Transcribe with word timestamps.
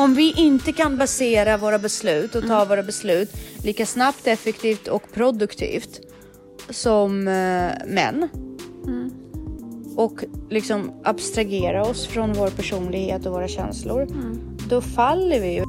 Om 0.00 0.14
vi 0.14 0.32
inte 0.36 0.72
kan 0.72 0.96
basera 0.96 1.56
våra 1.56 1.78
beslut 1.78 2.34
och 2.34 2.46
ta 2.46 2.64
våra 2.64 2.82
beslut 2.82 3.30
lika 3.64 3.86
snabbt, 3.86 4.26
effektivt 4.26 4.88
och 4.88 5.12
produktivt 5.12 6.00
som 6.70 7.28
eh, 7.28 7.72
män 7.86 8.28
och 9.96 10.24
liksom 10.50 10.92
abstragera 11.04 11.82
oss 11.82 12.06
från 12.06 12.32
vår 12.32 12.48
personlighet 12.48 13.26
och 13.26 13.32
våra 13.32 13.48
känslor, 13.48 14.06
då 14.68 14.80
faller 14.80 15.40
vi 15.40 15.54
ju. 15.54 15.64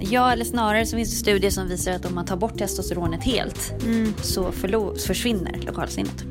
Ja, 0.00 0.32
eller 0.32 0.44
snarare 0.44 0.86
så 0.86 0.96
finns 0.96 1.10
det 1.10 1.16
studier 1.16 1.50
som 1.50 1.68
visar 1.68 1.92
att 1.92 2.04
om 2.04 2.14
man 2.14 2.26
tar 2.26 2.36
bort 2.36 2.58
testosteronet 2.58 3.24
helt 3.24 3.74
så 4.22 4.52
förlo- 4.52 4.98
försvinner 4.98 5.60
lokalsinnet. 5.66 6.24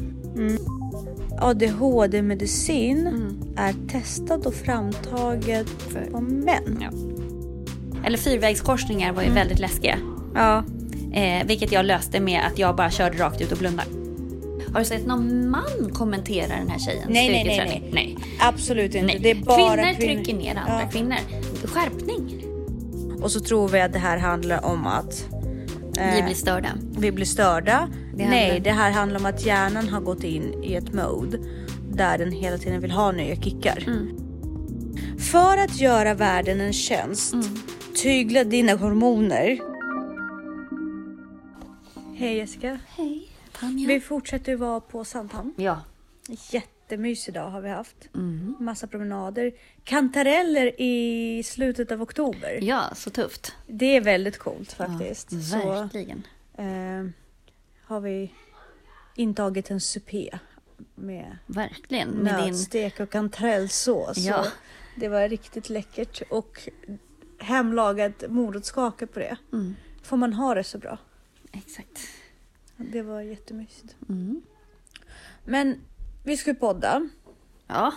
ADHD-medicin 1.40 3.25
är 3.58 3.74
testad 3.88 4.46
och 4.48 4.54
framtaget 4.54 5.68
på 6.12 6.22
män. 6.22 6.78
Ja. 6.82 6.90
Eller 8.06 8.18
fyrvägskorsningar 8.18 9.14
var 9.14 9.24
ju 9.24 9.30
väldigt 9.32 9.60
läskiga. 9.60 9.98
Ja. 10.36 10.64
Eh, 11.14 11.46
vilket 11.48 11.72
jag 11.72 11.86
löste 11.86 12.20
med 12.20 12.42
att 12.52 12.60
jag 12.60 12.76
bara 12.76 12.92
körde 12.92 13.18
rakt 13.18 13.42
ut 13.42 13.52
och 13.52 13.58
blundade. 13.58 13.90
Har 14.74 14.80
du 14.80 14.86
sett 14.86 15.06
någon 15.08 15.50
man 15.50 15.92
kommentera 15.94 16.48
den 16.58 16.70
här 16.70 16.80
tjejens 16.80 17.06
Nej, 17.10 17.30
nej, 17.30 17.44
nej, 17.44 17.56
styrketräning? 17.56 17.90
nej. 17.94 18.18
Absolut 18.40 18.96
inte. 18.96 19.08
nej. 19.08 19.20
Det 19.22 19.32
är 19.32 19.36
bara 19.36 19.76
kvinnor, 19.76 19.94
kvinnor. 19.94 20.24
trycker 20.24 20.34
ner 20.34 20.56
andra 20.56 20.82
Ja. 20.82 20.90
kvinnor. 20.92 21.16
Skärpning. 21.66 22.42
Och 23.22 23.32
så 23.32 23.40
tror 23.40 23.68
vi 23.70 23.82
att 23.82 23.94
det 23.94 24.00
här 24.00 24.18
handlar 24.18 24.66
om 24.66 24.88
att 24.88 25.26
Vi 26.16 26.22
blir 26.24 26.36
störda. 26.36 26.70
vi 26.98 27.12
blir 27.12 27.26
störda. 27.26 27.90
Det 28.16 28.28
Nej, 28.28 28.60
det 28.64 28.72
här 28.72 28.92
handlar 28.92 29.20
om 29.20 29.26
att 29.26 29.46
hjärnan 29.46 29.90
har 29.90 30.02
gått 30.02 30.24
in 30.24 30.64
i 30.64 30.74
ett 30.76 30.94
mode 30.94 31.38
där 31.96 32.18
den 32.18 32.32
hela 32.32 32.58
tiden 32.58 32.82
vill 32.82 32.92
ha 32.92 33.12
nya 33.12 33.36
kickar. 33.36 33.84
Mm. 33.88 34.18
För 35.32 35.58
att 35.58 35.80
göra 35.80 36.14
världen 36.14 36.62
en 36.62 36.74
tjänst, 36.74 37.34
Mm. 37.34 37.46
tygla 37.96 38.44
dina 38.44 38.76
hormoner. 38.76 39.60
Hej 42.16 42.38
Jessica. 42.38 42.80
Hej, 42.88 43.28
Tanja. 43.60 43.88
Vi 43.88 44.00
fortsätter 44.00 44.56
vara 44.56 44.80
på 44.80 45.06
Sandhamn. 45.06 45.54
Ja. 45.58 45.82
Jättemysig 46.52 47.34
dag 47.34 47.50
har 47.50 47.62
vi 47.62 47.70
haft. 47.70 47.96
Mm. 48.16 48.56
Massa 48.60 48.88
promenader. 48.88 49.52
Kantareller 49.84 50.82
i 50.82 51.44
slutet 51.46 51.92
av 51.92 52.02
oktober. 52.02 52.60
ja, 52.62 52.84
så 52.96 53.10
tufft. 53.10 53.54
Det 53.68 53.86
är 53.98 54.02
väldigt 54.02 54.38
coolt 54.38 54.74
faktiskt. 54.74 55.32
Ja, 55.32 55.40
Så 55.40 55.58
verkligen. 55.72 56.24
eh, 56.58 57.10
har 57.86 58.00
vi 58.00 58.32
intagit 59.16 59.72
en 59.72 59.82
supé 59.82 60.40
med 60.96 61.38
Verkligen. 61.46 62.10
Med 62.10 62.36
din... 62.36 62.46
nötstek 62.46 63.00
och 63.00 63.10
kantarellsås. 63.10 64.18
Ja. 64.18 64.46
Det 64.96 65.08
var 65.08 65.30
riktigt 65.30 65.70
läckert 65.70 66.22
och 66.30 66.70
hemlagat 67.40 68.24
morotskaka 68.30 69.08
på 69.08 69.20
det. 69.20 69.38
Mm. 69.54 69.76
Får 70.04 70.18
man 70.18 70.34
ha 70.34 70.56
det 70.56 70.64
så 70.64 70.78
bra. 70.78 70.98
Exakt. 71.52 72.00
Det 72.78 73.02
var 73.02 73.22
jättemysigt. 73.22 73.96
Mm. 74.10 74.42
Men 75.46 75.82
vi 76.24 76.38
ska 76.38 76.50
ju 76.50 76.56
podda 76.56 77.10
Ja. 77.68 77.94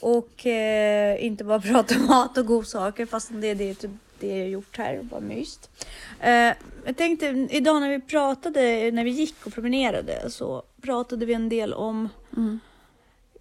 och 0.00 0.46
eh, 0.46 1.24
inte 1.24 1.44
bara 1.44 1.60
prata 1.72 1.96
om 1.96 2.06
mat 2.06 2.38
och 2.38 2.46
godsaker 2.46 3.06
fast 3.06 3.30
det 3.32 3.46
är 3.46 3.54
det, 3.54 3.74
typ 3.74 3.90
det 4.26 4.38
jag 4.38 4.48
gjort 4.48 4.76
här. 4.78 5.02
Bara 5.02 5.20
myst. 5.20 5.70
Eh, 6.20 6.52
jag 6.86 6.96
tänkte 6.96 7.46
idag 7.50 7.80
när 7.80 7.90
vi 7.90 8.00
pratade, 8.00 8.90
när 8.92 9.04
vi 9.04 9.10
gick 9.10 9.46
och 9.46 9.52
promenerade 9.54 10.30
så 10.30 10.62
pratade 10.82 11.26
vi 11.26 11.34
en 11.34 11.48
del 11.48 11.72
om 11.74 12.08
Mm. 12.36 12.58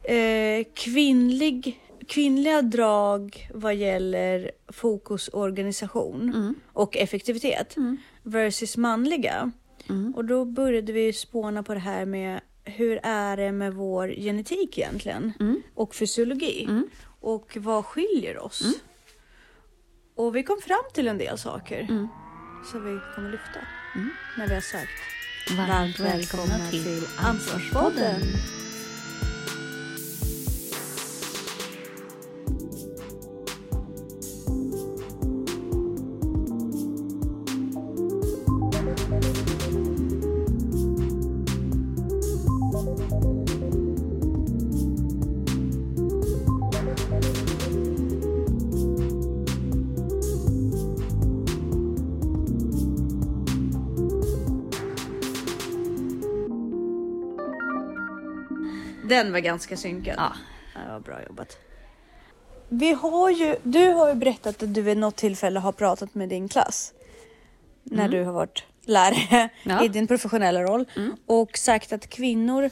eh, 0.03 0.65
kvinnlig, 0.73 1.79
kvinnliga 2.07 2.61
drag 2.61 3.49
vad 3.53 3.75
gäller 3.75 4.51
fokus, 4.67 5.29
organisation 5.33 6.21
Mm. 6.35 6.55
och 6.73 6.97
effektivitet 6.97 7.77
Mm. 7.77 7.97
versus 8.23 8.77
manliga. 8.77 9.51
Mm. 9.89 10.13
Och 10.15 10.25
då 10.25 10.45
började 10.45 10.93
vi 10.93 11.13
spåna 11.13 11.63
på 11.63 11.73
det 11.73 11.79
här 11.79 12.05
med 12.05 12.39
hur 12.63 12.99
är 13.03 13.37
det 13.37 13.51
med 13.51 13.73
vår 13.73 14.07
genetik 14.07 14.77
egentligen 14.77 15.33
Mm. 15.39 15.61
och 15.75 15.95
fysiologi 15.95 16.63
Mm. 16.69 16.87
och 17.21 17.57
vad 17.59 17.85
skiljer 17.85 18.37
oss? 18.39 18.63
Och 20.21 20.35
vi 20.35 20.43
kom 20.43 20.61
fram 20.61 20.83
till 20.93 21.07
en 21.07 21.17
del 21.17 21.37
saker 21.37 21.79
Mm. 21.89 22.07
som 22.71 22.79
vi 22.85 22.99
kommer 23.15 23.29
lyfta 23.31 23.59
Mm. 23.95 24.09
när 24.37 24.47
vi 24.47 24.53
har 24.53 24.61
sagt 24.61 24.97
Varmt 25.57 25.99
välkomna 25.99 26.69
till 26.71 27.03
Ansvarspodden. 27.17 28.21
Den 59.23 59.31
var 59.31 59.39
ganska 59.39 59.77
synkad. 59.77 60.15
Ja. 60.17 60.33
Det 60.73 60.91
var 60.91 60.99
bra 60.99 61.23
jobbat. 61.27 61.57
Vi 62.69 62.93
har 62.93 63.29
ju, 63.29 63.55
du 63.63 63.91
har 63.91 64.07
ju 64.09 64.15
berättat 64.15 64.63
att 64.63 64.73
du 64.73 64.81
vid 64.81 64.97
något 64.97 65.15
tillfälle 65.15 65.59
har 65.59 65.71
pratat 65.71 66.15
med 66.15 66.29
din 66.29 66.47
klass. 66.49 66.93
När 67.83 68.09
du 68.09 68.23
har 68.23 68.33
varit 68.33 68.63
lärare 68.85 69.17
Mm. 69.31 69.49
Ja. 69.79 69.85
i 69.85 69.87
din 69.87 70.07
professionella 70.07 70.63
roll. 70.63 70.85
Mm. 70.95 71.15
Och 71.25 71.57
sagt 71.57 71.93
att 71.93 72.07
kvinnor 72.09 72.69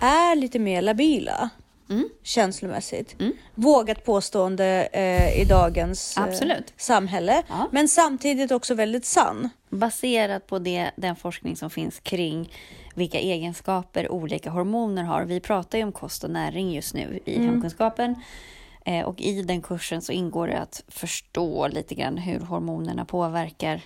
är 0.00 0.36
lite 0.36 0.58
mer 0.58 0.82
labila. 0.82 1.50
Mm. 1.90 2.08
Känslomässigt. 2.22 3.20
Mm. 3.20 3.32
Vågat 3.54 4.04
påstående 4.04 4.88
eh, 4.92 5.40
i 5.40 5.44
dagens 5.44 6.16
eh, 6.18 6.56
samhälle. 6.76 7.42
Ja. 7.48 7.68
Men 7.72 7.88
samtidigt 7.88 8.52
också 8.52 8.74
väldigt 8.74 9.04
sann. 9.04 9.48
Baserat 9.70 10.46
på 10.46 10.58
det, 10.58 10.90
den 10.96 11.16
forskning 11.16 11.56
som 11.56 11.70
finns 11.70 12.00
kring 12.00 12.52
vilka 12.94 13.18
egenskaper 13.18 14.12
olika 14.12 14.50
hormoner 14.50 15.02
har. 15.02 15.24
Vi 15.24 15.40
pratar 15.40 15.78
ju 15.78 15.84
om 15.84 15.92
kost 15.92 16.24
och 16.24 16.30
näring 16.30 16.72
just 16.72 16.94
nu 16.94 17.20
i 17.24 17.38
hemkunskapen. 17.38 18.14
Eh, 18.84 19.04
och 19.06 19.20
i 19.20 19.42
den 19.42 19.62
kursen 19.62 20.02
så 20.02 20.12
ingår 20.12 20.48
det 20.48 20.58
att 20.58 20.84
förstå 20.88 21.68
lite 21.68 21.94
grann 21.94 22.16
hur 22.18 22.40
hormonerna 22.40 23.04
påverkar 23.04 23.82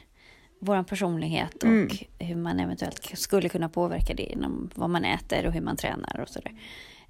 vår 0.61 0.83
personlighet 0.83 1.63
och 1.63 2.27
hur 2.27 2.37
man 2.37 2.61
eventuellt 2.61 3.19
skulle 3.19 3.49
kunna 3.49 3.69
påverka 3.69 4.15
det 4.15 4.33
inom 4.33 4.71
vad 4.75 4.91
man 4.91 5.05
äter 5.05 5.47
och 5.47 5.53
hur 5.53 5.61
man 5.61 5.77
tränar 5.77 6.21
och 6.21 6.29
sådär. 6.29 6.53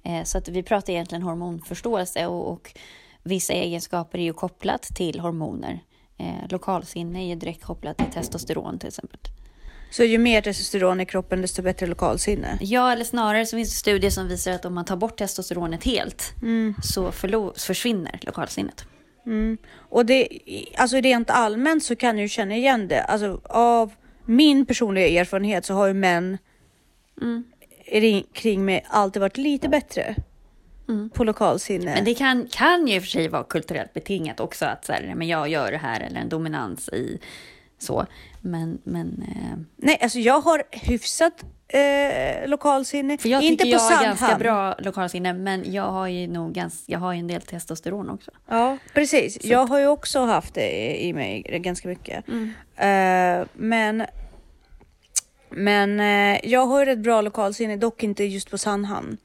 Eh, 0.05 0.23
så 0.23 0.37
att 0.37 0.47
vi 0.47 0.63
pratar 0.63 0.93
egentligen 0.93 1.21
hormonförståelse 1.21 2.25
och, 2.27 2.51
och 2.51 2.71
vissa 3.23 3.53
egenskaper 3.53 4.19
är 4.19 4.23
ju 4.23 4.33
kopplat 4.33 4.81
till 4.81 5.19
hormoner. 5.19 5.79
Eh, 6.17 6.49
lokalsinne 6.49 7.23
är 7.23 7.27
ju 7.27 7.35
direkt 7.35 7.63
kopplat 7.63 7.97
till 7.97 8.11
testosteron 8.13 8.79
till 8.79 8.87
exempel. 8.87 9.19
Så 9.91 10.03
ju 10.03 10.17
mer 10.17 10.41
testosteron 10.41 11.01
i 11.01 11.05
kroppen 11.05 11.41
desto 11.41 11.61
bättre 11.61 11.85
lokalsinne. 11.87 12.57
Ja, 12.61 12.91
eller 12.91 13.05
snarare 13.05 13.45
så 13.45 13.55
finns 13.57 13.69
det 13.69 13.75
studier 13.75 14.11
som 14.11 14.27
visar 14.27 14.51
att 14.51 14.65
om 14.65 14.73
man 14.73 14.85
tar 14.85 14.95
bort 14.95 15.17
testosteronet 15.17 15.83
helt 15.83 16.33
så 16.83 17.11
förlo- 17.11 17.59
försvinner 17.59 18.19
lokalsinnet. 18.21 18.85
Mm. 19.25 19.57
Och 19.75 20.05
det, 20.05 20.27
alltså 20.77 20.97
rent 20.97 21.29
allmänt 21.29 21.83
så 21.83 21.95
kan 21.95 22.17
ju 22.17 22.27
känna 22.27 22.55
igen 22.55 22.87
det. 22.87 23.01
Alltså 23.03 23.41
av 23.43 23.93
min 24.25 24.65
personliga 24.65 25.07
erfarenhet 25.21 25.65
så 25.65 25.73
har 25.73 25.87
ju 25.87 25.93
män 25.93 26.37
Mm. 27.21 27.43
Ring- 27.91 28.25
kring 28.33 28.65
mig 28.65 28.85
alltid 28.87 29.19
varit 29.21 29.37
lite 29.37 29.69
bättre 29.69 30.15
på 31.13 31.23
lokalsinne. 31.23 31.85
Men 31.95 32.05
det 32.05 32.13
kan, 32.13 32.47
kan 32.51 32.87
ju 32.87 32.95
i 32.95 32.99
och 32.99 33.03
för 33.03 33.09
sig 33.09 33.27
vara 33.27 33.43
kulturellt 33.43 33.93
betingat 33.93 34.39
också 34.39 34.65
att 34.65 34.85
så 34.85 34.93
här, 34.93 35.13
men 35.15 35.27
jag 35.27 35.47
gör 35.49 35.71
det 35.71 35.77
här 35.77 35.99
eller 36.01 36.19
en 36.19 36.29
dominans 36.29 36.89
i 36.89 37.19
så. 37.79 38.05
Men, 38.41 38.77
men 38.83 39.23
eh, 39.27 39.57
Nej, 39.75 39.97
alltså 40.01 40.19
jag 40.19 40.39
har 40.41 40.63
hyfsat 40.71 41.43
eh, 41.67 42.47
lokalsinne. 42.49 43.17
för 43.17 43.29
jag 43.29 43.43
inte 43.43 43.63
tycker 43.63 43.77
på 43.77 43.83
jag 43.83 43.97
har 43.97 44.03
ganska 44.05 44.37
bra 44.37 44.75
lokalsinne, 44.79 45.33
men 45.33 45.73
jag 45.73 45.91
har 45.91 46.07
ju 46.07 46.27
nog 46.27 46.53
ganska, 46.53 46.91
jag 46.91 46.99
har 46.99 47.13
ju 47.13 47.19
en 47.19 47.27
del 47.27 47.41
testosteron 47.41 48.09
också. 48.09 48.31
Ja, 48.47 48.77
precis. 48.93 49.45
Jag 49.45 49.65
har 49.65 49.79
ju 49.79 49.87
också 49.87 50.19
haft 50.25 50.53
det 50.53 51.03
i 51.03 51.13
mig 51.13 51.41
ganska 51.41 51.87
mycket. 51.87 52.23
Mm. 52.27 52.53
Eh, 53.41 53.47
men 53.53 54.05
men 55.55 55.99
eh, 55.99 56.39
jag 56.43 56.65
har 56.65 56.79
ju 56.79 56.85
rätt 56.85 56.99
bra 56.99 57.21
lokalsinne, 57.21 57.75
dock 57.77 58.03
inte 58.03 58.23
just 58.23 58.51
på 58.51 58.57
Sandhamn. 58.57 59.17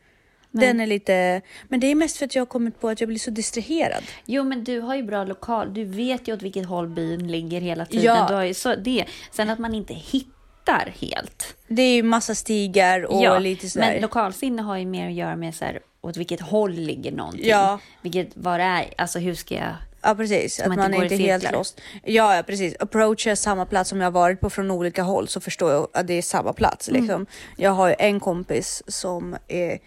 Den 0.51 0.81
är 0.81 0.87
lite, 0.87 1.43
men 1.69 1.81
det 1.81 1.87
är 1.87 1.95
mest 1.95 2.17
för 2.17 2.25
att 2.27 2.35
jag 2.35 2.41
har 2.41 2.47
kommit 2.47 2.81
på 2.81 2.89
att 2.89 3.01
jag 3.01 3.09
blir 3.09 3.19
så 3.19 3.31
distraherad. 3.31 4.03
Jo, 4.25 4.45
men 4.45 4.65
du 4.65 4.81
har 4.81 4.95
ju 4.95 5.03
bra 5.03 5.25
lokal. 5.25 5.75
Du 5.75 5.85
vet 5.85 6.29
ju 6.29 6.33
åt 6.35 6.43
vilket 6.43 6.67
håll 6.67 6.89
byn 6.89 7.33
ligger 7.33 7.61
hela 7.61 7.87
tiden. 7.87 8.05
Ja. 8.05 8.27
Du 8.29 8.35
har 8.35 8.45
ju 8.45 8.55
så, 8.55 8.75
det. 8.75 9.05
Sen 9.31 9.51
att 9.51 9.59
man 9.59 9.75
inte 9.75 9.95
hittar 9.95 10.95
helt. 11.01 11.57
Det 11.69 11.83
är 11.83 11.95
ju 11.95 12.03
massa 12.03 12.35
stigar 12.35 13.03
och 13.05 13.41
lite 13.41 13.71
sådär. 13.71 13.93
men 13.93 14.03
lokalsinne 14.03 14.63
har 14.63 14.77
ju 14.77 14.87
mer 14.87 15.07
att 15.07 15.15
göra 15.15 15.37
med 15.37 15.55
så 15.55 15.65
här, 15.65 15.81
åt 16.01 16.17
vilket 16.17 16.41
håll 16.41 16.73
ligger 16.73 17.13
någonting. 17.13 17.49
Ja. 17.49 17.81
Vilket, 18.03 18.35
det 18.35 18.51
är, 18.51 18.95
alltså 18.97 19.19
hur 19.19 19.35
ska 19.35 19.55
jag 19.55 19.75
Ja 20.03 20.15
precis, 20.15 20.61
att 20.61 20.77
man 20.77 20.95
inte 20.95 20.99
är 20.99 21.03
inte 21.03 21.15
i 21.15 21.27
helt 21.27 21.53
lost. 21.53 21.81
Ja, 22.05 22.37
ja 22.37 22.43
precis. 22.43 22.75
Approachar 22.81 23.35
samma 23.35 23.67
plats 23.67 23.91
som 23.91 24.01
jag 24.01 24.07
har 24.07 24.13
varit 24.13 24.41
på 24.41 24.51
från 24.51 24.71
olika 24.71 25.03
håll 25.03 25.29
så 25.29 25.41
förstår 25.41 25.73
jag 25.73 25.89
att 25.93 26.07
det 26.07 26.15
är 26.15 26.23
samma 26.23 26.53
plats. 26.53 26.89
Mm. 26.89 27.01
Liksom. 27.01 27.27
Jag 27.57 27.71
har 27.71 27.89
ju 27.89 27.95
en 27.99 28.21
kompis 28.21 28.83
som 28.87 29.37
är, 29.49 29.79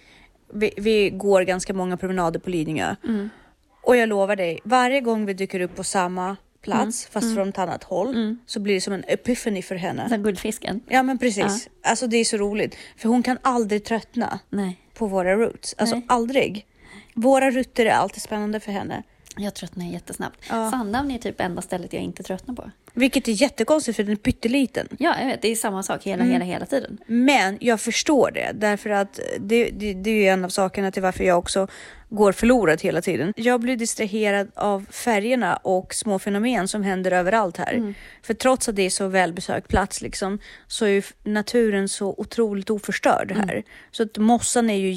vi, 0.53 0.73
vi 0.77 1.09
går 1.09 1.41
ganska 1.41 1.73
många 1.73 1.97
promenader 1.97 2.39
på 2.39 2.49
Lidingö. 2.49 2.95
Mm. 3.07 3.29
Och 3.83 3.97
jag 3.97 4.09
lovar 4.09 4.35
dig, 4.35 4.59
varje 4.63 5.01
gång 5.01 5.25
vi 5.25 5.33
dyker 5.33 5.59
upp 5.59 5.75
på 5.75 5.83
samma 5.83 6.35
plats 6.61 7.05
Mm. 7.05 7.11
fast 7.11 7.35
från 7.35 7.49
ett 7.49 7.57
annat 7.57 7.83
håll 7.83 8.35
så 8.45 8.59
blir 8.59 8.73
det 8.75 8.81
som 8.81 8.93
en 8.93 9.03
epiphany 9.07 9.61
för 9.61 9.75
henne. 9.75 10.07
Den 10.09 10.23
guldfisken. 10.23 10.81
Ja 10.87 11.03
men 11.03 11.17
precis. 11.17 11.69
Alltså 11.83 12.07
det 12.07 12.17
är 12.17 12.25
så 12.25 12.37
roligt. 12.37 12.75
För 12.97 13.09
hon 13.09 13.23
kan 13.23 13.37
aldrig 13.41 13.83
tröttna 13.83 14.39
Nej, 14.49 14.79
på 14.93 15.07
våra 15.07 15.35
roots. 15.35 15.75
Alltså 15.77 15.95
Nej. 15.95 16.05
aldrig. 16.07 16.65
Våra 17.13 17.51
rutter 17.51 17.85
är 17.85 17.91
alltid 17.91 18.21
spännande 18.21 18.59
för 18.59 18.71
henne. 18.71 19.03
Jag 19.37 19.53
tröttnar 19.53 19.85
jättesnabbt. 19.85 20.39
Ja. 20.49 20.71
Sandhamn 20.71 21.11
är 21.11 21.17
typ 21.17 21.41
enda 21.41 21.61
stället 21.61 21.93
jag 21.93 22.01
inte 22.01 22.23
tröttnar 22.23 22.55
på. 22.55 22.71
Vilket 22.93 23.27
är 23.27 23.31
jättekonstigt 23.31 23.95
för 23.95 24.03
den 24.03 24.11
är 24.11 24.15
pytteliten. 24.15 24.87
Ja, 24.99 25.15
jag 25.19 25.27
vet. 25.27 25.41
Det 25.41 25.47
är 25.47 25.55
samma 25.55 25.83
sak 25.83 26.03
hela, 26.03 26.23
Mm. 26.23 26.33
hela, 26.33 26.45
hela 26.45 26.65
tiden. 26.65 26.97
Men 27.07 27.57
jag 27.61 27.81
förstår 27.81 28.31
det 28.31 28.51
därför 28.53 28.89
att 28.89 29.19
det, 29.39 29.69
det, 29.69 29.93
det 29.93 30.09
är 30.09 30.15
ju 30.15 30.27
en 30.27 30.45
av 30.45 30.49
sakerna 30.49 30.91
till 30.91 31.01
varför 31.01 31.23
jag 31.23 31.37
också 31.37 31.67
går 32.09 32.31
förlorad 32.31 32.81
hela 32.81 33.01
tiden. 33.01 33.33
Jag 33.35 33.61
blir 33.61 33.75
distraherad 33.75 34.51
av 34.55 34.85
färgerna 34.91 35.55
och 35.55 35.93
små 35.93 36.19
fenomen 36.19 36.67
som 36.67 36.83
händer 36.83 37.11
överallt 37.11 37.57
här. 37.57 37.93
För 38.23 38.33
trots 38.33 38.69
att 38.69 38.75
det 38.75 38.81
är 38.81 38.89
så 38.89 39.07
välbesökt 39.07 39.67
plats 39.67 40.01
liksom, 40.01 40.39
så 40.67 40.85
är 40.85 41.03
naturen 41.23 41.89
så 41.89 42.15
otroligt 42.17 42.69
oförstörd 42.69 43.31
här. 43.31 43.63
Så 43.91 44.03
att 44.03 44.17
mossan 44.17 44.69
är 44.69 44.77
ju 44.77 44.91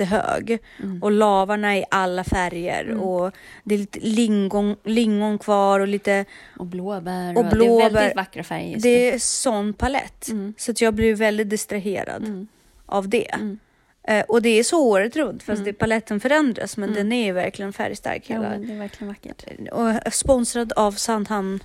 jättehög 0.00 0.58
och 1.00 1.10
lavarna 1.10 1.76
i 1.76 1.84
alla 1.90 2.24
färger 2.24 2.90
och 2.90 3.32
det 3.64 3.74
är 3.74 3.78
lite 3.78 3.98
lingon, 4.00 4.76
lingon 4.84 5.38
kvar 5.38 5.80
och 5.80 5.88
lite 5.88 6.24
Och 6.58 6.66
blåbär. 6.66 7.38
Och 7.38 7.44
Det 7.44 7.50
är 7.50 7.54
blåbär. 7.54 7.90
väldigt 7.90 8.16
vackra 8.16 8.42
färger 8.42 8.80
det 8.80 9.12
är 9.12 9.18
sån 9.18 9.72
palett. 9.72 10.28
Mm. 10.28 10.54
Så 10.56 10.70
att 10.70 10.80
jag 10.80 10.94
blir 10.94 11.14
väldigt 11.14 11.50
distraherad 11.50 12.46
av 12.86 13.08
det. 13.08 13.58
Eh, 14.06 14.24
och 14.28 14.42
det 14.42 14.48
är 14.58 14.62
så 14.62 14.86
året 14.88 15.16
runt 15.16 15.42
fast 15.42 15.64
det, 15.64 15.72
paletten 15.72 16.20
förändras 16.20 16.76
men 16.76 16.94
den 16.94 17.12
är 17.12 17.32
verkligen 17.32 17.72
färgstark. 17.72 18.22
Ja, 18.26 18.34
Hela. 18.36 18.48
men 18.48 18.66
det 18.66 18.72
är 18.72 18.78
verkligen 18.78 19.08
vackert. 19.08 19.44
Och 19.72 20.12
sponsrad 20.14 20.72
av 20.76 20.92
Sandhamn. 20.92 21.60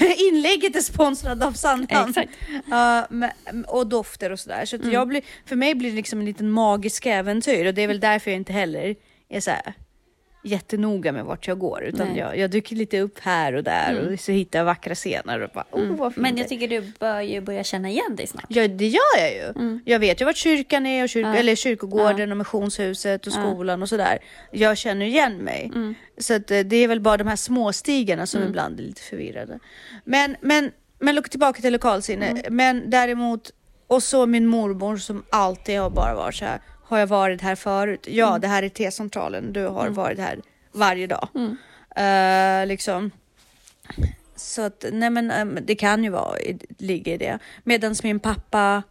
Inlägget 0.30 0.76
är 0.76 0.80
sponsrad 0.80 1.42
av 1.42 1.52
Sandhamn. 1.52 2.08
Exakt. 2.10 2.32
Ja, 2.70 3.06
men- 3.10 3.64
och 3.68 3.86
dofter 3.86 4.32
och 4.32 4.40
sådär. 4.40 4.64
Så 4.64 4.76
Mm. 4.76 4.90
jag 4.92 5.08
blir, 5.08 5.22
för 5.46 5.56
mig 5.56 5.74
blir 5.74 5.90
det 5.90 5.96
liksom 5.96 6.18
en 6.20 6.24
liten 6.26 6.50
magisk 6.50 7.06
äventyr 7.06 7.66
och 7.66 7.74
det 7.74 7.82
är 7.82 7.88
väl 7.88 8.00
därför 8.00 8.30
jag 8.30 8.38
inte 8.38 8.52
heller 8.52 8.94
är 9.28 9.40
så 9.40 9.50
här 9.50 9.72
jättenoga 10.44 11.12
med 11.12 11.24
vart 11.24 11.46
jag 11.46 11.58
går 11.58 11.82
utan 11.84 12.08
Nej. 12.08 12.18
jag, 12.18 12.38
jag 12.38 12.50
dyker 12.50 12.76
lite 12.76 13.00
upp 13.00 13.18
här 13.20 13.52
och 13.54 13.62
där 13.64 14.08
och 14.12 14.20
så 14.20 14.32
hittar 14.32 14.58
jag 14.58 14.66
vackra 14.66 14.94
scener 14.94 15.40
och 15.40 15.50
bara, 15.54 15.64
oh, 15.70 15.82
Mm. 15.82 16.12
Men 16.16 16.34
det 16.34 16.40
jag 16.40 16.44
är." 16.44 16.48
tycker 16.48 16.68
du 16.68 16.92
bör 17.00 17.20
ju 17.20 17.40
börja 17.40 17.64
känna 17.64 17.88
igen 17.90 18.16
dig 18.16 18.26
snart. 18.26 18.44
Ja, 18.48 18.68
det 18.68 18.86
gör 18.86 19.18
jag 19.18 19.32
ju. 19.34 19.48
Mm. 19.48 19.80
Jag 19.84 19.98
vet 19.98 20.20
ju 20.20 20.24
vart 20.24 20.36
kyrkan 20.36 20.86
är, 20.86 21.02
och 21.02 21.08
kyrk- 21.08 21.26
Ja. 21.26 21.34
eller 21.36 21.54
kyrkogården 21.54 22.30
och 22.30 22.36
missionshuset 22.36 23.26
och 23.26 23.32
Ja. 23.36 23.40
skolan 23.42 23.82
och 23.82 23.88
sådär. 23.88 24.18
Jag 24.50 24.78
känner 24.78 25.06
igen 25.06 25.36
mig. 25.36 25.70
Mm. 25.74 25.94
Så 26.18 26.34
att, 26.34 26.50
eh, 26.50 26.60
det 26.60 26.76
är 26.76 26.88
väl 26.88 27.00
bara 27.00 27.16
de 27.16 27.26
här 27.26 27.36
små 27.36 27.72
stigarna 27.72 28.26
som 28.26 28.42
ibland 28.42 28.80
är 28.80 28.84
lite 28.84 29.02
förvirrade. 29.02 29.58
Men, 30.04 30.36
men, 30.40 30.70
men 30.98 31.22
tillbaka 31.22 31.60
till 31.62 31.72
lokalsinne. 31.72 32.26
Mm. 32.26 32.42
Men 32.56 32.90
däremot, 32.90 33.50
och 33.86 34.02
så 34.02 34.26
min 34.26 34.46
mormor 34.46 34.96
som 34.96 35.24
alltid 35.30 35.78
har 35.80 35.90
bara 35.90 36.14
varit 36.14 36.34
så 36.34 36.44
här. 36.44 36.60
Har 36.92 36.98
jag 36.98 37.06
varit 37.06 37.40
här 37.40 37.54
förut? 37.54 38.06
Ja, 38.10 38.28
Mm. 38.28 38.40
det 38.40 38.48
här 38.48 38.62
är 38.62 38.68
T-centralen. 38.68 39.52
Du 39.52 39.66
har 39.66 39.88
varit 39.88 40.18
här 40.18 40.40
varje 40.72 41.06
dag. 41.06 41.28
Mm. 41.34 41.56
Eh, 41.96 42.66
liksom. 42.66 43.10
Så 44.36 44.62
att, 44.62 44.84
nej 44.92 45.10
men 45.10 45.30
ehm, 45.30 45.58
det 45.62 45.74
kan 45.74 46.04
ju 46.04 46.10
vara, 46.10 46.36
ligga 46.78 47.12
i 47.14 47.16
det. 47.16 47.38
Medan 47.64 47.94
min 48.02 48.20
pappa 48.20 48.82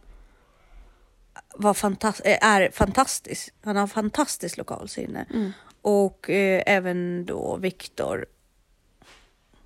var 1.54 1.74
fantast- 1.74 2.22
eh, 2.24 2.44
är 2.46 2.70
fantastisk. 2.70 3.54
Han 3.64 3.76
har 3.76 3.86
fantastiskt 3.86 4.56
lokalsinne. 4.58 5.26
Mm. 5.34 5.52
Och 5.82 6.30
eh, 6.30 6.62
även 6.66 7.26
då 7.26 7.56
Viktor. 7.56 8.26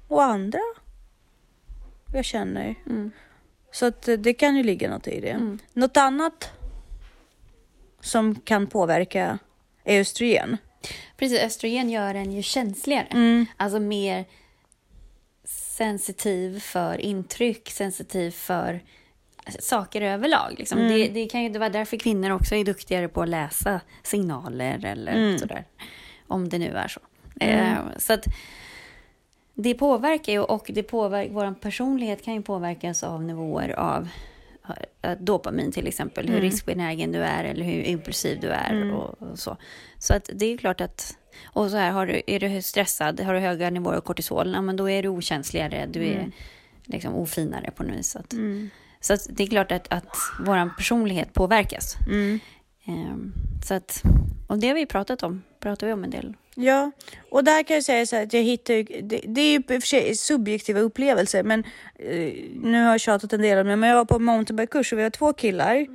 Och 0.09 0.23
andra 0.25 0.61
jag 2.15 2.25
känner. 2.25 2.75
Mm. 2.87 3.11
Så 3.73 3.87
att 3.87 4.09
det 4.19 4.35
kan 4.35 4.57
ju 4.57 4.63
ligga 4.63 4.91
något 4.91 5.07
i 5.09 5.21
det. 5.21 5.31
Mm. 5.31 5.59
Något 5.73 5.97
annat 5.97 6.51
som 8.07 8.35
kan 8.35 8.67
påverka 8.67 9.39
är 9.85 10.01
östrogen. 10.01 10.57
Precis, 11.17 11.41
östrogen 11.41 11.91
gör 11.91 12.15
en 12.15 12.33
ju 12.33 12.43
känsligare. 12.43 13.07
Mm. 13.11 13.47
Alltså 13.57 13.81
mer 13.81 14.25
sensitiv 15.45 16.61
för 16.61 17.01
intryck, 17.01 17.71
sensitiv 17.71 18.31
för 18.31 18.81
saker 19.61 20.01
överlag. 20.01 20.55
Liksom. 20.59 20.79
Mm. 20.79 20.93
Det, 20.93 21.09
det 21.09 21.27
kan 21.27 21.43
ju 21.43 21.59
vara 21.59 21.69
därför 21.69 21.97
kvinnor 21.97 22.31
också 22.31 22.55
är 22.55 22.65
duktigare 22.65 23.09
på 23.09 23.23
att 23.23 23.29
läsa 23.29 23.81
signaler 24.03 24.85
eller 24.85 25.13
Mm. 25.13 25.39
sådär. 25.39 25.65
Om 26.27 26.49
det 26.49 26.59
nu 26.59 26.71
är 26.77 26.89
så. 26.89 27.01
Eh, 27.41 27.77
så 27.99 28.13
att 28.13 28.25
det 29.55 29.75
påverkar 29.75 30.33
ju 30.33 30.41
och 30.41 30.71
det 30.75 30.83
påverkar, 30.83 31.33
vår 31.33 31.55
personlighet 31.55 32.25
kan 32.25 32.35
ju 32.35 32.43
påverkas 32.43 33.03
av 33.03 33.23
nivåer 33.23 33.69
av 33.69 34.09
dopamin 35.19 35.73
till 35.73 35.87
exempel, 35.87 36.27
hur 36.27 36.35
Mm. 36.39 36.45
riskbenägen 36.51 37.13
du 37.13 37.19
är 37.19 37.45
eller 37.45 37.65
hur 37.65 37.83
impulsiv 37.83 38.41
du 38.41 38.49
är 38.49 38.71
Mm. 38.71 38.91
och, 38.95 39.23
och 39.23 39.39
så. 39.39 39.57
Så 39.99 40.15
att 40.15 40.31
det 40.35 40.47
är 40.47 40.57
klart 40.57 40.81
att, 40.81 41.17
och 41.45 41.71
så 41.71 41.77
här, 41.77 41.91
har 41.91 42.07
du, 42.07 42.23
är 42.27 42.41
du 42.41 42.63
stressad, 42.63 43.21
har 43.21 43.35
du 43.35 43.41
höga 43.41 43.71
nivåer 43.71 43.97
av 43.97 44.01
kortisol, 44.01 44.53
ja, 44.55 44.61
men 44.63 44.77
då 44.77 44.91
är 44.91 45.03
du 45.03 45.09
okänsligare, 45.09 45.87
du 45.87 46.07
är 46.07 46.19
Mm. 46.19 46.33
liksom 46.85 47.15
ofinare 47.15 47.71
på 47.71 47.83
något 47.83 47.97
vis. 47.99 48.11
Så 48.11 48.19
att, 48.19 48.33
Mm. 48.33 48.71
så 49.01 49.15
att 49.15 49.27
det 49.31 49.43
är 49.43 49.47
klart 49.47 49.73
att, 49.73 49.93
att 49.93 50.17
vår 50.47 50.77
personlighet 50.77 51.33
påverkas. 51.33 51.97
Ehm, 52.87 53.33
så 53.65 53.75
att, 53.75 54.03
och 54.47 54.59
det 54.59 54.69
har 54.69 54.75
vi 54.75 54.87
pratat 54.87 55.23
om, 55.23 55.43
pratar 55.61 55.87
vi 55.87 55.93
om 55.93 56.05
en 56.05 56.11
del. 56.11 56.37
Ja, 56.55 56.91
och 57.31 57.45
där 57.45 57.63
kan 57.63 57.75
jag 57.75 57.85
säga 57.85 58.07
så 58.07 58.17
här 58.17 58.23
att 58.23 58.33
jag 58.33 58.43
hittar 58.43 58.75
ju, 58.75 58.83
det, 58.83 59.21
det 59.27 59.41
är 59.41 59.51
ju 59.51 59.57
i 59.57 59.59
och 59.59 59.65
för 59.67 59.81
sig 59.81 60.17
subjektiva 60.17 60.81
upplevelser, 60.81 61.43
men 61.43 61.65
eh, 61.99 62.35
nu 62.63 62.85
har 62.85 62.91
jag 62.91 63.01
tjatat 63.01 63.33
en 63.33 63.43
del 63.43 63.59
om 63.59 63.67
det, 63.67 63.77
men 63.77 63.89
jag 63.89 63.97
var 63.97 64.05
på 64.05 64.19
mountainbike-kurs 64.19 64.93
och 64.93 64.99
vi 64.99 65.03
har 65.03 65.11
två 65.11 65.33
killar 65.33 65.87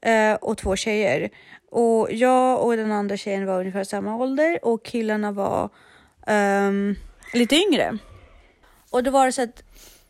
eh, 0.00 0.34
och 0.34 0.58
två 0.58 0.76
tjejer. 0.76 1.30
Och 1.70 2.12
jag 2.12 2.64
och 2.64 2.76
den 2.76 2.92
andra 2.92 3.16
tjejen 3.16 3.46
var 3.46 3.60
ungefär 3.60 3.84
samma 3.84 4.16
ålder 4.16 4.58
och 4.62 4.84
killarna 4.84 5.32
var 5.32 5.68
ehm, 6.26 6.96
lite 7.32 7.56
yngre. 7.56 7.98
Och 8.90 9.02
då 9.02 9.10
var 9.10 9.26
det 9.26 9.32
så 9.32 9.42
att 9.42 9.62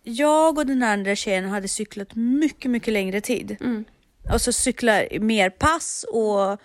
jag 0.03 0.59
och 0.59 0.67
den 0.67 0.83
andra 0.83 1.15
tjejen 1.15 1.45
hade 1.45 1.69
cyklat 1.69 2.15
mycket, 2.15 2.71
mycket 2.71 2.93
längre 2.93 3.21
tid. 3.21 3.57
Mm. 3.61 3.85
Och 4.33 4.41
så 4.41 4.53
cyklar 4.53 5.19
mer 5.21 5.51
pass 5.51 6.05
och 6.09 6.61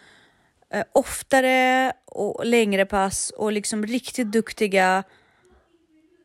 eh, 0.73 0.83
oftare 0.93 1.93
och 2.05 2.45
längre 2.45 2.85
pass 2.85 3.29
och 3.29 3.51
liksom 3.51 3.85
riktigt 3.85 4.31
duktiga, 4.31 5.03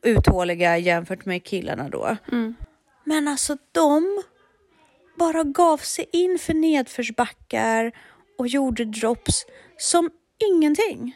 uthålliga 0.03 0.79
jämfört 0.79 1.25
med 1.25 1.45
killarna 1.45 1.89
då. 1.89 2.17
Mm. 2.33 2.55
Men 3.05 3.29
alltså 3.29 3.57
de 3.73 4.23
bara 5.19 5.45
gav 5.45 5.79
sig 5.79 6.07
in 6.13 6.39
för 6.39 6.55
nedförsbackar 6.55 7.93
och 8.39 8.49
gjorde 8.49 8.85
drops 8.85 9.47
som 9.77 10.11
ingenting. 10.51 11.15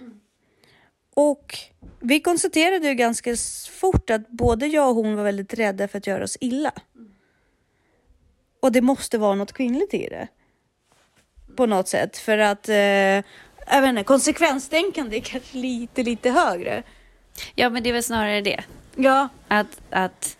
Och 1.15 1.59
vi 2.01 2.21
konstaterade 2.21 2.89
ju 2.89 2.95
ganska 2.95 3.37
fort 3.71 4.11
att 4.11 4.29
både 4.29 4.67
jag 4.67 4.89
och 4.89 4.95
hon 4.95 5.17
var 5.17 5.25
väldigt 5.25 5.55
rädda 5.55 5.89
för 5.89 5.99
att 5.99 6.07
göra 6.07 6.25
oss 6.25 6.37
illa. 6.41 6.73
Och 8.61 8.73
det 8.73 8.81
måste 8.81 9.19
vara 9.19 9.35
något 9.35 9.53
kvinnligt 9.53 9.95
i 9.95 10.09
det. 10.09 10.29
På 11.59 11.67
något 11.67 11.89
sätt. 11.89 12.17
För 12.17 12.39
att, 12.39 12.69
eh, 12.69 12.77
jag 12.77 13.81
vet 13.81 13.89
inte, 13.89 14.05
konsekvenstänkande 14.05 15.17
är 15.17 15.21
kanske 15.21 15.57
lite, 15.57 16.03
lite 16.03 16.31
högre. 16.31 16.83
Ja, 17.55 17.71
men 17.71 17.83
det 17.83 17.89
är 17.89 17.93
väl 17.93 18.03
snarare 18.03 18.41
det. 18.41 18.61
Ja. 18.97 19.29
Att, 19.49 19.81
att 19.91 20.37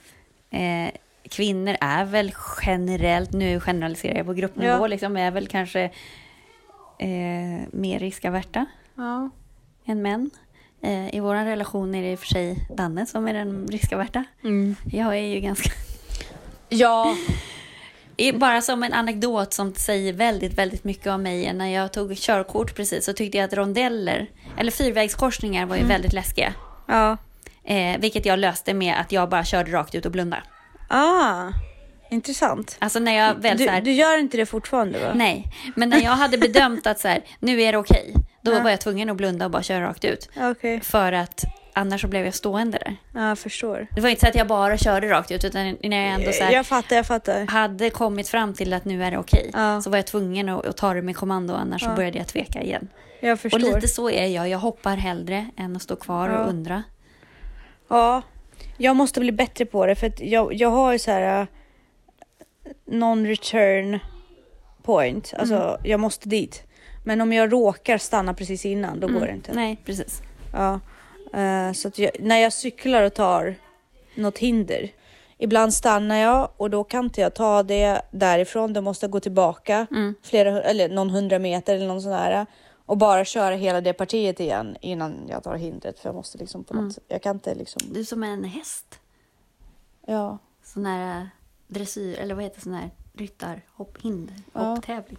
eh, 0.51 0.95
kvinnor 1.31 1.77
är 1.81 2.05
väl 2.05 2.35
generellt, 2.67 3.33
nu 3.33 3.61
generaliserar 3.61 4.17
jag 4.17 4.27
på 4.27 4.33
gruppnivå, 4.33 4.73
Ja. 4.73 4.87
liksom, 4.87 5.17
är 5.17 5.31
väl 5.31 5.47
kanske 5.49 5.83
eh, 6.99 7.69
mer 7.73 7.99
riskaverta 7.99 8.67
ja. 8.95 9.31
än 9.87 10.03
män. 10.03 10.31
Eh, 10.83 11.15
I 11.15 11.21
vår 11.21 11.35
relation 11.35 11.95
är 11.95 12.03
det 12.03 12.13
i 12.13 12.15
och 12.15 12.19
för 12.19 12.27
sig 12.27 12.69
Danne 12.77 13.07
som 13.07 13.29
är 13.29 13.35
den 13.35 13.67
riskaverta. 13.71 14.25
Mm. 14.45 14.77
Jag 14.93 15.17
är 15.17 15.27
ju 15.27 15.41
ganska... 15.41 15.71
Ja. 16.69 17.17
Bara 18.35 18.61
som 18.61 18.83
en 18.83 18.93
anekdot 18.93 19.53
som 19.53 19.75
säger 19.75 20.13
väldigt, 20.13 20.55
väldigt 20.59 20.85
mycket 20.85 21.07
om 21.07 21.23
mig. 21.23 21.53
När 21.53 21.67
jag 21.67 21.93
tog 21.93 22.17
körkort 22.17 22.75
precis 22.77 23.05
så 23.05 23.13
tyckte 23.13 23.39
jag 23.39 23.45
att 23.45 23.53
rondeller, 23.53 24.27
eller 24.59 24.71
fyrvägskorsningar 24.73 25.67
var 25.67 25.77
ju 25.77 25.85
väldigt 25.85 26.13
läskiga. 26.13 26.55
Ja. 26.87 27.17
Eh, 27.65 27.99
vilket 28.01 28.27
jag 28.27 28.39
löste 28.39 28.75
med 28.75 28.95
att 29.01 29.13
jag 29.13 29.29
bara 29.29 29.45
körde 29.45 29.73
rakt 29.73 29.95
ut 29.95 30.07
och 30.07 30.13
blundade. 30.13 30.43
Ah, 30.89 31.49
intressant. 32.11 32.77
Alltså 32.79 32.99
när 32.99 33.13
jag 33.13 33.35
väl 33.35 33.59
Du, 33.59 33.69
här, 33.69 33.81
du 33.81 33.93
gör 33.93 34.19
inte 34.19 34.37
det 34.37 34.47
fortfarande 34.47 34.99
va? 34.99 35.13
Nej, 35.15 35.45
men 35.77 35.89
när 35.89 36.01
jag 36.03 36.11
hade 36.13 36.39
bedömt 36.39 36.87
att 36.87 36.99
så 37.01 37.09
här, 37.09 37.21
nu 37.41 37.63
är 37.63 37.73
det 37.73 37.79
okej, 37.79 38.15
då 38.43 38.53
Ja. 38.53 38.63
var 38.63 38.71
jag 38.71 38.81
tvungen 38.81 39.11
att 39.11 39.17
blunda 39.17 39.45
och 39.45 39.51
bara 39.51 39.63
köra 39.63 39.85
rakt 39.89 40.05
ut. 40.05 40.29
Okej. 40.41 40.81
För 40.81 41.13
att, 41.13 41.45
annars 41.79 42.01
så 42.01 42.09
blev 42.09 42.25
jag 42.25 42.35
stående 42.35 42.79
där. 42.79 42.97
Ja, 43.15 43.29
jag 43.29 43.39
förstår. 43.39 43.87
Det 43.95 44.01
var 44.01 44.09
inte 44.09 44.21
så 44.21 44.27
att 44.29 44.35
jag 44.35 44.47
bara 44.47 44.79
körde 44.79 45.09
rakt 45.09 45.31
ut 45.31 45.45
utan 45.45 45.77
när 45.83 45.97
jag 46.07 46.15
ändå 46.21 46.33
så 46.33 46.45
här, 46.45 46.53
Jag 46.53 46.67
fattar, 46.67 46.97
jag 46.97 47.07
fattar. 47.07 47.47
hade 47.47 47.91
kommit 47.91 48.29
fram 48.29 48.55
till 48.55 48.73
att 48.73 48.85
nu 48.85 49.05
är 49.05 49.11
det 49.11 49.19
okej. 49.19 49.51
Ja. 49.53 49.81
Så 49.83 49.91
var 49.91 49.99
jag 49.99 50.07
tvungen 50.07 50.49
att, 50.49 50.67
att 50.67 50.77
ta 50.77 50.95
det 50.95 51.03
med 51.03 51.17
kommando 51.17 51.55
annars 51.55 51.83
så 51.83 51.89
Ja. 51.89 51.95
började 51.97 52.19
jag 52.19 52.27
tveka 52.27 52.63
igen. 52.63 52.89
Jag 53.21 53.33
Och 53.33 53.41
förstår. 53.41 53.59
lite 53.59 53.89
så 53.89 54.11
är 54.11 54.27
jag. 54.27 54.49
Jag 54.49 54.59
hoppar 54.59 54.97
hellre 54.97 55.47
än 55.57 55.77
att 55.77 55.83
stå 55.83 55.97
kvar 55.97 56.29
Ja. 56.29 56.39
och 56.39 56.49
undra. 56.49 56.83
Ja, 57.89 58.23
jag 58.77 58.97
måste 58.97 59.21
bli 59.21 59.33
bättre 59.33 59.65
på 59.67 59.87
det 59.87 59.95
för 59.95 60.07
att 60.07 60.21
jag, 60.21 60.55
jag 60.55 60.71
har 60.71 60.93
ju 60.93 60.99
så 60.99 61.11
här 61.11 61.41
uh, 61.41 61.47
non-return 62.87 63.99
point. 64.83 65.35
Alltså 65.39 65.55
Mm. 65.55 65.81
jag 65.85 66.01
måste 66.01 66.29
dit. 66.29 66.63
Men 67.05 67.21
om 67.21 67.33
jag 67.33 67.53
råkar 67.53 67.99
stanna 67.99 68.35
precis 68.35 68.67
innan, 68.67 69.01
då 69.01 69.07
går 69.07 69.21
det 69.27 69.33
inte. 69.33 69.51
Mm. 69.53 69.65
Nej, 69.65 69.77
precis. 69.85 70.23
Ja, 70.53 70.81
eh, 71.33 71.73
så 71.73 71.91
jag, 71.97 72.11
när 72.21 72.37
jag 72.39 72.53
cyklar 72.53 73.03
och 73.03 73.15
tar 73.15 73.55
något 74.15 74.39
hinder. 74.39 74.91
Ibland 75.39 75.75
stannar 75.75 76.17
jag 76.17 76.49
och 76.57 76.71
då 76.71 76.85
kan 76.85 77.05
inte 77.05 77.21
jag 77.21 77.35
ta 77.35 77.63
det 77.63 78.03
därifrån. 78.11 78.73
Då 78.73 78.81
måste 78.81 79.05
jag 79.07 79.11
gå 79.11 79.21
tillbaka 79.21 79.87
Mm. 79.91 80.15
flera, 80.23 80.63
eller 80.63 80.89
någon 80.89 81.11
hundra 81.11 81.39
meter 81.39 81.75
eller 81.77 81.87
någon 81.87 82.03
sån 82.03 82.13
här 82.13 82.47
och 82.87 82.97
bara 82.97 83.25
köra 83.25 83.55
hela 83.55 83.81
det 83.81 83.93
partiet 83.93 84.41
igen 84.41 84.77
innan 84.81 85.27
jag 85.29 85.43
tar 85.43 85.57
hindret. 85.57 85.99
För 85.99 86.09
jag 86.09 86.15
måste 86.17 86.39
liksom 86.39 86.65
på 86.65 86.75
något 86.75 86.81
Mm. 86.83 87.05
jag 87.09 87.23
kan 87.23 87.37
inte 87.37 87.55
liksom, 87.55 87.81
Du 87.93 88.01
är 88.01 88.05
som 88.05 88.23
en 88.23 88.45
häst. 88.45 89.01
ja. 90.07 90.39
Sån 90.65 90.87
här 90.87 91.21
äh, 91.21 91.27
dressyr, 91.67 92.19
eller 92.19 92.35
vad 92.35 92.45
heter 92.45 92.61
sån 92.61 92.75
här 92.75 92.91
ryttarhopphinder, 93.15 94.35
Ja. 94.53 94.61
hopptävling. 94.61 95.19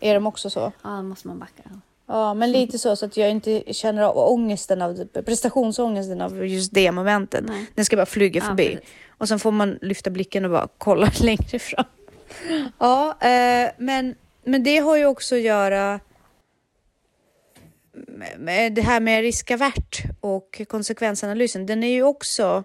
Är 0.00 0.14
de 0.14 0.26
också 0.26 0.50
så? 0.50 0.72
Ja, 0.82 0.90
då 0.90 1.02
måste 1.02 1.28
man 1.28 1.38
backa. 1.38 1.62
Ja, 2.08 2.34
men 2.34 2.52
lite 2.52 2.78
så, 2.78 2.96
så 2.96 3.06
att 3.06 3.16
jag 3.16 3.30
inte 3.30 3.72
känner 3.72 4.02
av 4.02 4.18
ångesten 4.18 4.82
av 4.82 5.04
prestationsångesten 5.24 6.20
av 6.20 6.46
just 6.46 6.72
det 6.74 6.92
momentet. 6.92 7.44
Nej. 7.48 7.66
Den 7.74 7.84
ska 7.84 7.96
bara 7.96 8.06
flyga 8.06 8.40
Ja, 8.40 8.44
förbi. 8.46 8.66
precis. 8.74 8.90
Och 9.18 9.28
sen 9.28 9.38
får 9.38 9.50
man 9.50 9.78
lyfta 9.82 10.10
blicken 10.10 10.44
och 10.44 10.50
bara 10.50 10.68
kolla 10.78 11.10
längre 11.20 11.58
fram. 11.58 11.84
Ja, 12.78 13.10
eh, 13.20 13.70
men, 13.78 14.14
men 14.44 14.62
det 14.62 14.76
har 14.78 14.96
ju 14.96 15.06
också 15.06 15.34
att 15.34 15.40
göra 15.40 16.00
med- 17.92 18.38
med 18.40 18.72
det 18.72 18.82
här 18.82 19.00
med 19.00 19.22
riskavärt 19.22 20.02
och 20.20 20.62
konsekvensanalysen. 20.68 21.66
Den 21.66 21.84
är 21.84 21.92
ju 21.92 22.02
också 22.02 22.64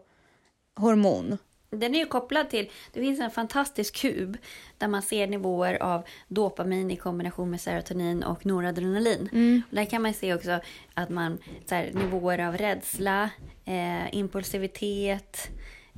hormon. 0.76 1.38
Den 1.76 1.96
är 1.96 2.00
ju 2.00 2.06
kopplad 2.06 2.50
till, 2.50 2.70
det 2.94 3.00
finns 3.00 3.20
en 3.20 3.32
fantastisk 3.32 3.96
kub 3.96 4.38
där 4.78 4.88
man 4.88 5.02
ser 5.02 5.28
nivåer 5.28 5.84
av 5.84 6.04
dopamin 6.28 6.92
i 6.92 6.96
kombination 6.96 7.50
med 7.50 7.62
serotonin 7.62 8.24
och 8.24 8.46
noradrenalin. 8.46 9.30
Och 9.70 9.76
där 9.76 9.86
kan 9.86 10.02
man 10.02 10.14
se 10.14 10.34
också 10.34 10.60
att 10.94 11.10
man, 11.10 11.38
så 11.66 11.76
här, 11.76 11.92
nivåer 11.94 12.40
av 12.40 12.58
rädsla, 12.58 13.30
eh, 13.66 14.16
impulsivitet, 14.16 15.50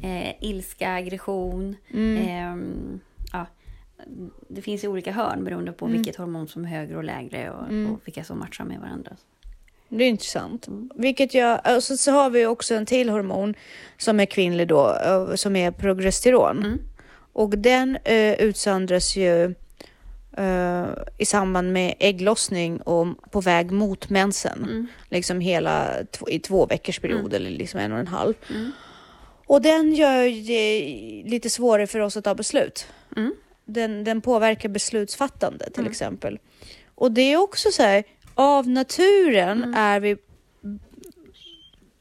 eh, 0.03 0.43
ilska, 0.43 0.93
aggression. 0.93 1.75
ehm, 2.17 2.99
ja, 3.31 3.45
det 4.47 4.61
finns 4.61 4.83
ju 4.83 4.87
olika 4.87 5.11
hörn 5.11 5.43
beroende 5.43 5.71
på 5.71 5.85
vilket 5.93 6.15
hormon 6.15 6.47
som 6.47 6.65
är 6.65 6.69
högre 6.69 6.97
och 6.97 7.03
lägre 7.03 7.51
och, 7.51 7.63
och 7.91 7.99
vilka 8.05 8.23
som 8.23 8.39
matchar 8.39 8.65
med 8.65 8.79
varandra. 8.79 9.15
Det 9.97 10.03
är 10.03 10.09
intressant. 10.09 10.67
Vilket 10.95 11.33
jag, 11.33 11.59
och 11.75 11.83
så, 11.83 12.11
har 12.11 12.29
vi 12.29 12.45
också 12.45 12.75
en 12.75 12.85
till 12.85 13.09
hormon 13.09 13.55
som 13.97 14.19
är 14.19 14.25
kvinnlig 14.25 14.67
då, 14.67 14.97
eh, 15.05 15.35
som 15.35 15.55
är 15.55 15.71
progesteron. 15.71 16.57
Mm. 16.57 16.79
Och 17.33 17.57
den 17.57 17.97
eh, 18.03 18.33
utsöndras 18.33 19.15
ju 19.15 19.55
eh, 20.37 20.85
i 21.17 21.25
samband 21.25 21.73
med 21.73 21.95
ägglossning 21.99 22.81
och 22.81 23.31
på 23.31 23.41
väg 23.41 23.71
mot 23.71 24.09
mensen. 24.09 24.63
Mm. 24.63 24.87
Liksom 25.09 25.39
hela 25.39 25.89
i 26.27 26.39
två 26.39 26.65
veckors 26.65 26.99
period 26.99 27.33
eller 27.33 27.49
liksom 27.49 27.79
en 27.79 27.91
och 27.91 27.99
en 27.99 28.07
halv. 28.07 28.33
Mm. 28.49 28.71
Och 29.47 29.61
den 29.61 29.93
gör 29.93 30.47
det 30.47 31.23
lite 31.25 31.49
svårare 31.49 31.87
för 31.87 31.99
oss 31.99 32.17
att 32.17 32.23
ta 32.23 32.35
beslut. 32.35 32.87
Mm. 33.15 33.33
Den, 33.65 34.03
den 34.03 34.21
påverkar 34.21 34.69
beslutsfattande 34.69 35.69
till 35.69 35.87
exempel. 35.87 36.39
Och 36.95 37.11
det 37.11 37.33
är 37.33 37.37
också 37.37 37.71
så 37.71 37.83
här, 37.83 38.03
av 38.35 38.67
naturen 38.67 39.73
är 39.73 39.99
vi 39.99 40.17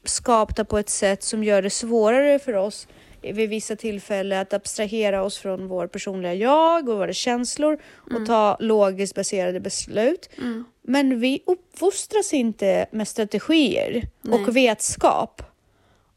skapta 0.03 0.65
på 0.65 0.77
ett 0.77 0.89
sätt 0.89 1.23
som 1.23 1.43
gör 1.43 1.61
det 1.61 1.69
svårare 1.69 2.39
för 2.39 2.53
oss 2.53 2.87
vid 3.21 3.49
vissa 3.49 3.75
tillfällen 3.75 4.39
att 4.39 4.53
abstrahera 4.53 5.23
oss 5.23 5.37
från 5.37 5.67
vår 5.67 5.87
personliga 5.87 6.33
jag 6.33 6.89
och 6.89 6.97
våra 6.97 7.13
känslor 7.13 7.77
och 7.95 8.25
ta 8.25 8.57
logiskt 8.59 9.15
baserade 9.15 9.59
beslut. 9.59 10.29
Mm. 10.37 10.65
Men 10.81 11.19
vi 11.19 11.43
uppfostras 11.45 12.33
inte 12.33 12.85
med 12.91 13.07
strategier 13.07 14.07
Nej. 14.21 14.39
och 14.39 14.55
vetskap 14.55 15.41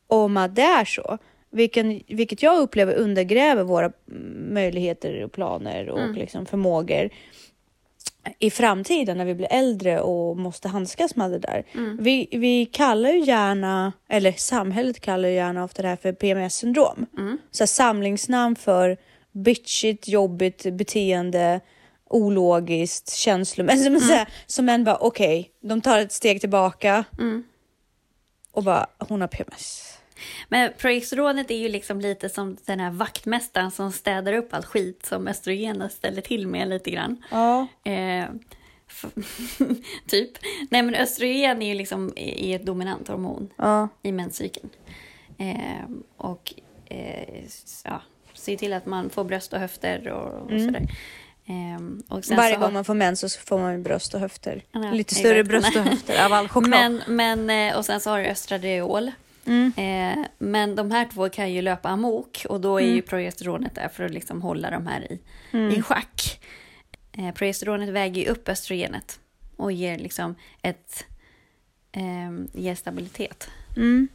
om 0.07 0.37
att 0.37 0.55
det 0.55 0.63
är 0.63 0.85
så. 0.85 1.19
Vilken, 1.51 2.03
vilket 2.07 2.43
jag 2.43 2.59
upplever 2.59 2.95
undergräver 2.95 3.65
våra 3.65 3.93
mm, 4.11 4.55
möjligheter 4.55 5.25
och 5.25 5.33
planer 5.33 5.89
och 5.89 6.15
liksom 6.15 6.47
förmågor 6.47 7.11
i 8.39 8.51
framtiden 8.51 9.19
när 9.19 9.25
vi 9.25 9.35
blir 9.35 9.49
äldre 9.53 10.01
och 10.01 10.37
måste 10.37 10.69
handskas 10.69 11.17
med 11.17 11.31
det 11.31 11.39
där. 11.39 11.65
Vi, 12.03 12.29
vi 12.33 12.67
kallar 12.67 13.11
ju 13.11 13.25
gärna, 13.25 13.93
eller 14.09 14.33
samhället 14.33 15.01
kallar 15.01 15.29
ju 15.29 15.35
gärna 15.35 15.65
ofta 15.65 15.83
det 15.83 15.89
här 15.89 15.97
för 15.97 16.13
PMS-syndrom. 16.13 17.07
Så 17.51 17.63
här 17.63 17.67
samlingsnamn 17.67 18.57
för 18.57 18.97
bitchigt, 19.33 20.09
jobbigt 20.09 20.67
beteende, 20.73 21.61
ologiskt, 22.11 23.15
känslomässigt. 23.15 23.93
Men 23.93 24.01
så 24.01 24.13
här, 24.13 24.29
som 24.47 24.69
en 24.69 24.85
bara, 24.85 24.97
okej, 24.97 25.51
de 25.61 25.81
tar 25.81 25.99
ett 25.99 26.13
steg 26.13 26.41
tillbaka 26.41 27.05
och 28.53 28.63
bara, 28.65 28.87
hon 28.99 29.21
har 29.21 29.29
PMS. 29.29 29.86
Men 30.49 30.73
progesteronet 30.79 31.51
är 31.51 31.57
ju 31.59 31.69
liksom 31.69 32.01
lite 32.01 32.29
som 32.29 32.57
den 32.65 32.81
här 32.81 32.91
vaktmästaren 32.91 33.71
som 33.71 33.93
städar 33.93 34.33
upp 34.33 34.55
allt 34.55 34.67
skit 34.67 35.07
som 35.07 35.29
östrogenet 35.29 35.93
ställer 35.93 36.23
till 36.23 36.47
med 36.47 36.69
lite 36.69 36.91
grann. 36.91 37.23
Ja. 37.31 37.67
Eh, 37.85 38.25
typ. 40.07 40.31
Nej 40.71 40.83
men 40.83 40.95
östrogen 40.95 41.63
är 41.63 41.67
ju 41.69 41.75
liksom 41.75 42.13
i 42.17 42.53
ett 42.55 42.67
dominant 42.67 43.09
hormon 43.09 43.49
Ja. 43.57 43.89
i 44.03 44.13
menscykeln. 44.13 44.71
Eh, 45.39 45.91
och 46.17 46.55
eh, 46.91 47.45
ja, 47.85 48.03
se 48.35 48.57
till 48.57 48.73
att 48.73 48.87
man 48.87 49.11
får 49.11 49.25
bröst 49.25 49.53
och 49.53 49.59
höfter 49.61 50.09
och, 50.09 50.43
och 50.43 50.61
sådär. 50.61 50.87
Eh, 51.49 52.15
och 52.17 52.25
sen 52.25 52.37
Varje 52.37 52.55
gång 52.55 52.63
har- 52.63 52.71
man 52.71 52.85
får 52.85 52.95
mens 52.95 53.21
så 53.35 53.41
får 53.41 53.59
man 53.59 53.83
bröst 53.83 54.15
och 54.15 54.21
höfter. 54.21 54.63
Ja, 54.73 54.81
Lite 54.81 54.95
exakt. 55.01 55.19
större 55.21 55.45
bröst 55.45 55.77
och 55.77 55.83
höfter 55.83 56.25
av 56.25 56.33
all 56.33 56.49
choklad. 56.49 56.71
Men, 56.81 57.03
men, 57.47 57.71
eh, 57.71 57.77
och 57.79 57.85
sen 57.85 58.01
så 58.01 58.11
har 58.11 58.19
du 58.19 58.27
östradiol. 58.27 59.11
Mm. 59.47 59.73
Eh, 59.77 60.27
men 60.39 60.75
de 60.77 60.91
här 60.91 61.09
två 61.15 61.29
kan 61.29 61.53
ju 61.53 61.63
löpa 61.63 61.89
amok 61.89 62.47
och 62.49 62.61
då 62.61 62.77
är 62.81 62.83
Mm. 62.85 62.95
ju 62.97 63.03
progesteronet 63.03 63.75
där 63.75 63.89
för 63.89 64.05
att 64.05 64.11
liksom 64.11 64.43
hålla 64.43 64.71
de 64.71 64.87
här 64.87 65.13
i, 65.13 65.21
i 65.77 65.83
schack. 65.83 66.41
Eh, 67.13 67.35
progesteronet 67.35 67.89
väger 67.89 68.23
ju 68.23 68.29
upp 68.29 68.49
östrogenet 68.49 69.21
och 69.57 69.73
ger 69.73 69.99
liksom 69.99 70.35
ett 70.63 71.05
eh, 71.93 72.61
ger 72.63 72.75
stabilitet. 72.75 73.51
Mm. 73.77 74.09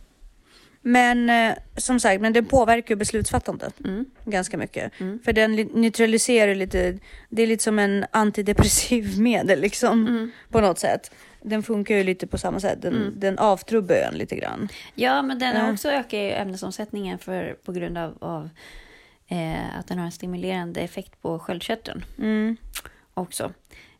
Men 0.81 1.29
eh, 1.29 1.53
som 1.77 1.99
sagt, 1.99 2.21
men 2.21 2.33
den 2.33 2.45
påverkar 2.45 2.95
beslutsfattandet 2.95 3.79
Mm. 3.85 4.05
ganska 4.25 4.57
mycket. 4.57 4.91
Mm. 4.99 5.19
För 5.25 5.33
den 5.33 5.55
li- 5.55 5.69
neutraliserar 5.73 6.55
lite, 6.55 6.97
det 7.29 7.43
är 7.43 7.47
lite 7.47 7.63
som 7.63 7.79
en 7.79 8.05
antidepressiv 8.11 9.19
medel 9.19 9.61
liksom 9.61 10.07
Mm. 10.07 10.31
på 10.49 10.61
något 10.61 10.79
sätt. 10.79 11.11
Den 11.41 11.63
funkar 11.63 11.95
ju 11.95 12.03
lite 12.03 12.27
på 12.27 12.37
samma 12.37 12.59
sätt, 12.59 12.81
den, 12.81 12.95
Mm. 12.95 13.13
den 13.19 13.37
avtrubbar 13.39 13.95
ön 13.95 14.13
lite 14.17 14.35
grann. 14.35 14.69
Ja, 14.95 15.21
men 15.21 15.39
den 15.39 15.55
har 15.57 15.73
också 15.73 15.89
ökat 15.89 16.13
ju 16.13 16.31
ämnesomsättningen 16.31 17.17
för, 17.17 17.57
på 17.65 17.71
grund 17.71 17.97
av, 17.97 18.17
av 18.21 18.49
eh, 19.27 19.79
att 19.79 19.87
den 19.87 19.97
har 19.97 20.05
en 20.05 20.11
stimulerande 20.11 20.81
effekt 20.81 21.21
på 21.21 21.39
sköldkörteln. 21.39 22.05
Mm. 22.19 22.57
också. 23.13 23.53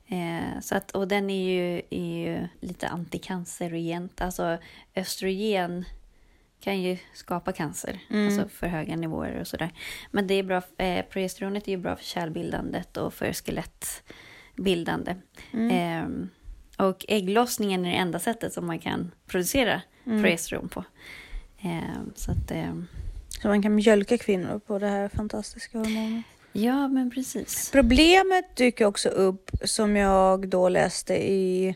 Eh, 0.07 0.59
så 0.61 0.75
att, 0.75 0.91
och 0.91 1.07
den 1.07 1.29
är 1.29 1.49
ju, 1.53 1.81
är 1.89 2.27
ju 2.27 2.47
lite 2.59 2.87
antikancerogent. 2.87 4.21
Alltså 4.21 4.57
östrogen 4.95 5.85
kan 6.61 6.81
ju 6.81 6.97
skapa 7.13 7.51
cancer, 7.51 7.99
Mm. 8.09 8.25
alltså 8.27 8.49
för 8.57 8.67
höga 8.67 8.95
nivåer 8.95 9.39
och 9.39 9.47
sådär. 9.47 9.69
Men 10.11 10.27
det 10.27 10.33
är 10.33 10.43
bra, 10.43 10.61
eh, 10.77 11.05
progesteronet 11.05 11.67
är 11.67 11.71
ju 11.71 11.77
bra 11.77 11.95
för 11.95 12.03
kärlbildandet 12.03 12.97
och 12.97 13.13
för 13.13 13.33
skelettbildande. 13.33 15.15
Mm. 15.53 15.71
Eh, 15.71 16.27
och 16.87 17.05
ägglossningen 17.07 17.85
är 17.85 17.89
det 17.91 17.97
enda 17.97 18.19
sättet 18.19 18.53
som 18.53 18.67
man 18.67 18.79
kan 18.79 19.11
producera 19.27 19.81
Mm. 20.05 20.21
progesteron 20.23 20.69
på. 20.69 20.83
Eh, 21.61 22.01
så 22.15 22.31
att, 22.31 22.51
eh, 22.51 22.73
Så 23.41 23.47
man 23.47 23.61
kan 23.61 23.75
mjölka 23.75 24.17
kvinnor 24.17 24.59
på 24.59 24.79
det 24.79 24.87
här 24.87 25.09
fantastiska 25.09 25.77
hormonet. 25.77 26.25
ja 26.51 26.87
men 26.87 27.11
precis. 27.11 27.69
Problemet 27.71 28.55
dyker 28.55 28.85
också 28.85 29.09
upp 29.09 29.51
som 29.63 29.95
jag 29.95 30.49
då 30.49 30.69
läste 30.69 31.13
i 31.31 31.75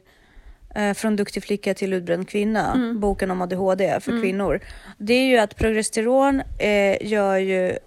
Från 0.96 1.16
duktig 1.16 1.44
flicka 1.44 1.74
till 1.74 1.94
utbränd 1.94 2.30
kvinna, 2.30 2.74
Mm. 2.74 3.00
boken 3.00 3.32
om 3.32 3.42
ADHD 3.42 4.00
för 4.00 4.22
kvinnor. 4.22 4.60
Det 4.98 5.14
är 5.14 5.26
ju 5.28 5.38
att 5.38 5.56
progesteron 5.56 6.42
eh, 6.60 7.08
gör 7.08 7.38
ju, 7.38 7.78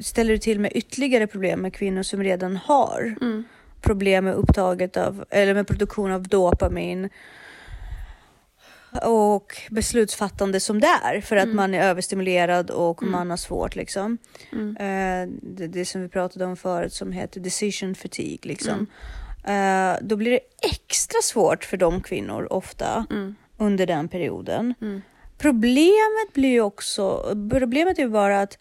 ställer 0.00 0.36
till 0.36 0.60
med 0.60 0.72
ytterligare 0.74 1.26
problem 1.26 1.60
med 1.60 1.74
kvinnor 1.74 2.02
som 2.02 2.22
redan 2.22 2.56
har 2.56 3.14
Mm. 3.20 3.44
problem 3.80 4.24
med 4.24 4.34
upptaget 4.34 4.96
av, 4.96 5.24
eller 5.30 5.54
med 5.54 5.66
produktion 5.66 6.12
av 6.12 6.22
dopamin. 6.28 7.08
och 9.02 9.56
beslutsfattande 9.70 10.60
som 10.60 10.80
det 10.80 10.86
är 11.04 11.20
för 11.20 11.36
att 11.36 11.48
man 11.48 11.74
är 11.74 11.82
överstimulerad 11.82 12.70
och 12.70 13.02
man 13.02 13.30
har 13.30 13.36
svårt 13.36 13.76
liksom. 13.76 14.18
Eh, 14.52 15.28
det, 15.42 15.66
det 15.66 15.84
som 15.84 16.02
vi 16.02 16.08
pratade 16.08 16.44
om 16.44 16.56
förut 16.56 16.92
som 16.92 17.12
heter 17.12 17.40
decision 17.40 17.94
fatigue 17.94 18.38
liksom. 18.48 18.86
Eh, 19.44 19.94
då 20.00 20.16
blir 20.16 20.30
det 20.30 20.40
extra 20.62 21.20
svårt 21.22 21.64
för 21.64 21.76
de 21.76 22.02
kvinnor 22.02 22.46
ofta 22.52 23.06
under 23.58 23.86
den 23.86 24.08
perioden. 24.08 24.74
Problemet 25.38 26.32
blir 26.32 26.48
ju 26.50 26.60
också, 26.60 27.34
problemet 27.50 27.98
är 27.98 28.02
ju 28.02 28.08
bara 28.08 28.40
att 28.40 28.58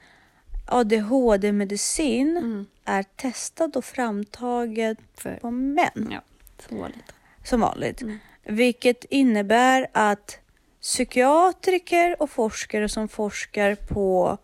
ADHD-medicin 0.67 2.65
är 2.85 3.03
testad 3.03 3.75
och 3.77 3.85
framtaget 3.85 4.97
För- 5.17 5.35
på 5.35 5.51
män 5.51 6.09
Ja, 6.11 6.21
så 6.69 6.75
vanligt. 6.75 7.13
som 7.43 7.61
vanligt. 7.61 8.01
Vilket 8.45 9.03
innebär 9.05 9.87
att 9.91 10.37
psykiatriker 10.81 12.21
och 12.21 12.29
forskare 12.29 12.89
som 12.89 13.07
forskar 13.07 13.75
på 13.75 14.37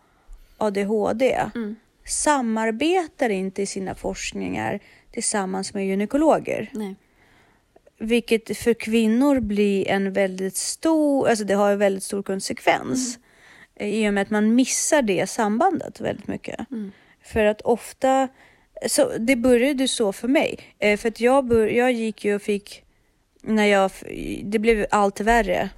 ADHD 0.58 1.44
samarbetar 2.04 3.30
inte 3.30 3.62
i 3.62 3.66
sina 3.66 3.94
forskningar 3.94 4.80
tillsammans 5.12 5.74
med 5.74 5.86
gynekologer. 5.86 6.70
Nej. 6.72 6.94
Vilket 7.98 8.56
för 8.58 8.74
kvinnor 8.74 9.40
blir 9.40 9.88
en 9.88 10.12
väldigt 10.12 10.56
stor, 10.56 11.28
alltså 11.28 11.44
det 11.44 11.54
har 11.54 11.72
en 11.72 11.78
väldigt 11.78 12.02
stor 12.02 12.22
konsekvens. 12.22 13.18
I 13.80 14.08
och 14.08 14.14
med 14.14 14.22
att 14.22 14.30
man 14.30 14.54
missar 14.54 15.02
det 15.02 15.26
sambandet 15.30 16.00
väldigt 16.00 16.26
mycket. 16.28 16.60
För 17.22 17.44
att 17.44 17.60
ofta, 17.60 18.28
så 18.86 19.12
det 19.18 19.36
började 19.36 19.88
så 19.88 20.12
för 20.12 20.28
mig. 20.28 20.58
Eh, 20.78 20.96
För 20.96 21.08
att 21.08 21.20
jag, 21.20 21.44
bör, 21.44 21.66
jag 21.66 21.92
gick 21.92 22.24
ju 22.24 22.34
och 22.34 22.42
fick, 22.42 22.84
när 23.42 23.66
jag, 23.66 23.90
det 24.44 24.58
blev 24.58 24.86
allt 24.90 25.20
värre. 25.20 25.70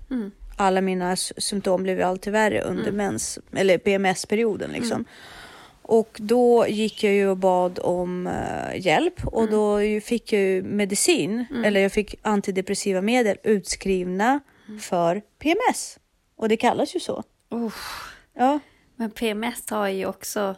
Alla 0.56 0.80
mina 0.80 1.16
symptom 1.16 1.82
blev 1.82 2.02
allt 2.02 2.26
värre 2.26 2.60
under 2.62 2.92
mens, 2.92 3.38
eller 3.56 3.78
PMS-perioden 3.78 4.70
liksom. 4.72 5.04
Och 5.82 6.18
då 6.20 6.66
gick 6.68 7.04
jag 7.04 7.12
ju 7.12 7.28
och 7.28 7.36
bad 7.36 7.78
om 7.82 8.26
eh, 8.26 8.86
hjälp 8.86 9.26
och 9.26 9.50
då 9.50 9.82
ju 9.82 10.00
fick 10.00 10.32
jag 10.32 10.42
ju 10.42 10.62
medicin, 10.62 11.46
eller 11.64 11.80
jag 11.80 11.92
fick 11.92 12.14
antidepressiva 12.22 13.00
medel 13.00 13.36
utskrivna 13.42 14.40
för 14.80 15.22
PMS. 15.38 15.98
Och 16.36 16.48
det 16.48 16.56
kallas 16.56 16.96
ju 16.96 17.00
så. 17.00 17.22
Uff. 17.50 18.14
Ja. 18.34 18.58
Men 18.96 19.10
PMS 19.10 19.70
har 19.70 19.88
ju 19.88 20.06
också 20.06 20.54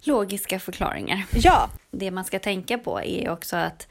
logiska 0.00 0.60
förklaringar. 0.60 1.26
Ja. 1.34 1.70
Det 1.90 2.10
man 2.10 2.24
ska 2.24 2.38
tänka 2.38 2.78
på 2.78 3.00
är 3.00 3.30
också 3.30 3.56
att 3.56 3.88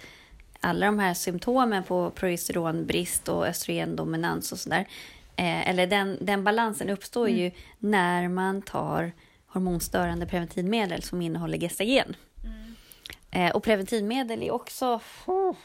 alla 0.59 0.85
de 0.85 0.99
här 0.99 1.13
symptomen 1.13 1.83
på 1.83 2.09
progesteronbrist 2.09 3.29
och 3.29 3.47
östrogendominans 3.47 4.51
och 4.51 4.59
sådär, 4.59 4.87
eh, 5.35 5.69
eller 5.69 5.87
den, 5.87 6.17
den 6.21 6.43
balansen 6.43 6.89
uppstår 6.89 7.29
ju 7.29 7.51
när 7.79 8.29
man 8.29 8.61
tar 8.61 9.11
hormonstörande 9.53 10.25
preventivmedel 10.25 11.03
som 11.03 11.21
innehåller 11.21 11.57
gestagen. 11.57 12.15
Eh, 13.31 13.55
och 13.55 13.63
preventivmedel 13.63 14.43
är 14.43 14.51
också... 14.51 14.99
Oh, 15.25 15.55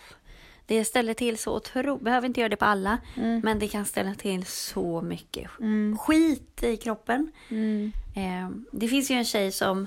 det 0.67 0.85
ställer 0.85 1.15
till 1.15 1.39
så 1.39 1.57
otroligt... 1.57 2.05
behöver 2.05 2.29
inte 2.29 2.41
göra 2.41 2.49
det 2.49 2.57
på 2.57 2.65
alla, 2.65 2.99
men 3.43 3.59
det 3.59 3.69
kan 3.69 3.85
ställa 3.85 4.15
till 4.15 4.45
så 4.45 5.03
mycket 5.03 5.51
skit 6.01 6.63
i 6.63 6.77
kroppen. 6.77 7.33
Eh, 8.17 8.51
det 8.73 8.89
finns 8.89 9.11
ju 9.11 9.15
en 9.15 9.25
tjej 9.25 9.53
som 9.53 9.87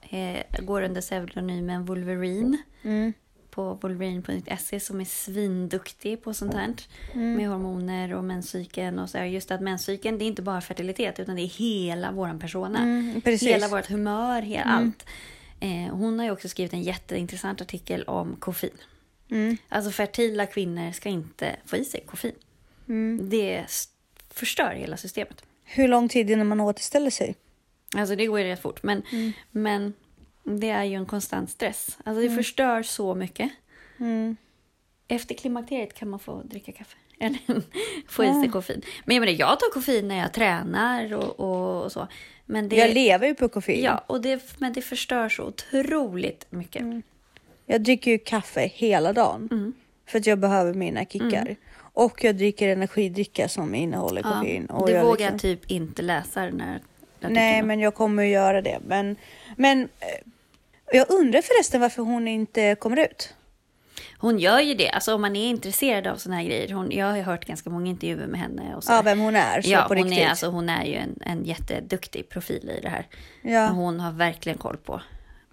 eh, 0.00 0.60
går 0.62 0.82
under 0.82 1.00
pseudonymen 1.00 1.84
Wolverine 1.84 2.58
Mm. 2.82 3.12
På 3.50 3.74
wolverine.se 3.74 4.80
som 4.80 5.00
är 5.00 5.04
svinduktig 5.04 6.22
på 6.22 6.34
sånt 6.34 6.54
här 6.54 6.74
med 7.14 7.48
hormoner 7.48 8.14
och 8.14 8.24
menscykeln 8.24 8.98
och 8.98 9.10
så 9.10 9.18
här. 9.18 9.24
Just 9.24 9.50
att 9.50 9.60
menscykeln 9.60 10.18
det 10.18 10.24
är 10.24 10.26
inte 10.26 10.42
bara 10.42 10.60
fertilitet 10.60 11.20
utan 11.20 11.36
det 11.36 11.42
är 11.42 11.46
hela 11.46 12.12
våran 12.12 12.38
persona. 12.38 12.78
Mm. 12.78 13.22
Hela 13.24 13.68
vårt 13.68 13.86
humör, 13.86 14.42
hela 14.42 14.64
allt. 14.64 15.06
Eh, 15.60 15.94
hon 15.94 16.18
har 16.18 16.26
ju 16.26 16.32
också 16.32 16.48
skrivit 16.48 16.72
en 16.72 16.82
jätteintressant 16.82 17.60
artikel 17.60 18.02
om 18.02 18.36
koffein. 18.36 18.76
Mm. 19.30 19.56
Alltså 19.68 19.90
fertila 19.90 20.46
kvinnor 20.46 20.92
ska 20.92 21.08
inte 21.08 21.56
få 21.64 21.76
i 21.76 21.84
sig 21.84 22.04
koffein. 22.06 22.34
Mm. 22.88 23.30
Det 23.30 23.64
förstör 24.30 24.70
hela 24.70 24.96
systemet. 24.96 25.42
Hur 25.64 25.88
lång 25.88 26.08
tid 26.08 26.30
innan 26.30 26.46
man 26.46 26.60
återställer 26.60 27.10
sig? 27.10 27.34
Alltså 27.96 28.16
det 28.16 28.26
går 28.26 28.40
ju 28.40 28.44
rätt 28.44 28.62
fort. 28.62 28.82
Men, 28.82 29.02
men 29.50 29.92
det 30.60 30.70
är 30.70 30.84
ju 30.84 30.94
en 30.94 31.06
konstant 31.06 31.50
stress. 31.50 31.98
Alltså 32.04 32.22
det 32.22 32.30
förstör 32.30 32.82
så 32.82 33.14
mycket. 33.14 33.50
Mm. 34.00 34.36
Efter 35.08 35.34
klimakteriet 35.34 35.94
kan 35.94 36.08
man 36.08 36.18
få 36.20 36.42
dricka 36.42 36.72
kaffe. 36.72 36.96
Eller 37.20 37.62
få 38.08 38.24
i 38.24 38.32
sig 38.42 38.50
koffein. 38.50 38.82
Men 39.04 39.16
jag 39.16 39.20
menar, 39.20 39.38
jag 39.38 39.60
tar 39.60 39.70
koffein 39.72 40.08
när 40.08 40.18
jag 40.18 40.32
tränar 40.32 41.14
och, 41.14 41.40
och, 41.40 41.84
och 41.84 41.92
så. 41.92 42.08
Men 42.46 42.68
det, 42.68 42.76
Jag 42.76 42.94
lever 42.94 43.26
ju 43.26 43.34
på 43.34 43.48
koffein. 43.48 43.84
ja, 43.84 44.04
och 44.06 44.20
det, 44.20 44.54
men 44.58 44.72
det 44.72 44.82
förstör 44.82 45.28
så 45.28 45.42
otroligt 45.44 46.46
mycket. 46.50 46.82
Jag 47.66 47.82
dricker 47.82 48.10
ju 48.10 48.18
kaffe 48.18 48.66
hela 48.74 49.12
dagen. 49.12 49.48
Mm. 49.50 49.72
För 50.06 50.18
att 50.18 50.26
jag 50.26 50.38
behöver 50.38 50.74
mina 50.74 51.04
kickar. 51.04 51.56
Och 51.92 52.24
jag 52.24 52.36
dricker 52.36 52.68
energidricka 52.68 53.48
som 53.48 53.74
innehåller 53.74 54.22
Ja, 54.24 54.32
koffein. 54.34 54.66
och 54.66 54.86
du 54.86 54.92
jag 54.92 55.04
vågar 55.04 55.16
liksom- 55.32 55.38
typ 55.38 55.70
inte 55.70 56.02
läsa 56.02 56.40
den 56.44 56.60
här 56.60 56.80
Nej, 57.20 57.62
men 57.62 57.80
jag 57.80 57.94
kommer 57.94 58.22
att 58.22 58.28
göra 58.28 58.62
det. 58.62 58.78
Men, 58.86 59.16
men 59.56 59.82
eh, 59.82 59.88
jag 60.92 61.10
undrar 61.10 61.42
förresten 61.42 61.80
varför 61.80 62.02
hon 62.02 62.28
inte 62.28 62.74
kommer 62.74 62.96
ut. 62.96 63.34
Hon 64.20 64.38
gör 64.38 64.60
ju 64.60 64.74
det. 64.74 64.90
Alltså 64.90 65.14
om 65.14 65.20
man 65.20 65.36
är 65.36 65.48
intresserad 65.48 66.06
av 66.06 66.16
såna 66.16 66.36
här 66.36 66.44
grejer. 66.44 66.72
Hon, 66.72 66.90
jag 66.90 67.06
har 67.06 67.20
hört 67.20 67.44
ganska 67.44 67.70
många 67.70 67.90
intervjuer 67.90 68.26
med 68.26 68.40
henne. 68.40 68.76
Och 68.76 68.84
så. 68.84 68.92
Ja, 68.92 69.02
vem 69.02 69.20
hon 69.20 69.36
är. 69.36 69.62
Så 69.62 69.70
ja, 69.70 69.82
på 69.82 69.94
hon 69.94 70.04
riktigt. 70.04 70.24
är, 70.24 70.28
alltså, 70.28 70.46
hon 70.46 70.68
är 70.68 70.84
ju 70.84 70.94
en, 70.94 71.18
en 71.20 71.44
jätteduktig 71.44 72.28
profil 72.28 72.70
i 72.78 72.80
det 72.80 72.88
här. 72.88 73.06
ja. 73.42 73.66
Hon 73.68 74.00
har 74.00 74.12
verkligen 74.12 74.58
koll 74.58 74.76
på, 74.76 75.00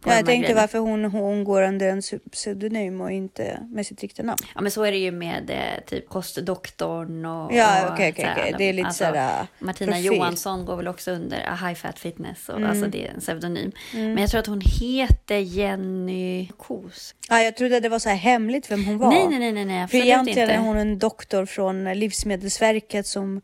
på 0.05 0.11
Ja, 0.11 0.15
jag 0.15 0.25
tänkte 0.25 0.41
grejerna. 0.47 0.61
varför 0.61 0.79
hon, 0.79 1.05
hon 1.05 1.43
går 1.43 1.61
under 1.61 1.89
en 1.89 1.99
pse- 2.01 2.29
pseudonym 2.31 3.01
och 3.01 3.11
inte 3.11 3.59
med 3.69 3.85
sitt 3.85 4.01
riktiga 4.01 4.25
namn. 4.25 4.37
Ja 4.55 4.61
men 4.61 4.71
så 4.71 4.83
är 4.83 4.91
det 4.91 4.97
ju 4.97 5.11
med 5.11 5.49
eh, 5.49 5.83
typ 5.85 6.09
kostdoktorn 6.09 7.25
och... 7.25 7.53
Ja, 7.53 7.89
okej, 7.93 8.13
så 8.15 8.21
här, 8.21 8.35
okej. 8.39 8.55
Det 8.57 8.63
är 8.63 8.73
lite 8.73 8.87
alltså, 8.87 9.05
sådär, 9.05 9.39
äh, 9.39 9.45
Martina 9.65 9.91
profil. 9.91 10.07
Mm. 10.07 10.17
Johansson 10.17 10.65
går 10.65 10.75
väl 10.75 10.87
också 10.87 11.11
under 11.11 11.37
a 11.37 11.55
High 11.67 11.73
Fat 11.75 11.99
Fitness. 11.99 12.49
Och, 12.49 12.61
Alltså 12.61 12.87
det 12.87 13.07
är 13.07 13.11
en 13.13 13.19
pseudonym. 13.19 13.71
Men 13.93 14.17
jag 14.17 14.29
tror 14.29 14.39
att 14.39 14.47
hon 14.47 14.61
heter 14.79 15.37
Jenny 15.37 16.49
Kos. 16.57 17.15
Ja, 17.29 17.41
jag 17.41 17.57
trodde 17.57 17.79
det 17.79 17.89
var 17.89 17.99
så 17.99 18.09
här 18.09 18.15
hemligt 18.15 18.71
vem 18.71 18.85
hon 18.85 18.97
var. 18.97 19.09
Nej, 19.09 19.27
nej, 19.29 19.39
nej, 19.39 19.51
nej, 19.51 19.65
nej 19.65 19.87
För 19.87 19.97
egentligen 19.97 20.49
inte. 20.49 20.53
är 20.53 20.59
hon 20.59 20.77
en 20.77 20.99
doktor 20.99 21.45
från 21.45 21.83
Livsmedelsverket 21.93 23.07
som, 23.07 23.41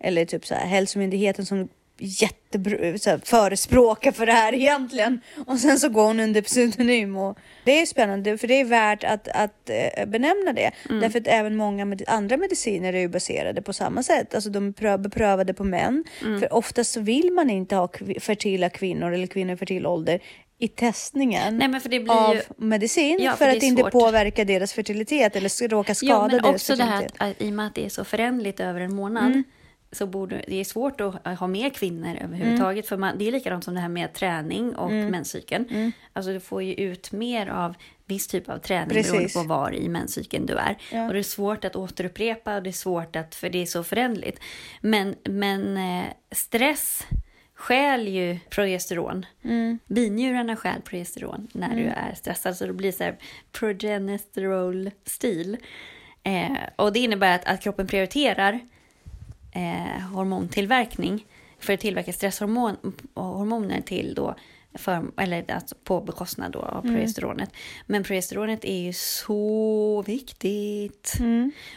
eller 0.00 0.24
typ 0.24 0.46
så 0.46 0.54
här, 0.54 0.66
Hälsomyndigheten 0.66 1.46
som 1.46 1.68
jättebra, 1.98 2.98
så 2.98 3.10
här, 3.10 3.18
för 4.12 4.26
det 4.26 4.32
här 4.32 4.54
egentligen. 4.54 5.20
Och 5.46 5.58
sen 5.58 5.78
så 5.78 5.88
går 5.88 6.06
hon 6.06 6.20
under 6.20 6.42
pseudonym. 6.42 7.16
Och 7.16 7.38
det 7.64 7.80
är 7.82 7.86
spännande 7.86 8.38
för 8.38 8.48
det 8.48 8.60
är 8.60 8.64
värt 8.64 9.04
att, 9.04 9.28
att 9.28 9.70
eh, 9.70 10.06
benämna 10.06 10.52
det. 10.52 10.70
Mm. 10.88 11.00
Därför 11.00 11.20
att 11.20 11.26
även 11.26 11.56
många 11.56 11.84
med, 11.84 12.02
andra 12.06 12.36
mediciner 12.36 12.92
är 12.92 12.98
ju 12.98 13.08
baserade 13.08 13.62
på 13.62 13.72
samma 13.72 14.02
sätt. 14.02 14.34
Alltså 14.34 14.50
de 14.50 14.68
är 14.68 14.72
prö- 14.72 14.98
beprövade 14.98 15.54
på 15.54 15.64
män. 15.64 16.04
Mm. 16.24 16.40
För 16.40 16.52
oftast 16.54 16.92
så 16.92 17.00
vill 17.00 17.32
man 17.32 17.50
inte 17.50 17.76
ha 17.76 17.86
kv- 17.86 18.20
fertila 18.20 18.70
kvinnor 18.70 19.12
eller 19.12 19.26
kvinnor 19.26 19.54
i 19.54 19.56
fertil 19.56 19.86
ålder 19.86 20.20
i 20.58 20.68
testningen 20.68 21.56
Nej, 21.58 21.68
av 22.08 22.34
ju... 22.34 22.40
medicin 22.56 23.18
Ja, 23.20 23.30
för, 23.30 23.36
för 23.38 23.46
det 23.46 23.56
att 23.56 23.62
inte 23.62 23.82
svårt. 23.82 23.92
påverka 23.92 24.44
deras 24.44 24.72
fertilitet 24.72 25.36
eller 25.36 25.68
råka 25.68 25.94
skada 25.94 26.12
Ja, 26.14 26.20
men 26.28 26.30
deras 26.42 26.54
också 26.54 26.76
det 26.76 26.82
här 26.84 26.90
fertilitet. 26.92 27.20
att, 27.22 27.30
att 27.30 27.42
i 27.42 27.48
och 27.48 27.52
med 27.52 27.66
att 27.66 27.74
det 27.74 27.84
är 27.84 27.88
så 27.88 28.04
förändligt 28.04 28.60
över 28.60 28.80
en 28.80 28.94
månad. 28.94 29.24
Mm. 29.26 29.44
Så 29.94 30.06
borde, 30.06 30.44
det 30.48 30.60
är 30.60 30.64
svårt 30.64 31.00
att 31.00 31.38
ha 31.38 31.46
med 31.46 31.76
kvinnor 31.76 32.16
överhuvudtaget. 32.20 32.86
För 32.88 32.96
man, 32.96 33.18
det 33.18 33.28
är 33.28 33.32
likadant 33.32 33.64
som 33.64 33.74
det 33.74 33.80
här 33.80 33.88
med 33.88 34.12
träning 34.12 34.76
och 34.76 34.90
Mm. 34.90 35.10
menscykeln. 35.10 35.92
Alltså 36.12 36.32
du 36.32 36.40
får 36.40 36.62
ju 36.62 36.74
ut 36.74 37.12
mer 37.12 37.46
av 37.46 37.74
viss 38.06 38.26
typ 38.26 38.48
av 38.48 38.58
träning 38.58 38.88
beroende 38.88 39.12
Precis. 39.18 39.34
på 39.34 39.42
var 39.42 39.74
i 39.74 39.88
menscykeln 39.88 40.46
du 40.46 40.54
är. 40.54 40.76
Ja. 40.92 41.06
Och 41.06 41.12
det 41.12 41.18
är 41.18 41.22
svårt 41.22 41.64
att 41.64 41.76
återupprepa 41.76 42.56
och 42.56 42.62
det 42.62 42.70
är 42.70 42.72
svårt 42.72 43.16
att, 43.16 43.34
för 43.34 43.50
det 43.50 43.62
är 43.62 43.66
så 43.66 43.84
förändligt. 43.84 44.40
Men, 44.80 45.14
men 45.24 45.76
eh, 45.76 46.04
stress 46.32 47.06
stjäl 47.54 48.08
ju 48.08 48.38
progesteron. 48.50 49.26
Mm. 49.44 49.78
Binjurarna 49.86 50.56
stjäl 50.56 50.80
progesteron 50.84 51.48
när 51.52 51.76
du 51.76 51.84
är 51.84 52.14
stressad. 52.14 52.56
Så 52.56 52.66
det 52.66 52.72
blir 52.72 52.92
så 52.92 53.04
här 53.04 53.16
progesterol-stil. 53.52 55.56
Eh, 56.22 56.52
och 56.76 56.92
det 56.92 56.98
innebär 56.98 57.34
att, 57.34 57.44
att 57.44 57.60
kroppen 57.60 57.86
prioriterar 57.86 58.60
eh, 59.54 60.00
hormontillverkning 60.12 61.26
för 61.58 61.72
att 61.72 61.80
tillverka 61.80 62.12
stresshormon 62.12 62.76
och 63.14 63.24
hormoner 63.24 63.80
till 63.80 64.14
då 64.14 64.34
för, 64.78 65.04
eller 65.16 65.50
alltså 65.50 65.74
på 65.84 66.00
bekostnad 66.00 66.52
då 66.52 66.58
av 66.58 66.82
progesteronet. 66.82 67.50
Men 67.86 68.04
progesteronet 68.04 68.64
är 68.64 68.78
ju 68.78 68.92
så 68.92 70.02
viktigt. 70.06 71.12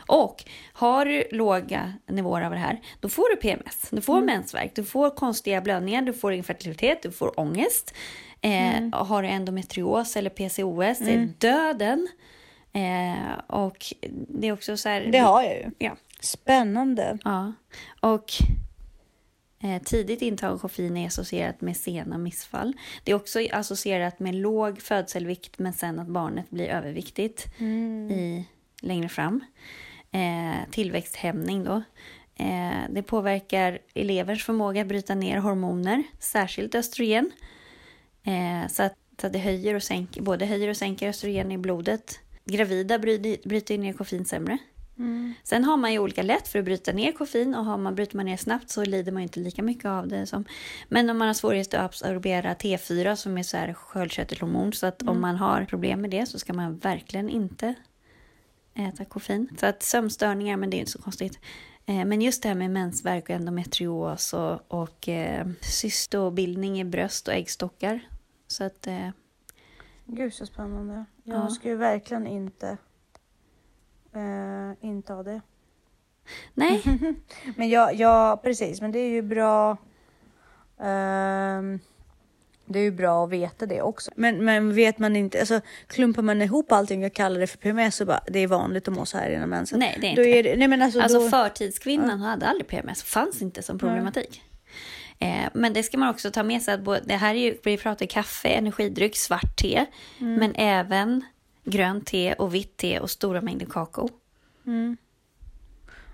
Och 0.07 0.43
har 0.73 1.05
du 1.05 1.23
låga 1.31 1.93
nivåer 2.07 2.41
av 2.41 2.51
det 2.51 2.57
här, 2.57 2.79
då 2.99 3.09
får 3.09 3.29
du 3.29 3.35
PMS, 3.35 3.87
du 3.91 4.01
får 4.01 4.21
mensvärk, 4.21 4.75
du 4.75 4.83
får 4.83 5.09
konstiga 5.09 5.61
blödningar, 5.61 6.01
du 6.01 6.13
får 6.13 6.33
infertilitet, 6.33 7.03
du 7.03 7.11
får 7.11 7.39
ångest. 7.39 7.93
Eh, 8.41 8.89
Har 8.91 9.23
du 9.23 9.29
endometrios 9.29 10.15
eller 10.15 10.29
PCOS, 10.29 10.99
det 10.99 11.13
är 11.13 11.29
döden. 11.37 12.07
Eh, 12.73 13.39
och 13.47 13.85
det 14.29 14.47
är 14.47 14.51
också 14.51 14.77
så 14.77 14.89
här... 14.89 15.01
Det 15.11 15.17
har 15.17 15.43
jag 15.43 15.53
ju. 15.53 15.71
Ja. 15.77 15.95
Spännande. 16.19 17.17
Ja. 17.23 17.53
Och 17.99 18.34
eh, 19.63 19.82
tidigt 19.84 20.21
intag 20.21 20.51
av 20.51 20.58
koffein 20.58 20.97
är 20.97 21.08
associerat 21.08 21.62
med 21.62 21.77
sena 21.77 22.17
missfall. 22.17 22.73
Det 23.03 23.12
är 23.12 23.15
också 23.15 23.39
associerat 23.51 24.19
med 24.19 24.36
låg 24.36 24.82
födselvikt 24.82 25.60
men 25.60 25.73
sen 25.73 25.99
att 25.99 26.08
barnet 26.08 26.49
blir 26.49 26.67
överviktigt 26.67 27.47
i, 28.12 28.45
längre 28.82 29.10
fram. 29.10 29.43
Eh, 30.12 30.69
tillväxthämning 30.71 31.63
då. 31.63 31.82
Eh, 32.36 32.82
det 32.89 33.03
påverkar 33.03 33.80
elevers 33.93 34.45
förmåga 34.45 34.82
att 34.82 34.88
bryta 34.88 35.15
ner 35.15 35.38
hormoner, 35.38 36.03
särskilt 36.19 36.75
östrogen. 36.75 37.32
Eh, 38.23 38.67
så, 38.69 38.84
att, 38.84 38.93
så 39.21 39.27
att 39.27 39.34
det 39.34 39.39
höjer 39.39 39.75
och 39.75 39.84
sänker, 39.84 40.21
både 40.21 40.45
höjer 40.45 40.69
och 40.69 40.77
sänker 40.77 41.10
östrogen 41.10 41.51
i 41.51 41.58
blodet. 41.58 42.19
Gravida 42.45 42.99
bryter, 42.99 43.49
bryter 43.49 43.77
ner 43.77 43.93
koffein 43.93 44.25
sämre. 44.25 44.58
Sen 45.43 45.63
har 45.63 45.77
man 45.77 45.93
ju 45.93 45.99
olika 45.99 46.23
lätt 46.23 46.47
för 46.47 46.60
att 46.60 46.65
bryta 46.65 46.91
ner 46.91 47.12
koffein 47.12 47.55
och 47.55 47.65
har 47.65 47.77
man, 47.77 47.95
bryter 47.95 48.15
man 48.17 48.25
ner 48.25 48.38
snabbt 48.38 48.69
så 48.69 48.86
lider 48.86 49.12
man 49.12 49.21
inte 49.21 49.39
lika 49.39 49.63
mycket 49.63 49.86
av 49.86 50.07
det. 50.07 50.25
Som, 50.25 50.45
men 50.89 51.10
om 51.10 51.17
man 51.17 51.27
har 51.27 51.33
svårighet 51.33 51.73
att 51.73 51.86
absorbera 51.86 52.53
T4 52.53 53.15
som 53.15 53.38
är 53.38 53.43
så 53.43 53.57
här 53.57 53.73
sköldkörtelhormon 53.73 54.73
så 54.73 54.88
att 54.88 55.01
om 55.03 55.21
man 55.21 55.36
har 55.36 55.65
problem 55.65 56.01
med 56.01 56.10
det 56.10 56.25
så 56.25 56.39
ska 56.39 56.53
man 56.53 56.77
verkligen 56.77 57.29
inte 57.29 57.73
äta 58.75 59.05
koffein. 59.05 59.49
Så 59.60 59.65
att 59.65 59.83
sömnstörningar, 59.83 60.57
men 60.57 60.69
det 60.69 60.77
är 60.77 60.79
inte 60.79 60.91
så 60.91 61.01
konstigt. 61.01 61.39
Eh, 61.86 62.05
Men 62.05 62.21
just 62.21 62.43
det 62.43 62.49
här 62.49 62.55
med 62.55 62.71
mensvärk 62.71 63.23
och 63.23 63.29
endometrios 63.29 64.33
och, 64.33 64.71
och 64.81 65.10
eh, 65.10 65.47
cystobildning 65.62 66.79
i 66.79 66.83
bröst 66.86 67.27
och 67.27 67.33
äggstockar. 67.33 67.99
Så 68.47 68.63
att 68.63 68.88
eh, 68.88 69.10
Gud 70.05 70.33
så 70.33 70.45
spännande. 70.45 71.05
Jag 71.23 71.38
Ja. 71.38 71.49
skulle 71.49 71.75
verkligen 71.75 72.27
inte 72.27 72.77
eh, 74.17 74.88
inte 74.89 75.13
ha 75.13 75.23
det. 75.23 75.41
nej, 76.53 76.82
Men 77.56 77.69
ja, 77.69 77.91
ja, 77.91 78.39
precis. 78.43 78.82
Men 78.82 78.91
det 78.91 78.99
är 78.99 79.10
ju 79.10 79.21
bra. 79.21 79.77
ehm, 80.82 81.80
det 82.69 82.80
är 82.80 82.84
ju 82.84 82.91
bra 82.91 83.23
att 83.23 83.30
veta 83.30 83.65
det 83.65 83.82
också. 83.82 84.12
Men, 84.15 84.45
men 84.45 84.73
vet 84.75 84.99
man 84.99 85.15
inte, 85.15 85.39
alltså 85.39 85.62
klumpar 85.88 86.21
man 86.21 86.41
ihop 86.41 86.71
allting 86.71 87.06
och 87.06 87.13
kallar 87.13 87.39
det 87.39 87.47
för 87.47 87.58
PMS 87.58 88.01
och 88.01 88.08
bara 88.08 88.19
det 88.27 88.39
är 88.39 88.47
vanligt 88.47 88.88
att 88.88 88.93
må 88.93 89.06
så 89.06 89.17
här 89.17 89.30
innan 89.30 89.49
mensen. 89.49 89.80
nej 89.80 89.97
det 90.01 90.08
är 90.08 90.10
inte 90.10 90.21
är 90.21 90.43
det, 90.43 90.56
nej 90.56 90.67
men 90.67 90.82
alltså, 90.82 91.01
Alltså 91.01 91.19
då, 91.19 91.30
förtidskvinnan 91.30 92.19
hade 92.19 92.47
aldrig 92.47 92.67
PMS, 92.67 93.03
fanns 93.03 93.41
inte 93.41 93.63
som 93.63 93.80
problematik. 93.80 94.41
Eh, 95.19 95.49
men 95.53 95.73
det 95.73 95.84
ska 95.84 95.97
man 95.97 96.10
också 96.10 96.32
ta 96.32 96.43
med 96.43 96.62
sig 96.62 96.73
att 96.73 96.82
både, 96.82 97.01
det 97.06 97.15
här 97.15 97.36
är 97.36 97.39
ju, 97.39 97.58
vi 97.63 97.77
pratar 97.77 98.06
kaffe, 98.06 98.47
energidryck, 98.49 99.15
svart 99.17 99.56
te, 99.58 99.86
Mm. 100.19 100.34
men 100.36 100.56
även 100.56 101.21
grönt 101.67 102.06
te 102.06 102.34
och 102.34 102.56
vitt 102.56 102.77
te 102.77 102.99
och 102.99 103.10
stora 103.10 103.41
mängder 103.41 103.65
kakao. 103.65 104.10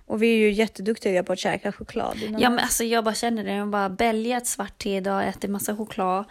och 0.05 0.23
vi 0.23 0.33
är 0.33 0.37
ju 0.37 0.51
jätteduktiga 0.51 1.23
på 1.23 1.33
att 1.33 1.39
käka 1.39 1.71
choklad. 1.71 2.17
Ja 2.39 2.49
men 2.49 2.59
alltså 2.59 2.83
jag 2.83 3.03
bara 3.03 3.15
känner 3.15 3.43
det, 3.43 3.53
jag 3.53 3.67
bara 3.67 3.89
bälgar 3.89 4.37
ett 4.37 4.47
svart 4.47 4.77
te 4.77 4.95
idag, 4.95 5.27
äter 5.27 5.47
massa 5.49 5.75
choklad. 5.75 6.25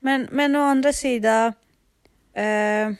Men, 0.00 0.28
men 0.30 0.56
å 0.56 0.60
andra 0.60 0.92
sidan. 0.92 1.52
Eh, 2.32 2.90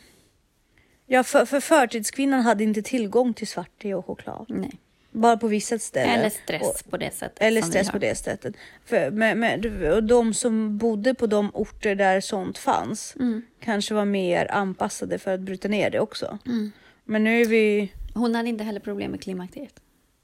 ja, 1.06 1.24
för, 1.24 1.44
för 1.44 1.60
förtidskvinnan 1.60 2.40
hade 2.40 2.64
inte 2.64 2.82
tillgång 2.82 3.34
till 3.34 3.46
svart 3.48 3.78
te 3.82 3.94
och 3.94 4.06
choklad. 4.06 4.46
Nej. 4.48 4.80
Bara 5.10 5.36
på 5.36 5.48
vissa 5.48 5.78
ställen. 5.78 6.18
Eller 6.18 6.30
stress 6.30 6.62
Och, 6.84 6.90
på 6.90 6.96
det 6.96 7.14
sättet. 7.14 7.38
eller 7.42 7.62
stress 7.62 7.90
på 7.90 7.98
det 7.98 8.14
sättet. 8.14 8.54
För, 8.84 9.10
men, 9.10 9.40
men, 9.40 9.92
och 9.92 10.04
de 10.04 10.34
som 10.34 10.78
bodde 10.78 11.14
på 11.14 11.26
de 11.26 11.50
orter 11.54 11.94
där 11.94 12.20
sånt 12.20 12.58
fanns 12.58 13.14
Mm. 13.16 13.42
kanske 13.60 13.94
var 13.94 14.04
mer 14.04 14.50
anpassade 14.50 15.18
för 15.18 15.34
att 15.34 15.40
bryta 15.40 15.68
ner 15.68 15.90
det 15.90 16.00
också. 16.00 16.38
Men 17.04 17.24
nu 17.24 17.40
är 17.40 17.44
vi... 17.44 17.92
Hon 18.14 18.34
hade 18.34 18.48
inte 18.48 18.64
heller 18.64 18.80
problem 18.80 19.10
med 19.10 19.22
klimakteriet. 19.22 19.80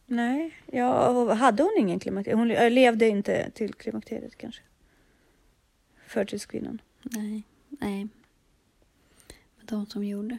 Nej, 0.06 0.50
ja, 0.72 1.32
hade 1.34 1.62
hon 1.62 1.72
ingen 1.78 1.98
klimakteriet? 2.00 2.38
Hon 2.38 2.48
le- 2.48 2.68
levde 2.70 3.08
inte 3.08 3.50
till 3.50 3.74
klimakteriet 3.74 4.38
kanske. 4.38 4.62
Förtidskvinnan. 6.06 6.80
Nej, 7.02 7.42
nej. 7.68 8.08
Men 9.56 9.66
de 9.66 9.86
som 9.86 10.04
gjorde. 10.04 10.38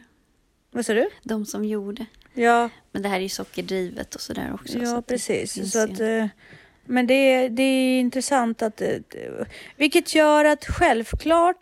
Vad 0.76 0.86
sa 0.86 0.94
du? 0.94 1.08
De 1.22 1.46
som 1.46 1.64
gjorde. 1.64 2.06
Ja, 2.34 2.68
Men 2.92 3.02
det 3.02 3.08
här 3.08 3.16
är 3.16 3.20
ju 3.20 3.28
sockerdrivet 3.28 4.14
och 4.14 4.20
sådär 4.20 4.50
också. 4.54 4.72
så 4.72 4.78
ja 4.78 4.96
det 4.96 5.02
precis. 5.02 5.72
Så 5.72 5.78
att, 5.78 6.00
ju- 6.00 6.18
eh, 6.18 6.26
men 6.84 7.06
det, 7.06 7.14
är- 7.14 7.48
det 7.48 7.62
är 7.62 8.00
intressant 8.00 8.62
att... 8.62 8.80
eh, 8.80 8.88
Vilket 9.76 10.14
gör 10.14 10.44
att 10.44 10.64
självklart 10.64 11.56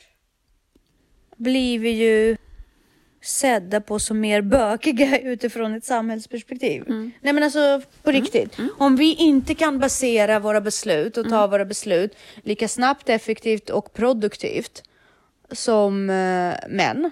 blir 1.36 1.78
vi 1.78 1.90
ju 1.90 2.36
sedda 3.22 3.80
på 3.80 3.98
som 3.98 4.20
mer 4.20 4.42
bökiga 4.42 5.18
utifrån 5.22 5.74
ett 5.74 5.84
samhällsperspektiv. 5.84 6.82
Mm. 6.88 7.10
Nej 7.20 7.32
men 7.32 7.42
alltså 7.42 7.82
på 8.02 8.10
riktigt. 8.10 8.56
Om 8.78 8.96
vi 8.96 9.14
inte 9.14 9.54
kan 9.54 9.78
basera 9.78 10.38
våra 10.38 10.60
beslut 10.60 11.16
och 11.16 11.28
ta 11.28 11.38
Mm. 11.38 11.50
våra 11.50 11.64
beslut 11.64 12.16
lika 12.42 12.68
snabbt, 12.68 13.08
effektivt 13.08 13.70
och 13.70 13.92
produktivt 13.92 14.82
som 15.52 16.10
eh, 16.10 16.54
män. 16.68 17.10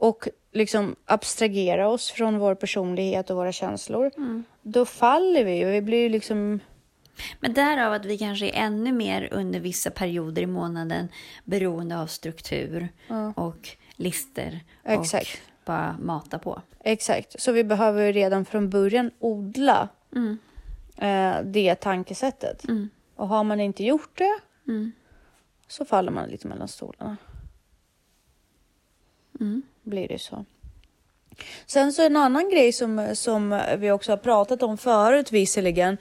Mm. 0.00 0.10
Och 0.10 0.28
liksom 0.52 0.96
abstrahera 1.04 1.88
oss 1.88 2.10
från 2.10 2.38
vår 2.38 2.54
personlighet 2.54 3.30
och 3.30 3.36
våra 3.36 3.52
känslor. 3.52 4.10
Mm. 4.16 4.44
Då 4.62 4.84
faller 4.84 5.44
vi 5.44 5.58
ju. 5.58 5.64
Vi 5.70 5.82
blir 5.82 5.98
ju 6.02 6.08
liksom... 6.08 6.60
Men 7.40 7.52
därav 7.54 7.92
att 7.92 8.04
vi 8.04 8.18
kanske 8.18 8.46
är 8.46 8.52
ännu 8.64 8.92
mer 8.92 9.28
under 9.32 9.60
vissa 9.60 9.90
perioder 9.90 10.42
i 10.42 10.46
månaden 10.46 11.08
beroende 11.44 11.98
av 12.00 12.06
struktur 12.06 12.88
och 13.34 13.68
lister 13.96 14.60
Exakt. 14.84 15.28
och 15.34 15.62
bara 15.64 15.96
mata 16.00 16.38
på. 16.38 16.62
Exakt. 16.80 17.40
Så 17.40 17.52
vi 17.52 17.64
behöver 17.64 18.06
ju 18.06 18.12
redan 18.12 18.44
från 18.44 18.70
början 18.70 19.10
odla 19.18 19.88
Mm. 20.14 20.38
eh, 20.96 21.44
det 21.44 21.74
tankesättet. 21.74 22.64
Mm. 22.68 22.88
Och 23.16 23.28
har 23.28 23.44
man 23.44 23.60
inte 23.60 23.84
gjort 23.84 24.18
det 24.18 24.38
Mm. 24.68 24.92
så 25.68 25.84
faller 25.84 26.12
man 26.12 26.28
lite 26.28 26.48
mellan 26.48 26.68
stolarna. 26.68 27.16
Mm. 29.40 29.62
Blir 29.86 30.08
det 30.08 30.18
så. 30.18 30.44
Sen 31.66 31.92
så 31.92 32.02
en 32.02 32.16
annan 32.16 32.50
grej 32.50 32.72
som, 32.72 33.10
som 33.14 33.62
vi 33.78 33.90
också 33.90 34.12
har 34.12 34.16
pratat 34.16 34.62
om 34.62 34.78
förut 34.78 35.32
visserligen. 35.32 35.96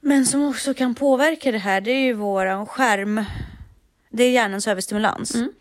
Men 0.00 0.26
som 0.26 0.48
också 0.48 0.74
kan 0.74 0.94
påverka 0.94 1.52
det 1.52 1.58
här. 1.58 1.80
Det 1.80 1.90
är 1.90 2.00
ju 2.00 2.12
våran 2.12 2.66
skärm. 2.66 3.24
Det 4.10 4.24
är 4.24 4.30
hjärnans 4.30 4.68
överstimulans. 4.68 5.34
Mm. 5.34 5.52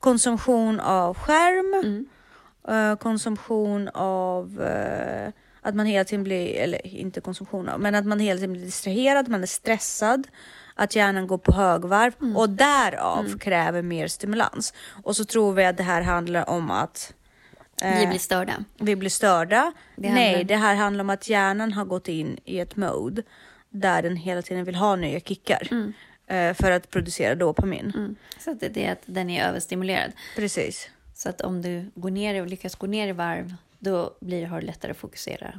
Konsumtion 0.00 0.80
av 0.80 1.14
skärm. 1.14 1.74
Mm. 1.84 2.06
eh, 2.68 2.96
konsumtion 2.96 3.88
av 3.94 4.62
eh, 4.62 5.32
att 5.60 5.74
man 5.74 5.86
hela 5.86 6.04
tiden 6.04 6.24
blir, 6.24 6.54
eller 6.54 6.86
inte 6.86 7.20
konsumtion 7.20 7.68
av, 7.68 7.80
men 7.80 7.94
att 7.94 8.06
man 8.06 8.20
hela 8.20 8.38
tiden 8.38 8.52
blir 8.52 8.64
distraherad, 8.64 9.28
man 9.28 9.42
är 9.42 9.46
stressad, 9.46 10.26
att 10.74 10.96
hjärnan 10.96 11.26
går 11.26 11.38
på 11.38 11.52
högvarv 11.52 12.12
Mm. 12.20 12.36
och 12.36 12.50
därav 12.50 13.38
kräver 13.38 13.82
mer 13.82 14.08
stimulans. 14.08 14.74
Och 15.02 15.16
så 15.16 15.24
tror 15.24 15.52
vi 15.52 15.64
att 15.64 15.76
det 15.76 15.82
här 15.82 16.02
handlar 16.02 16.50
om 16.50 16.70
att 16.70 17.14
eh, 17.82 17.98
Vi 17.98 18.06
blir 18.06 18.18
störda. 18.18 18.64
vi 18.78 18.96
blir 18.96 19.10
störda. 19.10 19.72
Det 19.96 20.10
Nej, 20.12 20.26
handlar- 20.34 20.44
det 20.44 20.56
här 20.56 20.74
handlar 20.74 21.04
om 21.04 21.10
att 21.10 21.28
hjärnan 21.28 21.72
har 21.72 21.84
gått 21.84 22.08
in 22.08 22.38
i 22.44 22.58
ett 22.60 22.76
mode 22.76 23.22
där 23.70 24.02
den 24.02 24.16
hela 24.16 24.42
tiden 24.42 24.64
vill 24.64 24.74
ha 24.74 24.96
nya 24.96 25.20
kickar 25.20 25.68
eh, 26.26 26.54
för 26.54 26.70
att 26.70 26.90
producera 26.90 27.34
dopamin. 27.34 27.92
Mm. 27.96 28.16
Så 28.38 28.50
att 28.50 28.60
det 28.60 28.76
är 28.86 28.92
att 28.92 29.02
den 29.06 29.30
är 29.30 29.48
överstimulerad. 29.48 30.12
Precis. 30.36 30.88
Så 31.14 31.28
att 31.28 31.40
om 31.40 31.62
du 31.62 31.90
går 31.94 32.10
ner 32.10 32.40
och 32.40 32.46
lyckas 32.46 32.74
gå 32.74 32.86
ner 32.86 33.08
i 33.08 33.12
varv 33.12 33.54
då 33.78 34.16
blir, 34.20 34.46
har 34.46 34.60
du 34.60 34.66
lättare 34.66 34.90
att 34.90 34.96
fokusera. 34.98 35.54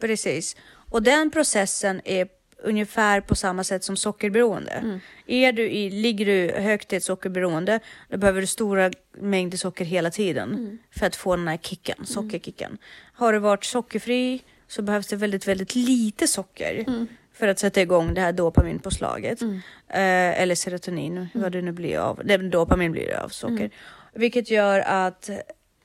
Precis. 0.00 0.56
Och 0.90 1.02
den 1.02 1.30
processen 1.30 2.00
är 2.04 2.28
ungefär 2.62 3.20
på 3.20 3.34
samma 3.34 3.64
sätt 3.64 3.84
som 3.84 3.96
sockerberoende. 3.96 5.00
Är 5.26 5.52
du 5.52 5.70
i, 5.70 5.90
ligger 5.90 6.26
du 6.26 6.52
högt 6.60 6.92
i 6.92 6.96
ett 6.96 7.04
sockerberoende, 7.04 7.80
då 8.08 8.18
behöver 8.18 8.40
du 8.40 8.46
stora 8.46 8.90
mängder 9.18 9.58
socker 9.58 9.84
hela 9.84 10.10
tiden 10.10 10.78
för 10.90 11.06
att 11.06 11.16
få 11.16 11.36
den 11.36 11.48
här 11.48 11.56
kicken, 11.56 12.06
sockerkicken. 12.06 12.78
Har 13.12 13.32
du 13.32 13.38
varit 13.38 13.64
sockerfri 13.64 14.42
så 14.68 14.82
behövs 14.82 15.06
det 15.06 15.16
väldigt, 15.16 15.48
väldigt 15.48 15.74
lite 15.74 16.28
socker 16.28 16.84
för 17.32 17.48
att 17.48 17.58
sätta 17.58 17.82
igång 17.82 18.14
det 18.14 18.20
här 18.20 18.32
dopaminpåslaget. 18.32 19.42
Eh, 19.88 20.40
eller 20.40 20.54
serotonin, 20.54 21.28
vad 21.34 21.52
det 21.52 21.62
nu 21.62 21.72
blir 21.72 21.98
av. 21.98 22.20
Det, 22.24 22.36
dopamin 22.36 22.92
blir 22.92 23.06
det 23.06 23.22
av 23.22 23.28
socker. 23.28 23.70
Vilket 24.14 24.50
gör 24.50 24.80
att 24.80 25.30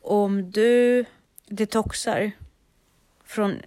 om 0.01 0.51
du 0.51 1.05
detoxar 1.47 2.31
från 3.25 3.61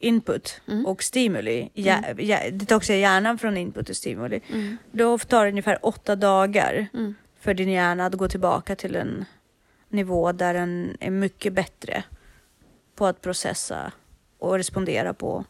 input 0.00 0.60
och 0.86 1.02
stimuli, 1.02 1.70
ja, 1.74 1.98
ja, 2.18 2.50
detoxar 2.50 2.94
hjärnan 2.94 3.38
från 3.38 3.56
input 3.56 3.88
och 3.88 3.96
stimuli, 3.96 4.40
då 4.92 5.18
tar 5.18 5.44
det 5.44 5.50
ungefär 5.50 5.78
åtta 5.82 6.16
dagar 6.16 6.86
Mm. 6.94 7.14
för 7.40 7.54
din 7.54 7.68
hjärna 7.68 8.06
att 8.06 8.14
gå 8.14 8.28
tillbaka 8.28 8.76
till 8.76 8.96
en 8.96 9.24
nivå 9.88 10.32
där 10.32 10.54
den 10.54 10.96
är 11.00 11.10
mycket 11.10 11.52
bättre 11.52 12.04
på 12.94 13.06
att 13.06 13.20
processa 13.20 13.92
och 14.38 14.56
respondera 14.56 15.14
på 15.14 15.44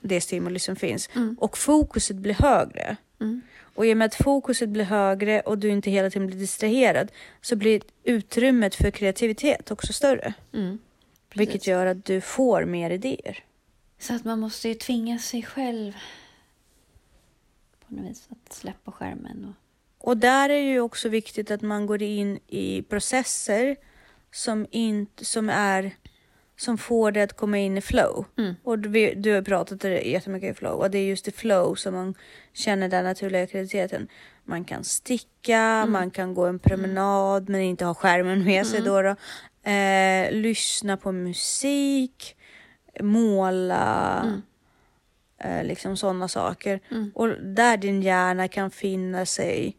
det 0.00 0.20
stimuli 0.20 0.58
som 0.58 0.76
finns. 0.76 1.10
Mm. 1.14 1.36
Och 1.40 1.58
fokuset 1.58 2.16
blir 2.16 2.34
högre. 2.34 2.96
Mm. 3.20 3.40
Och 3.60 3.86
i 3.86 3.92
och 3.92 3.96
med 3.96 4.06
att 4.06 4.14
fokuset 4.14 4.68
blir 4.68 4.84
högre 4.84 5.40
och 5.40 5.58
du 5.58 5.68
inte 5.68 5.90
hela 5.90 6.10
tiden 6.10 6.26
blir 6.26 6.38
distraherad 6.38 7.12
så 7.40 7.56
blir 7.56 7.82
utrymmet 8.04 8.74
för 8.74 8.90
kreativitet 8.90 9.70
också 9.70 9.92
större. 9.92 10.34
Mm. 10.54 10.78
Vilket 11.34 11.66
gör 11.66 11.86
att 11.86 12.04
du 12.04 12.20
får 12.20 12.64
mer 12.64 12.90
idéer. 12.90 13.44
Så 13.98 14.14
att 14.14 14.24
man 14.24 14.40
måste 14.40 14.68
ju 14.68 14.74
tvinga 14.74 15.18
sig 15.18 15.42
själv 15.42 15.92
på 17.88 17.94
något 17.94 18.10
vis 18.10 18.28
att 18.30 18.52
släppa 18.52 18.92
skärmen. 18.92 19.44
Och... 19.44 19.64
Och 20.08 20.16
där 20.16 20.48
är 20.48 20.60
ju 20.60 20.80
också 20.80 21.08
viktigt 21.08 21.50
att 21.50 21.62
man 21.62 21.86
går 21.86 22.02
in 22.02 22.38
i 22.46 22.82
processer 22.82 23.76
som, 24.32 24.66
inte, 24.70 25.24
som, 25.24 25.48
är, 25.48 25.96
som 26.56 26.78
får 26.78 27.12
det 27.12 27.22
att 27.22 27.36
komma 27.36 27.58
in 27.58 27.78
i 27.78 27.80
flow. 27.80 28.24
Mm. 28.38 28.54
Och 28.62 28.78
du, 28.78 29.14
du 29.14 29.34
har 29.34 29.42
pratat 29.42 29.84
jättemycket 29.84 30.50
i 30.50 30.54
flow 30.54 30.80
och 30.80 30.90
det 30.90 30.98
är 30.98 31.06
just 31.06 31.28
i 31.28 31.32
flow 31.32 31.74
som 31.74 31.94
man 31.94 32.14
känner 32.52 32.88
den 32.88 33.04
naturliga 33.04 33.46
kreativiteten. 33.46 34.08
Man 34.44 34.64
kan 34.64 34.84
sticka, 34.84 35.86
man 35.86 36.10
kan 36.10 36.34
gå 36.34 36.46
en 36.46 36.58
promenad 36.58 37.48
men 37.48 37.60
inte 37.60 37.84
ha 37.84 37.94
skärmen 37.94 38.44
med 38.44 38.66
sig 38.66 38.80
då. 38.80 39.02
då. 39.02 39.16
Eh, 39.70 40.32
lyssna 40.32 40.96
på 40.96 41.12
musik, 41.12 42.36
måla, 43.00 44.24
eh, 45.38 45.64
liksom 45.64 45.96
sådana 45.96 46.28
saker. 46.28 46.80
Och 47.14 47.28
där 47.28 47.76
din 47.76 48.02
hjärna 48.02 48.48
kan 48.48 48.70
finna 48.70 49.26
sig 49.26 49.76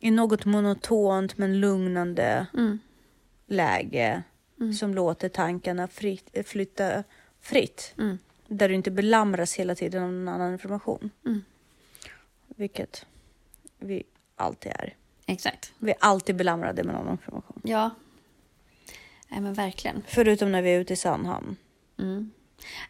i 0.00 0.10
något 0.10 0.44
monotont 0.44 1.38
men 1.38 1.60
lugnande 1.60 2.46
Mm. 2.54 2.78
läge 3.46 4.22
som 4.78 4.94
låter 4.94 5.28
tankarna 5.28 5.88
fritt, 5.88 6.28
eh, 6.32 6.44
flytta 6.44 7.04
fritt. 7.40 7.94
Mm. 7.98 8.18
Där 8.48 8.68
du 8.68 8.74
inte 8.74 8.90
belamras 8.90 9.54
hela 9.54 9.74
tiden 9.74 10.02
av 10.02 10.12
någon 10.12 10.28
annan 10.28 10.52
information. 10.52 11.10
Mm. 11.26 11.44
Vilket 12.56 13.06
vi 13.78 14.02
alltid 14.36 14.72
är. 14.72 14.94
Exakt. 15.26 15.72
Vi 15.78 15.90
är 15.90 15.96
alltid 16.00 16.36
belamrade 16.36 16.84
med 16.84 16.94
någon 16.94 17.10
information. 17.10 17.60
Ja. 17.64 17.90
Nej 19.28 19.40
men 19.40 19.54
verkligen. 19.54 20.02
Förutom 20.06 20.52
när 20.52 20.62
vi 20.62 20.70
är 20.70 20.80
ute 20.80 20.92
i 20.92 20.96
Sandhamn. 20.96 21.56
Mm. 21.98 22.30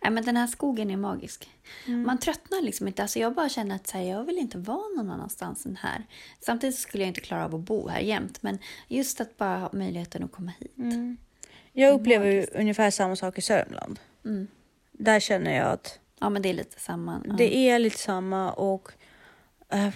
Nej, 0.03 0.13
men 0.13 0.25
den 0.25 0.37
här 0.37 0.47
skogen 0.47 0.91
är 0.91 0.97
magisk. 0.97 1.51
Man 1.87 2.19
tröttnar 2.19 2.63
liksom 2.63 2.89
inte. 2.89 3.03
Alltså 3.03 3.19
jag 3.19 3.35
bara 3.35 3.49
känner 3.49 3.75
att 3.75 3.87
så 3.87 3.99
här, 3.99 4.05
jag 4.05 4.25
vill 4.25 4.39
inte 4.39 4.59
vara 4.59 4.89
någon 4.97 5.11
annanstans 5.11 5.67
än 5.67 5.77
här. 5.77 6.07
Samtidigt 6.41 6.79
skulle 6.79 7.03
jag 7.03 7.09
inte 7.09 7.21
klara 7.21 7.45
av 7.45 7.55
att 7.55 7.61
bo 7.61 7.89
här 7.89 8.01
jämt. 8.01 8.43
Men 8.43 8.59
just 8.89 9.21
att 9.21 9.37
bara 9.37 9.59
ha 9.59 9.71
möjligheten 9.73 10.25
att 10.25 10.33
komma 10.33 10.53
hit. 10.61 11.19
Jag 11.73 11.95
upplever 11.95 12.27
ju 12.27 12.47
ungefär 12.55 12.91
samma 12.91 13.17
sak 13.17 13.39
i 13.39 13.43
Sörmland. 13.43 14.01
Mm. 14.25 14.47
Där 14.93 15.21
känner 15.21 15.57
jag 15.57 15.67
att 15.67 15.99
Ja 16.21 16.31
men 16.31 16.43
det 16.43 16.49
är 16.49 16.55
lite 16.55 16.81
samma. 16.81 17.23
Ja. 17.25 17.35
det 17.39 17.57
är 17.57 17.79
lite 17.79 17.99
samma 17.99 18.53
och 18.53 18.93
eh, 19.69 19.89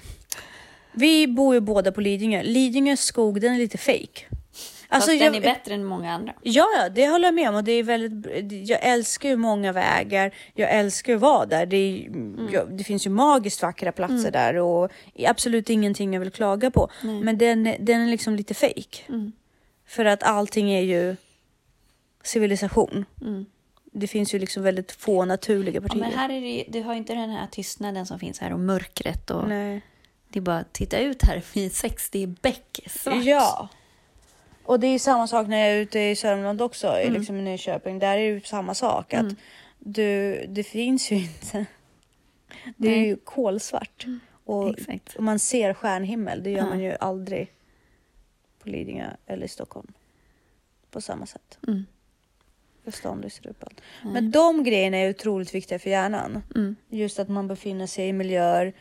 vi 0.92 1.26
bor 1.26 1.54
ju 1.54 1.60
båda 1.60 1.92
på 1.92 2.00
Lidingö. 2.00 2.42
Lidingös 2.42 3.00
skog, 3.00 3.40
den 3.40 3.54
är 3.54 3.58
lite 3.58 3.78
fake. 3.78 4.24
Alltså, 4.88 5.10
den 5.10 5.18
jag, 5.20 5.36
är 5.36 5.40
bättre 5.40 5.74
än 5.74 5.84
många 5.84 6.12
andra. 6.12 6.32
Ja, 6.42 6.66
ja, 6.78 6.88
det 6.88 7.08
håller 7.08 7.24
jag 7.24 7.34
med 7.34 7.48
om. 7.48 7.54
Och 7.54 7.64
det 7.64 7.72
är 7.72 7.82
väldigt, 7.82 8.68
jag 8.68 8.78
älskar 8.82 9.28
ju 9.28 9.36
många 9.36 9.72
vägar. 9.72 10.34
Jag 10.54 10.70
älskar 10.70 11.14
att 11.14 11.20
vara 11.20 11.46
där. 11.46 11.66
Det, 11.66 11.76
är, 11.76 12.06
Mm. 12.06 12.48
ja, 12.52 12.64
det 12.64 12.84
finns 12.84 13.06
ju 13.06 13.10
magiskt 13.10 13.62
vackra 13.62 13.92
platser 13.92 14.30
där 14.30 14.54
och 14.56 14.90
absolut 15.26 15.70
ingenting 15.70 16.12
jag 16.12 16.20
vill 16.20 16.30
klaga 16.30 16.70
på. 16.70 16.90
Nej. 17.02 17.20
Men 17.20 17.38
den, 17.38 17.74
den 17.80 18.00
är 18.00 18.06
liksom 18.06 18.36
lite 18.36 18.54
fake. 18.54 18.98
Mm. 19.08 19.32
För 19.86 20.04
att 20.04 20.22
allting 20.22 20.70
är 20.72 20.82
ju 20.82 21.16
civilisation. 22.24 23.04
Mm. 23.20 23.46
Det 23.92 24.06
finns 24.06 24.34
ju 24.34 24.38
liksom 24.38 24.62
väldigt 24.62 24.92
få 24.92 25.24
naturliga 25.24 25.74
Ja, 25.74 25.80
partier. 25.80 26.00
men 26.00 26.12
här 26.12 26.30
är 26.30 26.40
det, 26.40 26.64
du 26.68 26.82
har 26.82 26.94
inte 26.94 27.14
den 27.14 27.30
här 27.30 27.46
tystnaden 27.46 28.06
som 28.06 28.18
finns 28.18 28.38
här 28.38 28.52
och 28.52 28.60
mörkret. 28.60 29.30
Och 29.30 29.48
Nej. 29.48 29.80
Det 30.28 30.38
är 30.38 30.40
bara 30.42 30.58
att 30.58 30.72
titta 30.72 30.98
ut 30.98 31.22
här 31.22 31.42
vid 31.54 31.72
60 31.74 32.26
becksvart. 32.26 33.24
Ja. 33.24 33.68
Och 34.66 34.80
det 34.80 34.86
är 34.86 34.98
samma 34.98 35.26
sak 35.26 35.48
när 35.48 35.58
jag 35.58 35.68
är 35.76 35.80
ute 35.80 36.00
i 36.00 36.16
Sörmland 36.16 36.62
också, 36.62 36.88
Mm. 36.88 37.14
i 37.14 37.18
liksom 37.18 37.36
i 37.36 37.42
Nyköping. 37.42 37.98
Där 37.98 38.18
är 38.18 38.34
det 38.34 38.46
samma 38.46 38.74
sak. 38.74 39.14
Att 39.14 39.34
du, 39.78 40.44
det 40.48 40.62
finns 40.62 41.10
ju 41.12 41.16
inte. 41.16 41.66
Det 42.76 42.88
är 42.88 42.96
Nej. 42.96 43.06
ju 43.06 43.16
kolsvart. 43.16 44.06
Och, 44.44 44.70
Exakt. 44.78 45.14
och 45.16 45.22
man 45.22 45.38
ser 45.38 45.74
stjärnhimmel. 45.74 46.42
Det 46.42 46.50
gör 46.50 46.58
Ja. 46.58 46.66
man 46.66 46.80
ju 46.80 46.96
aldrig 47.00 47.52
på 48.62 48.68
Lidingö 48.68 49.10
eller 49.26 49.44
i 49.46 49.48
Stockholm. 49.48 49.92
På 50.90 51.00
samma 51.00 51.26
sätt. 51.26 51.58
Mm. 51.66 51.86
För 52.84 52.90
stan 52.90 53.20
lyser 53.20 53.46
upp 53.46 53.64
allt. 53.64 53.80
Men 54.04 54.30
de 54.30 54.64
grejerna 54.64 54.96
är 54.96 55.10
otroligt 55.10 55.54
viktiga 55.54 55.78
för 55.78 55.90
hjärnan. 55.90 56.42
Mm. 56.54 56.76
Just 56.88 57.18
att 57.18 57.28
man 57.28 57.48
befinner 57.48 57.86
sig 57.86 58.08
i 58.08 58.12
miljöer 58.12 58.72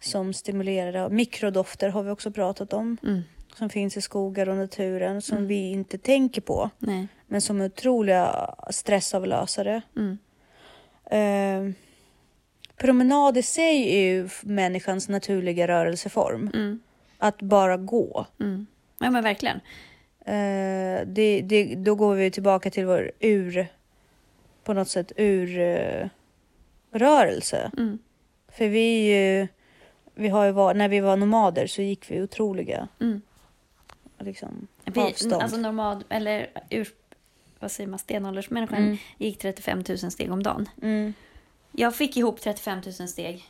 som 0.00 0.32
stimulerar. 0.32 1.08
Mikrodofter 1.10 1.88
har 1.88 2.02
vi 2.02 2.10
också 2.10 2.30
pratat 2.30 2.72
om. 2.72 2.96
Mm. 3.02 3.20
Som 3.54 3.68
finns 3.68 3.96
i 3.96 4.00
skogar 4.00 4.48
och 4.48 4.56
naturen 4.56 5.22
som 5.22 5.46
vi 5.46 5.70
inte 5.70 5.98
tänker 5.98 6.40
på. 6.40 6.70
Nej. 6.78 7.08
Men 7.26 7.40
som 7.40 7.60
är 7.60 7.64
otroliga 7.66 8.54
stressavlösare. 8.70 9.82
Mm. 9.96 10.18
Eh, 11.10 11.74
promenad 12.76 13.36
i 13.36 13.42
sig 13.42 13.96
är 13.96 14.02
ju 14.12 14.28
människans 14.42 15.08
naturliga 15.08 15.68
rörelseform. 15.68 16.50
Mm. 16.54 16.80
Att 17.18 17.42
bara 17.42 17.76
gå. 17.76 18.26
Mm. 18.40 18.66
Ja 18.98 19.10
men 19.10 19.24
verkligen. 19.24 19.56
Eh, 20.26 21.06
det, 21.06 21.40
det, 21.44 21.74
då 21.74 21.94
går 21.94 22.14
vi 22.14 22.30
tillbaka 22.30 22.70
till 22.70 22.86
vår 22.86 23.12
ur, 23.20 23.66
på 24.64 24.72
något 24.72 24.88
sätt 24.88 25.12
ur 25.16 25.58
eh, 25.60 26.08
rörelse. 26.92 27.70
Mm. 27.78 27.98
För 28.48 28.68
vi, 28.68 29.06
är 29.08 29.40
ju- 29.40 29.48
vi 30.14 30.28
har 30.28 30.44
ju 30.44 30.52
var, 30.52 30.74
när 30.74 30.88
vi 30.88 31.00
var 31.00 31.16
nomader 31.16 31.66
så 31.66 31.82
gick 31.82 32.10
vi 32.10 32.22
otroliga 32.22 32.88
Mm. 33.00 33.22
Liksom, 34.24 34.66
Vi, 34.84 35.00
avstånd. 35.00 35.32
alltså 35.32 35.56
normal, 35.56 36.04
eller 36.08 36.46
ur, 36.70 36.88
vad 37.58 37.70
säger 37.70 37.90
man, 37.90 37.98
stenåldersmänniskan 37.98 38.78
Mm. 38.78 38.96
gick 39.18 39.38
35 39.38 39.84
000 39.88 39.98
steg 39.98 40.32
om 40.32 40.42
dagen. 40.42 40.68
mm, 40.82 41.14
Jag 41.72 41.94
fick 41.94 42.16
ihop 42.16 42.40
35 42.40 42.80
000 42.98 43.08
steg 43.08 43.44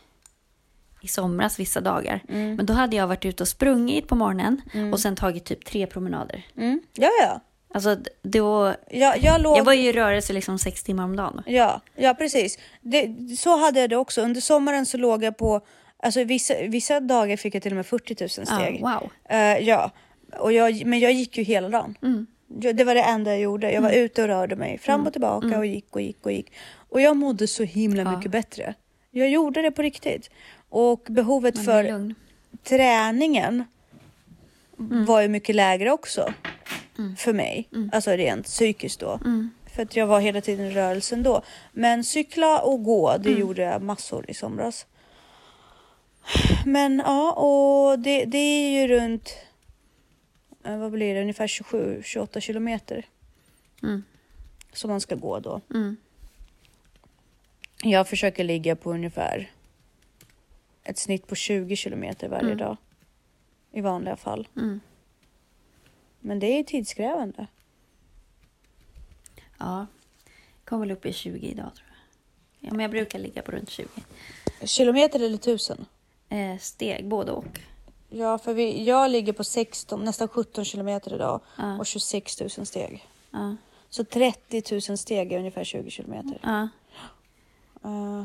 i 1.03 1.09
somras 1.09 1.59
vissa 1.59 1.81
dagar. 1.81 2.21
mm, 2.29 2.55
Men 2.57 2.67
då 2.67 2.73
hade 2.73 2.97
jag 2.97 3.07
varit 3.07 3.25
ute 3.25 3.43
och 3.43 3.49
sprungit 3.49 4.09
på 4.09 4.15
morgonen 4.15 4.63
och 4.93 5.01
sen 5.01 5.17
tagit 5.17 5.45
typ 5.45 5.65
tre 5.65 5.87
promenader. 5.87 6.47
mm. 6.57 6.81
Ja, 6.95 7.11
ja. 7.23 7.41
Alltså 7.75 7.97
då, 8.23 8.75
Jag, 8.91 9.19
jag, 9.23 9.41
låg, 9.41 9.59
jag 9.59 9.65
var 9.65 9.73
ju 9.73 9.83
i 9.89 9.93
rörelse 9.93 10.33
liksom 10.33 10.59
sex 10.59 10.83
timmar 10.83 11.05
om 11.05 11.17
dagen. 11.17 11.43
ja, 11.47 11.81
ja, 11.97 12.15
precis. 12.15 12.59
Det, 12.81 13.15
så 13.39 13.57
hade 13.59 13.81
jag 13.81 13.91
det 13.91 13.97
också. 13.97 14.23
Under 14.23 14.41
sommaren 14.41 14.87
så 14.87 14.97
låg 14.97 15.25
jag 15.25 15.37
på... 15.37 15.61
Alltså 15.97 16.25
vissa, 16.25 16.55
vissa 16.69 17.01
dagar 17.01 17.37
fick 17.37 17.55
jag 17.55 17.63
till 17.63 17.73
och 17.73 17.77
med 17.77 17.87
40 17.87 18.17
000 18.21 18.29
steg. 18.31 18.81
Ja, 18.83 19.01
wow. 19.01 19.11
Eh, 19.25 19.59
ja, 19.59 19.91
och 20.39 20.53
jag, 20.53 20.87
men 20.87 20.99
jag 20.99 21.13
gick 21.13 21.39
ju 21.39 21.43
hela 21.45 21.69
dagen. 21.69 21.99
Mm. 22.03 22.27
Det 22.47 22.85
var 22.85 22.95
det 22.95 23.03
enda 23.03 23.31
jag 23.31 23.41
gjorde. 23.41 23.73
Jag 23.73 23.83
var 23.83 23.91
ute 23.91 24.23
och 24.23 24.29
rörde 24.29 24.57
mig 24.57 24.79
fram 24.79 25.07
och 25.07 25.13
tillbaka 25.13 25.59
och 25.59 25.67
gick 25.67 25.95
och 25.97 26.01
gick 26.03 26.27
och 26.27 26.33
gick. 26.33 26.53
Och 26.89 27.01
jag 27.01 27.17
mådde 27.17 27.47
så 27.47 27.63
himla 27.63 28.03
Ja. 28.03 28.17
mycket 28.17 28.31
bättre. 28.33 28.75
Jag 29.11 29.29
gjorde 29.31 29.63
det 29.63 29.71
på 29.71 29.83
riktigt. 29.83 30.31
Och 30.69 31.07
behovet 31.09 31.55
Man 31.57 31.65
för 31.65 32.15
träningen 32.63 33.65
Mm. 34.79 35.05
var 35.05 35.21
ju 35.21 35.29
mycket 35.29 35.55
lägre 35.55 35.91
också. 35.91 36.33
För 37.19 37.33
mig. 37.33 37.69
Alltså 37.93 38.11
rent 38.11 38.45
psykiskt 38.47 39.01
då. 39.01 39.21
Mm. 39.25 39.51
För 39.75 39.83
att 39.83 39.97
jag 39.97 40.07
var 40.07 40.21
hela 40.21 40.41
tiden 40.41 40.67
i 40.67 40.71
rörelsen 40.71 41.23
då. 41.23 41.43
Men 41.73 42.05
cykla 42.05 42.59
och 42.61 42.85
gå, 42.85 43.17
det 43.19 43.29
Mm. 43.29 43.41
gjorde 43.41 43.63
jag 43.63 43.83
massor 43.83 44.25
i 44.31 44.35
somras. 44.35 44.87
Men 46.65 47.03
ja, 47.07 47.33
och 47.33 47.99
det, 47.99 48.25
det 48.25 48.39
är 48.39 48.81
ju 48.81 48.89
runt, 48.89 49.31
vad 50.65 50.93
blir 50.93 51.15
det, 51.15 51.21
ungefär 51.21 51.47
27-28 51.47 52.41
kilometer 52.41 53.07
Mm. 53.83 54.03
som 54.73 54.91
man 54.91 55.01
ska 55.01 55.15
gå 55.15 55.41
då. 55.41 55.61
Mm. 55.75 55.97
Jag 57.83 58.09
försöker 58.09 58.45
ligga 58.45 58.77
på 58.77 58.93
ungefär 58.93 59.51
ett 60.85 60.99
snitt 60.99 61.27
på 61.27 61.35
20 61.35 61.77
kilometer 61.77 62.29
varje 62.29 62.45
Mm. 62.47 62.59
dag. 62.59 62.77
I 63.73 63.81
vanliga 63.81 64.17
fall. 64.17 64.49
Mm. 64.57 64.81
Men 66.21 66.39
det 66.39 66.47
är 66.47 66.63
tidskrävande. 66.65 67.47
Ja, 69.59 69.87
kom 70.65 70.81
väl 70.81 70.91
upp 70.91 71.07
i 71.07 71.13
20 71.13 71.47
idag 71.47 71.71
tror 71.75 71.89
jag. 71.89 72.69
Ja, 72.69 72.75
men 72.75 72.81
jag 72.81 72.91
brukar 72.91 73.19
ligga 73.19 73.43
på 73.43 73.53
runt 73.53 73.71
20. 73.71 73.89
Kilometer 74.63 75.21
eller 75.21 75.39
tusen? 75.39 75.87
Eh, 76.29 76.59
steg, 76.59 77.09
både 77.09 77.33
och. 77.33 77.61
Ja, 78.17 78.39
för 78.39 78.55
vi, 78.55 78.85
jag 78.85 79.11
ligger 79.11 79.33
på 79.33 79.45
16, 79.45 80.05
nästan 80.05 80.29
17 80.29 80.65
kilometer 80.65 81.15
idag 81.15 81.41
Ja. 81.59 81.79
och 81.79 81.87
26 81.87 82.41
000 82.41 82.51
steg. 82.67 83.09
Ja. 83.31 83.57
Så 83.91 84.05
30 84.05 84.63
000 84.89 84.99
steg 84.99 85.33
är 85.33 85.39
ungefär 85.39 85.65
20 85.65 85.91
kilometer. 85.91 86.39
Ja. 86.43 86.69
Uh, 87.91 88.23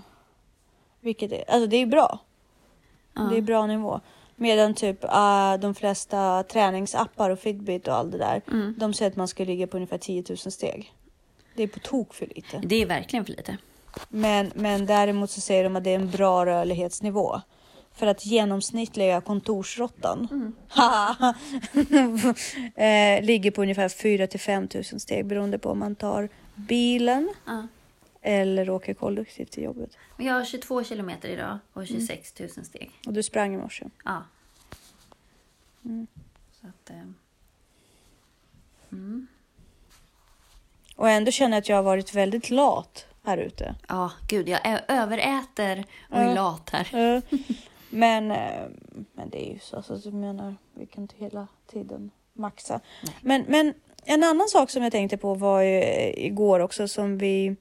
vilket 1.02 1.32
är, 1.32 1.44
alltså 1.52 1.68
det 1.68 1.78
är 1.78 1.86
bra. 1.86 2.20
Det 3.32 3.38
är 3.38 3.42
bra 3.42 3.66
nivå. 3.68 4.00
Medan 4.36 4.74
typ 4.74 5.04
uh, 5.04 5.54
de 5.60 5.76
flesta 5.76 6.44
träningsappar 6.44 7.30
och 7.30 7.40
Fitbit 7.40 7.88
och 7.88 7.94
allt 7.96 8.12
det 8.12 8.18
där, 8.18 8.42
Mm. 8.48 8.76
de 8.78 8.94
säger 8.94 9.12
att 9.12 9.18
man 9.18 9.28
ska 9.28 9.44
ligga 9.44 9.68
på 9.68 9.78
ungefär 9.78 9.98
10 9.98 10.24
000 10.30 10.38
steg. 10.38 10.94
Det 11.56 11.64
är 11.64 11.68
på 11.68 11.80
tok 11.80 12.14
för 12.14 12.26
lite. 12.36 12.62
Det 12.66 12.82
är 12.82 12.86
verkligen 12.86 13.26
för 13.26 13.32
lite. 13.32 13.58
Men, 14.10 14.52
men 14.56 14.86
däremot 14.86 15.32
så 15.32 15.42
säger 15.42 15.64
de 15.64 15.76
att 15.76 15.84
det 15.84 15.90
är 15.90 15.96
en 15.96 16.10
bra 16.10 16.46
rörlighetsnivå. 16.46 17.42
För 18.00 18.08
att 18.08 18.26
genomsnittliga 18.26 19.22
kontorsråttan 19.22 20.28
Mm. 20.32 20.56
eh, 22.76 23.24
ligger 23.26 23.52
på 23.52 23.62
ungefär 23.62 23.90
4 23.90 24.28
till 24.28 24.40
5 24.40 24.68
000 24.74 24.84
steg 24.84 25.26
beroende 25.26 25.60
på 25.60 25.70
om 25.70 25.80
man 25.80 25.96
tar 25.96 26.30
bilen 26.56 27.34
Ja. 27.46 27.68
eller 28.22 28.70
åker 28.70 28.94
kollektivt 28.94 29.52
till 29.52 29.64
jobbet. 29.64 29.90
Men 30.18 30.26
Jag 30.26 30.34
har 30.34 30.46
22 30.46 30.84
kilometer 30.84 31.30
idag 31.30 31.60
och 31.74 31.90
Mm. 31.90 32.08
26 32.08 32.40
000 32.40 32.50
steg. 32.50 32.92
Och 33.08 33.14
du 33.14 33.24
sprang 33.24 33.54
i 33.54 33.58
morse. 33.58 33.86
Ja. 34.06 34.24
Mm. 35.86 36.08
Så 36.62 36.68
att, 36.68 36.90
eh, 36.90 36.96
Och 40.96 41.10
ändå 41.10 41.32
känner 41.32 41.58
jag 41.58 41.62
att 41.62 41.70
jag 41.70 41.76
har 41.76 41.84
varit 41.84 42.16
väldigt 42.16 42.50
lat 42.50 43.06
här 43.24 43.38
ute. 43.38 43.76
ja, 43.88 44.12
gud, 44.28 44.50
jag 44.50 44.60
överäter 44.88 45.86
och 46.10 46.18
är 46.18 46.36
lat 46.36 46.70
här. 46.70 47.22
Men, 47.90 48.32
eh, 48.32 48.68
men 49.14 49.30
det 49.30 49.50
är 49.50 49.54
ju 49.54 49.60
så. 49.60 49.76
Alltså, 49.76 49.96
du 49.96 50.12
menar, 50.12 50.56
vi 50.74 50.86
kan 50.86 51.02
inte 51.02 51.16
hela 51.18 51.48
tiden 51.72 52.12
maxa. 52.34 52.80
Nej. 53.04 53.16
Men, 53.22 53.46
men 53.48 53.74
en 54.06 54.24
annan 54.24 54.48
sak 54.48 54.70
som 54.70 54.84
jag 54.84 54.92
tänkte 54.92 55.18
på 55.18 55.34
var 55.34 55.62
ju 55.62 55.80
eh, 55.80 56.26
igår 56.26 56.60
också 56.60 56.88
som 56.88 57.18
vi 57.18 57.56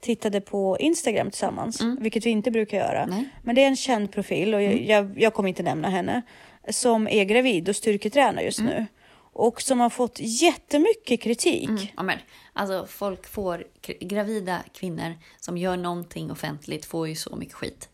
tittade 0.00 0.40
på 0.40 0.76
Instagram 0.80 1.30
tillsammans, 1.30 1.80
vilket 1.98 2.26
vi 2.26 2.30
inte 2.30 2.50
brukar 2.50 2.78
göra. 2.78 3.06
Nej. 3.06 3.28
Men 3.42 3.54
det 3.54 3.62
är 3.62 3.68
en 3.68 3.76
känd 3.76 4.12
profil 4.12 4.54
och 4.54 4.62
jag, 4.62 4.82
jag, 4.82 5.20
jag 5.20 5.34
kommer 5.34 5.48
inte 5.48 5.62
nämna 5.62 5.88
henne 5.88 6.22
som 6.68 7.08
är 7.08 7.24
gravid 7.24 7.68
och 7.68 7.76
styrketränar 7.76 8.42
just 8.42 8.60
nu 8.60 8.86
och 9.32 9.62
som 9.62 9.80
har 9.80 9.90
fått 9.90 10.18
jättemycket 10.20 11.20
kritik. 11.20 11.68
Mm, 11.68 11.86
ja, 11.96 12.02
men, 12.02 12.18
alltså, 12.52 12.86
folk 12.88 13.26
får, 13.26 13.64
gravida 14.00 14.58
kvinnor 14.72 15.14
som 15.40 15.58
gör 15.58 15.76
någonting 15.76 16.30
offentligt 16.30 16.84
får 16.84 17.08
ju 17.08 17.14
så 17.14 17.36
mycket 17.36 17.54
skit. 17.54 17.88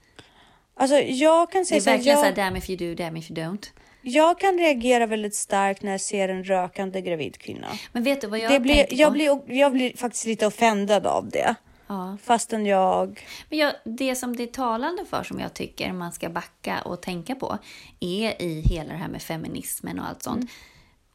Alltså 0.79 0.97
jag 0.97 1.51
kan 1.53 1.61
Det 1.61 1.67
säga 1.67 1.77
är 1.77 1.81
så 1.81 1.91
här, 1.91 1.97
verkligen 1.97 2.19
jag, 2.19 2.35
damn 2.35 2.57
if 2.57 2.71
you 2.71 2.79
do, 2.79 3.05
damn 3.05 3.17
if 3.17 3.31
you 3.31 3.41
don't. 3.41 3.67
jag 4.03 4.41
kan 4.41 4.59
reagera 4.59 5.07
väldigt 5.07 5.35
starkt 5.35 5.83
när 5.83 5.91
jag 5.91 6.01
ser 6.01 6.29
en 6.29 6.45
rökande 6.45 7.01
gravid 7.01 7.39
kvinna. 7.39 7.67
Men 7.93 8.03
vet 8.03 8.21
du 8.21 8.27
vad 8.27 8.39
jag 8.39 8.53
det 8.53 8.61
blir, 8.61 8.75
tänker 8.75 8.97
jag, 8.97 9.09
på? 9.09 9.13
blir, 9.13 9.43
jag 9.47 9.73
blir 9.73 9.97
faktiskt 9.97 10.27
lite 10.27 10.47
offended 10.47 11.07
av 11.07 11.31
det. 11.31 11.55
Ja. 11.87 12.17
Fastän 12.23 12.67
jag... 12.67 13.27
Men 13.49 13.59
jag, 13.59 13.73
det 13.85 14.15
som 14.15 14.37
det 14.37 14.43
är 14.43 14.47
talande 14.47 15.05
för 15.05 15.23
som 15.23 15.41
jag 15.41 15.55
tycker 15.55 15.93
man 15.93 16.13
ska 16.13 16.29
backa 16.29 16.81
och 16.85 17.03
tänka 17.03 17.35
på 17.35 17.59
är 18.01 18.43
i 18.43 18.63
hela 18.71 18.93
det 18.93 18.99
här 18.99 19.09
med 19.09 19.23
feminismen 19.23 19.99
och 19.99 20.09
allt 20.09 20.23
sånt. 20.23 20.37
Mm. 20.37 20.49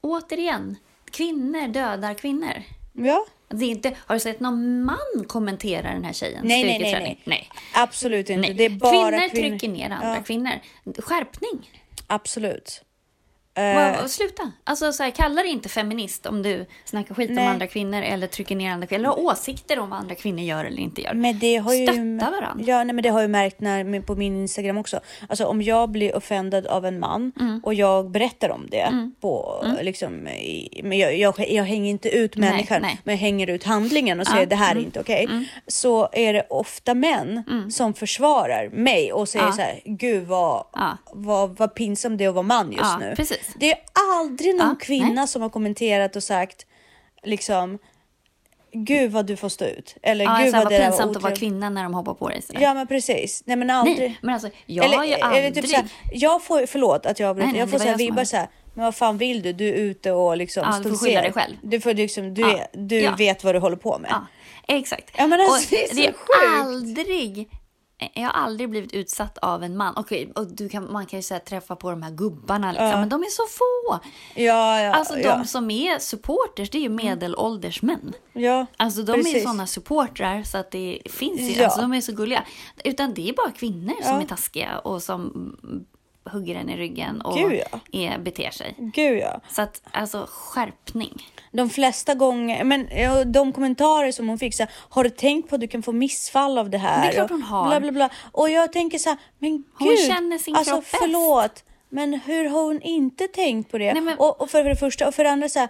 Återigen, 0.02 0.76
kvinnor 1.12 1.68
dödar 1.68 2.14
kvinnor. 2.14 2.64
Ja, 2.94 3.26
Det 3.54 3.66
är 3.66 3.70
inte, 3.70 3.94
har 3.98 4.16
du 4.16 4.20
sett 4.20 4.40
någon 4.40 4.84
man 4.86 5.26
kommentera 5.28 5.92
den 5.94 6.04
här 6.04 6.14
tjejen? 6.14 6.42
Nej, 6.44 6.64
nej, 6.64 6.80
nej, 6.80 6.80
Styrketräning? 6.80 7.22
nej. 7.26 7.50
absolut 7.76 8.30
inte. 8.30 8.54
Det 8.54 8.66
är 8.66 8.70
bara 8.70 8.92
kvinnor, 8.92 9.30
kvinnor. 9.30 9.50
trycker 9.50 9.70
ner 9.70 9.90
andra 9.90 10.16
Ja. 10.16 10.24
kvinnor. 10.24 10.52
Skärpning! 11.00 11.70
Absolut. 12.08 12.82
Eh, 13.56 14.06
sluta! 14.06 14.52
Alltså, 14.64 14.94
så 14.94 15.04
här, 15.04 15.12
kalla 15.12 15.42
dig 15.44 15.52
inte 15.52 15.70
feminist 15.70 16.26
om 16.26 16.42
du 16.44 16.66
snackar 16.86 17.16
skit 17.16 17.30
Nej. 17.34 17.46
om 17.46 17.52
andra 17.52 17.68
kvinnor 17.68 18.02
eller 18.02 18.28
trycker 18.28 18.56
ner 18.56 18.72
andra 18.72 18.88
kvinnor. 18.88 19.00
Eller 19.00 19.10
har 19.10 19.20
åsikter 19.20 19.80
om 19.80 19.90
vad 19.90 20.00
andra 20.00 20.16
kvinnor 20.16 20.40
gör 20.40 20.66
eller 20.66 20.80
inte 20.80 21.02
gör. 21.02 21.14
men 21.14 21.40
det 21.40 21.58
har 21.58 21.74
ju... 21.74 21.84
Stötta 21.88 22.32
varandra. 22.32 22.64
Ja, 22.68 22.84
nej, 22.84 22.94
men 22.96 23.04
det 23.04 23.10
har 23.10 23.22
jag 23.22 23.30
märkt 23.30 23.60
när, 23.62 24.02
på 24.02 24.16
min 24.16 24.36
Instagram 24.42 24.78
också. 24.78 25.00
Alltså 25.30 25.46
om 25.46 25.62
jag 25.62 25.90
blir 25.90 26.16
offended 26.16 26.68
av 26.68 26.86
en 26.86 27.00
man 27.00 27.32
Mm. 27.40 27.60
och 27.64 27.74
jag 27.74 28.12
berättar 28.12 28.50
om 28.50 28.68
det 28.70 29.10
på 29.22 29.66
liksom, 29.82 30.28
i, 30.28 30.82
men 30.84 30.98
jag, 30.98 31.18
jag, 31.18 31.50
jag 31.50 31.64
hänger 31.64 31.90
inte 31.90 32.10
ut 32.10 32.38
Nej, 32.38 32.50
människan, 32.50 32.82
nej. 32.82 33.02
men 33.04 33.14
jag 33.16 33.20
hänger 33.20 33.48
ut 33.50 33.64
handlingen 33.64 34.20
och 34.20 34.28
säger 34.28 34.46
det 34.46 34.56
här 34.56 34.76
är 34.76 34.80
inte 34.80 35.00
okej. 35.00 35.24
Mm. 35.30 35.46
Så 35.68 36.10
är 36.12 36.34
det 36.34 36.46
ofta 36.50 36.94
män 36.94 37.44
som 37.72 37.94
försvarar 37.94 38.70
mig 38.70 39.14
och 39.14 39.30
säger 39.30 39.46
Ja. 39.46 39.52
så 39.52 39.62
här, 39.62 39.82
gud 39.86 40.28
vad, 40.28 40.66
Ja. 40.74 40.98
vad, 41.14 41.58
vad 41.58 41.76
pinsamt 41.76 42.18
det 42.18 42.24
är 42.24 42.30
att 42.30 42.36
vara 42.36 42.44
man 42.44 42.72
just 42.72 42.82
Ja, 42.84 42.98
nu. 43.00 43.14
precis. 43.16 43.43
Det 43.56 43.72
är 43.72 43.80
aldrig 44.20 44.56
någon 44.56 44.68
Ja, 44.68 44.76
kvinna 44.80 45.10
nej. 45.14 45.28
som 45.28 45.42
har 45.42 45.50
kommenterat 45.50 46.16
och 46.16 46.24
sagt 46.24 46.66
liksom 47.24 47.80
Gud 48.76 49.12
vad 49.12 49.26
du 49.26 49.36
får 49.36 49.50
stå 49.50 49.66
ut. 49.66 49.96
Eller 50.02 50.26
Ja, 50.26 50.40
gud 50.44 50.54
vad 50.54 50.70
det 50.70 50.78
där 50.78 50.84
var 50.84 50.90
pinsamt 50.90 51.18
att 51.18 51.24
vara 51.24 51.36
kvinna 51.36 51.70
när 51.70 51.84
de 51.84 51.94
hoppar 51.94 52.14
på 52.14 52.30
dig. 52.30 52.42
Sådär. 52.42 52.62
Ja 52.62 52.74
men 52.74 52.88
precis. 52.88 53.44
Nej 53.46 53.56
men 53.58 53.70
aldrig. 53.70 54.00
Nej, 54.00 54.20
men 54.22 54.34
alltså, 54.34 54.50
jag 54.66 54.86
eller, 54.86 54.98
har 54.98 55.06
ju 55.06 55.14
eller 55.14 55.26
aldrig... 55.26 55.54
typ 55.56 55.68
såhär, 55.68 55.86
jag 56.14 56.44
får, 56.44 56.66
förlåt 56.66 57.06
att 57.06 57.20
jag 57.20 57.30
avbryter, 57.30 57.52
nej, 57.52 57.60
jag 57.60 57.70
får 57.70 57.80
såhär 57.80 57.98
vibbar 57.98 58.24
såhär, 58.24 58.48
men 58.74 58.86
vad 58.86 58.96
fan 58.96 59.18
vill 59.18 59.42
du? 59.42 59.54
Du 59.54 59.68
är 59.70 59.74
ute 59.74 60.12
och 60.12 60.38
liksom 60.38 60.64
Ja, 60.72 60.80
du 60.84 60.90
får 60.90 61.06
skylla 61.06 61.22
dig 61.22 61.32
själv. 61.32 61.56
Du, 61.62 61.80
får 61.82 61.94
liksom, 61.94 62.34
du, 62.34 62.42
Ja. 62.42 62.58
är, 62.58 62.68
du 62.74 63.00
Ja. 63.00 63.16
vet 63.18 63.44
vad 63.44 63.56
du 63.56 63.60
håller 63.60 63.78
på 63.78 63.98
med. 64.00 64.16
Exakt. 64.68 65.12
Ja, 65.18 65.28
men 65.28 65.40
alltså, 65.40 65.76
och 65.76 65.80
det 65.92 65.92
är 65.92 65.96
det 65.96 66.08
är 66.08 66.62
aldrig... 66.62 67.50
Jag 68.14 68.24
har 68.24 68.30
aldrig 68.32 68.70
blivit 68.70 68.94
utsatt 68.94 69.38
av 69.38 69.64
en 69.64 69.78
man. 69.78 69.94
Okej, 69.98 70.32
och 70.36 70.48
du 70.48 70.70
kan, 70.70 70.92
man 70.92 71.06
kan 71.06 71.20
ju 71.20 71.24
säga 71.24 71.40
träffa 71.40 71.76
på 71.76 71.90
de 71.90 72.04
här 72.04 72.12
gubbarna, 72.12 72.72
liksom, 72.72 72.90
men 73.00 73.10
de 73.10 73.22
är 73.22 73.30
så 73.30 73.44
få. 73.50 74.00
Ja, 74.42 74.82
ja, 74.82 74.94
Alltså 74.94 75.20
ja. 75.20 75.36
de 75.38 75.46
som 75.46 75.72
är 75.72 76.00
supporters, 76.00 76.70
det 76.70 76.78
är 76.78 76.82
ju 76.82 76.90
medelålders 76.90 77.82
män. 77.82 78.14
ja. 78.34 78.66
Alltså 78.78 79.02
de 79.04 79.12
är 79.12 79.16
Precis. 79.24 79.44
sådana 79.44 79.68
supportrar 79.68 80.44
så 80.44 80.58
att 80.58 80.72
det 80.72 81.02
finns 81.06 81.40
ju, 81.42 81.54
Ja. 81.54 81.66
alltså 81.66 81.82
de 81.82 81.94
är 81.94 82.02
så 82.02 82.12
gulliga. 82.12 82.44
Utan 82.84 83.14
det 83.14 83.30
är 83.30 83.34
bara 83.34 83.52
kvinnor 83.52 83.94
som 84.04 84.20
är 84.20 84.26
taskiga 84.26 84.80
och 84.80 85.04
som 85.04 85.22
mm, 85.64 85.86
hugger 86.26 86.56
en 86.56 86.70
i 86.70 86.78
ryggen 86.78 87.22
och 87.22 87.38
Gud, 87.38 87.62
ja. 87.72 87.80
är, 87.92 88.18
beter 88.18 88.52
sig. 88.52 88.76
Gud 88.78 89.20
ja. 89.20 89.42
Så 89.50 89.62
att 89.62 89.82
alltså 89.92 90.28
skärpning. 90.30 91.24
De 91.52 91.70
flesta 91.70 92.16
gånger, 92.16 92.64
men 92.64 92.88
ja, 92.92 93.24
de 93.24 93.54
kommentarer 93.54 94.12
som 94.12 94.30
hon 94.30 94.40
fick 94.40 94.56
så 94.56 94.64
här, 94.64 94.72
har 94.90 95.04
du 95.04 95.10
tänkt 95.10 95.50
på 95.50 95.56
att 95.56 95.62
du 95.62 95.68
kan 95.68 95.84
få 95.84 95.92
missfall 95.92 96.58
av 96.58 96.70
det 96.70 96.78
här? 96.78 97.02
Det 97.02 97.08
är 97.08 97.14
klart 97.14 97.30
hon 97.32 97.42
har. 97.44 97.68
Bla, 97.68 97.80
bla, 97.80 97.92
bla. 97.92 98.10
Och 98.32 98.50
jag 98.50 98.74
tänker 98.74 98.98
så 98.98 99.10
här, 99.10 99.18
men 99.40 99.52
gud. 99.58 99.66
Hon 99.80 99.98
känner 99.98 100.38
sin 100.38 100.56
alltså, 100.56 100.72
kropp 100.74 100.84
bäst. 100.92 100.96
förlåt, 101.02 101.64
men 101.90 102.14
hur 102.14 102.50
har 102.50 102.64
hon 102.64 102.82
inte 102.82 103.28
tänkt 103.28 103.72
på 103.72 103.78
det? 103.78 103.94
Nej, 103.94 104.02
men- 104.02 104.18
och, 104.18 104.42
och 104.42 104.50
för 104.50 104.64
det 104.64 104.76
första, 104.76 105.08
och 105.08 105.16
för 105.16 105.24
det 105.24 105.32
andra 105.32 105.50
så 105.50 105.60
här, 105.60 105.70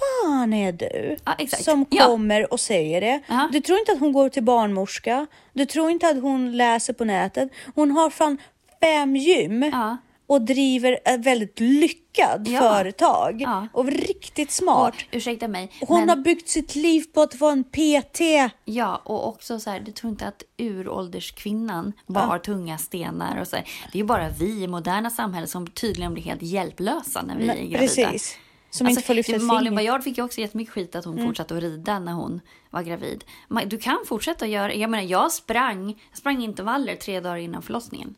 fan 0.00 0.52
är 0.52 0.72
du? 0.72 1.16
Ja. 1.24 1.46
Som 1.58 1.86
Ja. 1.90 2.06
kommer 2.06 2.52
och 2.52 2.60
säger 2.60 3.00
det. 3.00 3.20
Ja. 3.26 3.48
Du 3.52 3.60
tror 3.60 3.78
inte 3.78 3.92
att 3.92 4.00
hon 4.00 4.12
går 4.12 4.28
till 4.28 4.42
barnmorska? 4.42 5.26
Du 5.52 5.66
tror 5.66 5.90
inte 5.90 6.08
att 6.08 6.22
hon 6.22 6.56
läser 6.56 6.92
på 6.92 7.04
nätet? 7.04 7.50
Hon 7.74 7.90
har 7.90 8.10
fan 8.10 8.38
fem 8.82 9.16
gym. 9.16 9.62
Ja. 9.62 9.96
Och 10.26 10.42
driver 10.42 10.98
ett 11.04 11.26
väldigt 11.26 11.60
lyckad 11.60 12.48
Ja. 12.48 12.60
företag. 12.60 13.40
Ja. 13.40 13.66
Och 13.72 13.86
riktigt 13.86 14.50
smart. 14.50 14.94
Och, 14.94 15.04
ursäkta 15.10 15.48
mig. 15.48 15.70
Hon 15.80 16.00
men, 16.00 16.08
har 16.08 16.16
byggt 16.16 16.48
sitt 16.48 16.74
liv 16.74 17.04
på 17.14 17.22
att 17.22 17.40
vara 17.40 17.52
en 17.52 17.64
PT. 17.64 18.20
Ja, 18.64 18.96
och 19.04 19.28
också 19.28 19.60
så 19.60 19.70
här, 19.70 19.80
du 19.80 19.92
tror 19.92 20.10
inte 20.10 20.26
att 20.26 20.42
urålderskvinnan 20.58 21.92
bara 22.06 22.24
har 22.24 22.38
tunga 22.38 22.78
stenar 22.78 23.40
och 23.40 23.48
så 23.48 23.56
här. 23.56 23.64
Det 23.92 23.98
är 23.98 24.02
ju 24.02 24.06
bara 24.06 24.28
vi 24.28 24.62
i 24.62 24.66
moderna 24.66 25.10
samhället 25.10 25.50
som 25.50 25.66
tydligen 25.66 26.14
blir 26.14 26.22
helt 26.22 26.42
hjälplösa 26.42 27.22
när 27.22 27.36
vi 27.36 27.48
är 27.48 27.54
gravida. 27.54 27.78
Precis. 27.78 28.38
Som 28.70 28.86
inte 28.86 29.02
får 29.02 29.14
lyfta 29.14 29.36
ett 29.36 29.42
Malin 29.42 29.64
finger. 29.64 29.76
Baryard 29.76 30.02
fick 30.02 30.18
ju 30.18 30.24
också 30.24 30.40
jättemycket 30.40 30.74
skit 30.74 30.94
att 30.96 31.04
hon 31.04 31.26
fortsatte 31.26 31.56
att 31.56 31.62
rida 31.62 31.98
när 31.98 32.12
hon 32.12 32.40
var 32.70 32.82
gravid. 32.82 33.24
Du 33.66 33.78
kan 33.78 33.98
fortsätta 34.06 34.46
göra, 34.46 34.74
jag 34.74 34.90
menar 34.90 35.04
jag 35.04 35.32
sprang, 35.32 35.88
jag 36.10 36.18
sprang 36.18 36.42
intervaller 36.42 36.96
tre 36.96 37.20
dagar 37.20 37.36
innan 37.36 37.62
förlossningen. 37.62 38.14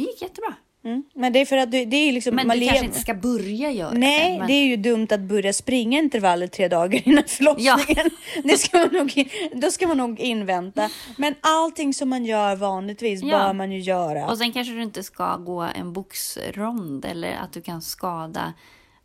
Det 0.00 0.06
gick 0.10 0.22
jättebra. 0.22 0.54
Mm. 0.84 1.02
Men 1.14 1.32
det 1.32 1.40
är 1.40 1.46
för 1.46 1.56
att 1.56 1.70
du, 1.72 1.84
det 1.84 1.96
är 1.96 2.12
liksom... 2.12 2.34
Men 2.34 2.46
man 2.46 2.56
du 2.56 2.60
lever- 2.60 2.68
kanske 2.72 2.86
inte 2.86 3.00
ska 3.00 3.14
börja 3.14 3.70
göra 3.70 3.92
Nej, 3.92 4.32
det. 4.32 4.38
men- 4.38 4.46
det 4.46 4.52
är 4.52 4.64
ju 4.64 4.76
dumt 4.76 5.06
att 5.10 5.20
börja 5.20 5.52
springa 5.52 5.98
intervaller 5.98 6.46
tre 6.46 6.68
dagar 6.68 7.08
innan 7.08 7.24
förlossningen. 7.26 8.10
Det 8.44 8.58
ska 8.58 8.78
man 8.78 8.88
nog, 8.92 9.30
då 9.54 9.70
ska 9.70 9.88
man 9.88 9.96
nog 9.96 10.20
invänta. 10.20 10.90
Men 11.18 11.34
allting 11.40 11.94
som 11.94 12.08
man 12.08 12.24
gör 12.24 12.56
vanligtvis 12.56 13.22
Ja. 13.22 13.38
bör 13.38 13.52
man 13.52 13.72
ju 13.72 13.78
göra. 13.80 14.30
Och 14.30 14.38
sen 14.38 14.52
kanske 14.52 14.72
du 14.74 14.82
inte 14.82 15.02
ska 15.02 15.36
gå 15.36 15.60
en 15.60 15.92
boxrond 15.92 17.04
eller 17.04 17.32
att 17.32 17.52
du 17.52 17.62
kan 17.62 17.82
skada, 17.82 18.52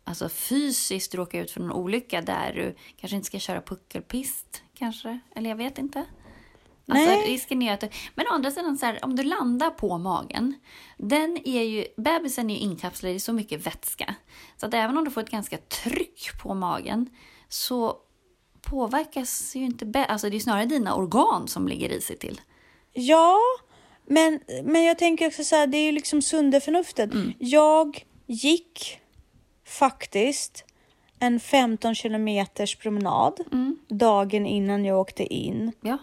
alltså 0.04 0.28
fysiskt 0.28 1.14
råka 1.14 1.40
ut 1.40 1.50
för 1.50 1.60
någon 1.60 1.72
olycka 1.72 2.20
där 2.22 2.52
du 2.54 2.74
kanske 3.00 3.16
inte 3.16 3.26
ska 3.26 3.38
köra 3.38 3.60
puckelpist 3.60 4.62
kanske, 4.78 5.18
eller 5.36 5.50
jag 5.50 5.56
vet 5.56 5.78
inte. 5.78 6.04
Alltså 6.88 7.06
Nej. 7.10 7.26
risken 7.32 7.62
är 7.62 7.72
att 7.74 7.80
du, 7.80 7.88
men 8.14 8.26
å 8.26 8.30
andra 8.30 8.50
sidan 8.50 8.78
så 8.78 8.86
här, 8.86 8.98
om 9.04 9.16
du 9.16 9.22
landar 9.22 9.70
på 9.70 9.98
magen, 9.98 10.54
den 10.98 11.38
är 11.48 11.62
ju, 11.62 11.86
bebisen 11.96 12.50
är 12.50 12.54
ju 12.54 12.60
inkapslad 12.60 13.12
i 13.12 13.20
så 13.20 13.32
mycket 13.32 13.66
vätska. 13.66 14.14
Så 14.56 14.66
att 14.66 14.74
även 14.74 14.98
om 14.98 15.04
du 15.04 15.10
får 15.10 15.20
ett 15.20 15.30
ganska 15.30 15.58
tryck 15.58 16.28
på 16.42 16.54
magen 16.54 17.10
så 17.48 17.96
påverkas 18.62 19.56
ju 19.56 19.64
inte, 19.64 19.86
be- 19.86 20.04
alltså 20.04 20.30
det 20.30 20.36
är 20.36 20.40
snarare 20.40 20.66
dina 20.66 20.94
organ 20.94 21.48
som 21.48 21.68
ligger 21.68 21.88
i 21.88 22.00
sig 22.00 22.18
till. 22.18 22.40
Ja, 22.92 23.36
men, 24.08 24.40
men 24.64 24.84
jag 24.84 24.98
tänker 24.98 25.26
också 25.26 25.44
så 25.44 25.56
här, 25.56 25.66
det 25.66 25.76
är 25.78 25.84
ju 25.84 25.92
liksom 25.92 26.22
sunda 26.22 26.60
förnuftet. 26.60 27.12
Mm. 27.12 27.32
Jag 27.38 28.04
gick 28.26 28.98
faktiskt 29.66 30.64
en 31.18 31.40
15 31.40 31.94
kilometers 31.94 32.76
promenad 32.76 33.40
Mm. 33.52 33.78
dagen 33.88 34.46
innan 34.46 34.84
jag 34.84 35.00
åkte 35.00 35.34
in 35.34 35.72
Ja. 35.80 35.98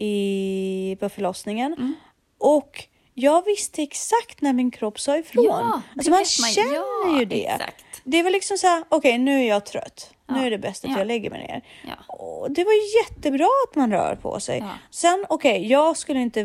I, 0.00 0.96
på 1.00 1.08
förlossningen. 1.08 1.72
Mm. 1.72 1.94
Och 2.38 2.84
jag 3.14 3.44
visste 3.44 3.82
exakt 3.82 4.40
när 4.40 4.52
min 4.52 4.70
kropp 4.70 5.00
sa 5.00 5.16
ifrån. 5.18 5.44
Ja, 5.44 5.82
alltså 5.96 6.10
man 6.10 6.18
vet 6.18 6.40
man. 6.40 6.50
känner 6.50 6.74
Ja, 6.74 7.18
ju 7.18 7.24
det. 7.24 7.46
exakt. 7.46 7.84
Det 8.04 8.22
var 8.22 8.30
liksom 8.30 8.58
så 8.58 8.66
här, 8.66 8.84
okej 8.88 9.18
nu 9.18 9.40
är 9.44 9.48
jag 9.48 9.66
trött. 9.66 10.10
Nu 10.28 10.38
Ja, 10.38 10.44
är 10.46 10.50
det 10.50 10.58
bäst 10.58 10.84
att 10.84 10.90
ja. 10.90 10.98
jag 10.98 11.06
lägger 11.06 11.30
mig 11.30 11.40
ner. 11.46 11.62
Och 12.06 12.50
det 12.50 12.64
var 12.64 12.72
jättebra 13.02 13.48
att 13.68 13.74
man 13.76 13.90
rör 13.92 14.14
på 14.16 14.40
sig. 14.40 14.64
Sen 14.90 15.24
okej, 15.28 15.66
jag 15.66 15.96
skulle 15.96 16.20
inte 16.20 16.40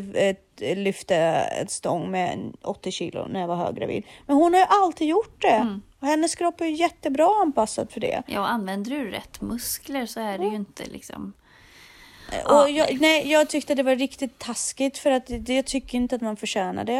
eh, 0.60 0.78
lyfta 0.78 1.16
ett 1.45 1.72
stång 1.72 2.12
med 2.12 2.34
en 2.34 2.53
80 2.62 2.91
kilo 2.91 3.28
när 3.28 3.39
jag 3.39 3.47
var 3.47 3.56
höggravid. 3.56 4.03
Men 4.26 4.36
hon 4.36 4.53
har 4.53 4.62
ju 4.62 4.68
alltid 4.70 5.08
gjort 5.08 5.41
det. 5.41 5.47
Mm. 5.47 5.82
Och 5.99 6.08
hennes 6.08 6.36
kropp 6.36 6.62
är 6.62 6.66
jättebra 6.66 7.41
anpassad 7.41 7.91
för 7.91 7.99
det. 7.99 8.24
Ja, 8.28 8.39
och 8.39 8.49
använder 8.49 8.91
du 8.91 9.12
rätt 9.12 9.41
muskler 9.41 10.06
så 10.06 10.20
är 10.20 10.38
det 10.38 10.45
ju 10.45 10.56
inte 10.56 10.84
liksom... 10.86 11.34
Och 12.46 12.70
jag, 12.70 13.02
nej, 13.02 13.32
jag 13.32 13.50
tyckte 13.50 13.76
det 13.76 13.84
var 13.84 13.96
riktigt 13.96 14.40
taskigt 14.40 14.98
för 14.98 15.12
att 15.12 15.24
det, 15.28 15.54
jag 15.56 15.66
tycker 15.66 15.98
inte 15.98 16.16
att 16.16 16.22
man 16.22 16.38
förtjänar 16.38 16.84
det. 16.84 16.94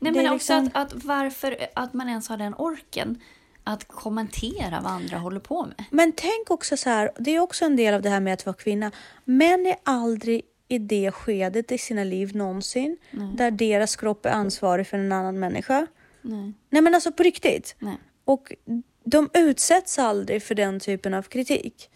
Nej, 0.00 0.12
Det 0.12 0.22
men 0.22 0.32
också 0.32 0.32
liksom- 0.60 0.70
att, 0.82 0.92
att 0.94 1.04
varför 1.04 1.56
att 1.74 1.92
man 1.94 2.08
ens 2.08 2.28
har 2.28 2.36
den 2.36 2.54
orken 2.54 3.20
att 3.64 3.88
kommentera 3.88 4.80
vad 4.82 4.92
andra 4.92 5.18
håller 5.18 5.40
på 5.40 5.66
med. 5.66 5.84
Men 5.90 6.12
tänk 6.12 6.50
också 6.50 6.76
så 6.76 6.90
här, 6.90 7.10
det 7.18 7.30
är 7.30 7.40
också 7.40 7.64
en 7.64 7.76
del 7.76 7.94
av 7.94 8.02
det 8.02 8.10
här 8.10 8.20
med 8.20 8.32
att 8.34 8.46
vara 8.46 8.56
kvinna. 8.56 8.90
Män 9.24 9.66
är 9.66 9.76
aldrig 9.82 10.42
i 10.68 10.78
det 10.78 11.12
skedet 11.12 11.72
i 11.72 11.78
sina 11.78 12.04
liv 12.04 12.36
någonsin 12.36 12.96
där 13.36 13.50
deras 13.50 13.96
kropp 13.96 14.26
är 14.26 14.30
ansvarig 14.30 14.86
för 14.86 14.98
en 14.98 15.12
annan 15.12 15.38
människa. 15.40 15.86
Nej. 16.22 16.52
Nej 16.70 16.82
men 16.82 16.94
alltså 16.94 17.12
på 17.12 17.22
riktigt. 17.22 17.76
Nej. 17.78 17.96
Och 18.24 18.52
de 19.04 19.30
utsätts 19.34 19.98
aldrig 19.98 20.42
för 20.42 20.54
den 20.54 20.80
typen 20.80 21.14
av 21.14 21.22
kritik. 21.22 21.90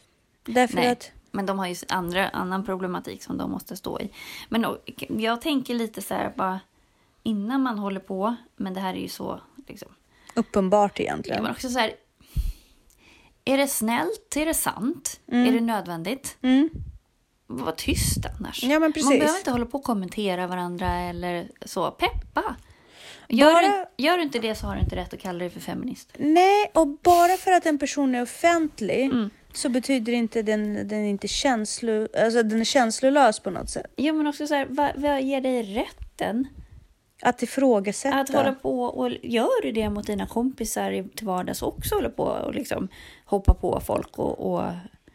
Därför 0.46 0.76
Nej. 0.76 0.88
att, 0.88 1.10
Men 1.36 1.46
de 1.46 1.58
har 1.58 1.66
ju 1.66 1.74
andra, 1.88 2.28
annan 2.28 2.64
problematik 2.64 3.22
som 3.22 3.38
de 3.38 3.50
måste 3.50 3.76
stå 3.76 4.00
i. 4.00 4.10
Men 4.48 4.66
jag 5.08 5.40
tänker 5.40 5.74
lite 5.74 6.02
så 6.02 6.14
här 6.14 6.32
bara 6.36 6.60
innan 7.22 7.62
man 7.62 7.78
håller 7.78 8.00
på, 8.00 8.36
men 8.56 8.74
det 8.74 8.80
här 8.80 8.94
är 8.94 8.98
ju 9.00 9.08
så 9.08 9.40
liksom. 9.68 9.88
uppenbart 10.34 10.98
Ja, 10.98 11.02
egentligen. 11.04 11.42
men 11.42 11.52
också 11.52 11.68
så 11.68 11.78
här. 11.78 11.92
Är 13.44 13.56
det 13.56 13.68
snällt? 13.68 14.36
Är 14.36 14.46
det 14.46 14.54
sant? 14.54 15.20
Är 15.26 15.52
det 15.52 15.60
nödvändigt? 15.60 16.36
Mm. 16.42 16.70
Var 17.46 17.72
tyst 17.72 18.26
annars. 18.38 18.62
Ja. 18.62 18.78
Man 18.78 18.90
behöver 18.90 19.38
inte 19.38 19.50
hålla 19.50 19.66
på 19.66 19.78
och 19.78 19.84
kommentera 19.84 20.46
varandra 20.46 20.90
eller 21.00 21.48
så. 21.64 21.90
Peppa! 21.90 22.56
Gör, 23.28 23.52
Bara- 23.52 23.86
du, 23.96 24.04
gör 24.04 24.16
du 24.16 24.22
inte 24.22 24.38
det 24.38 24.54
så 24.54 24.66
har 24.66 24.74
du 24.74 24.80
inte 24.80 24.96
rätt 24.96 25.14
att 25.14 25.20
kalla 25.20 25.38
dig 25.38 25.50
för 25.50 25.60
feminist. 25.60 26.12
Nej, 26.18 26.70
och 26.74 26.88
bara 26.88 27.36
för 27.36 27.52
att 27.52 27.66
en 27.66 27.78
person 27.78 28.14
är 28.14 28.22
offentlig 28.22 29.04
Mm. 29.04 29.30
Så 29.56 29.68
betyder 29.68 30.12
inte 30.12 30.42
den, 30.42 30.88
den 30.88 31.04
inte 31.04 31.28
känslo, 31.28 32.08
alltså 32.18 32.42
den 32.42 32.60
är 32.60 32.64
känslolös 32.64 33.40
på 33.40 33.50
något 33.50 33.70
sätt. 33.70 33.86
Ja, 33.96 34.12
men 34.12 34.26
också 34.26 34.46
så 34.46 34.54
här, 34.54 34.66
vad, 34.70 34.90
vad 34.96 35.22
ger 35.22 35.40
dig 35.40 35.62
rätten 35.62 36.46
Att 37.22 37.42
ifrågasätta. 37.42 38.16
att 38.20 38.28
hålla 38.28 38.52
på 38.52 38.80
och 38.82 39.10
gör 39.22 39.62
du 39.62 39.72
det 39.72 39.90
mot 39.90 40.06
dina 40.06 40.26
kompisar 40.26 40.90
i- 40.90 41.08
till 41.08 41.26
vardags 41.26 41.62
också 41.62 41.94
håller 41.94 42.08
på 42.10 42.22
och 42.22 42.54
liksom 42.54 42.88
hoppa 43.24 43.54
på 43.54 43.80
folk 43.80 44.18
och, 44.18 44.52
och 44.54 44.62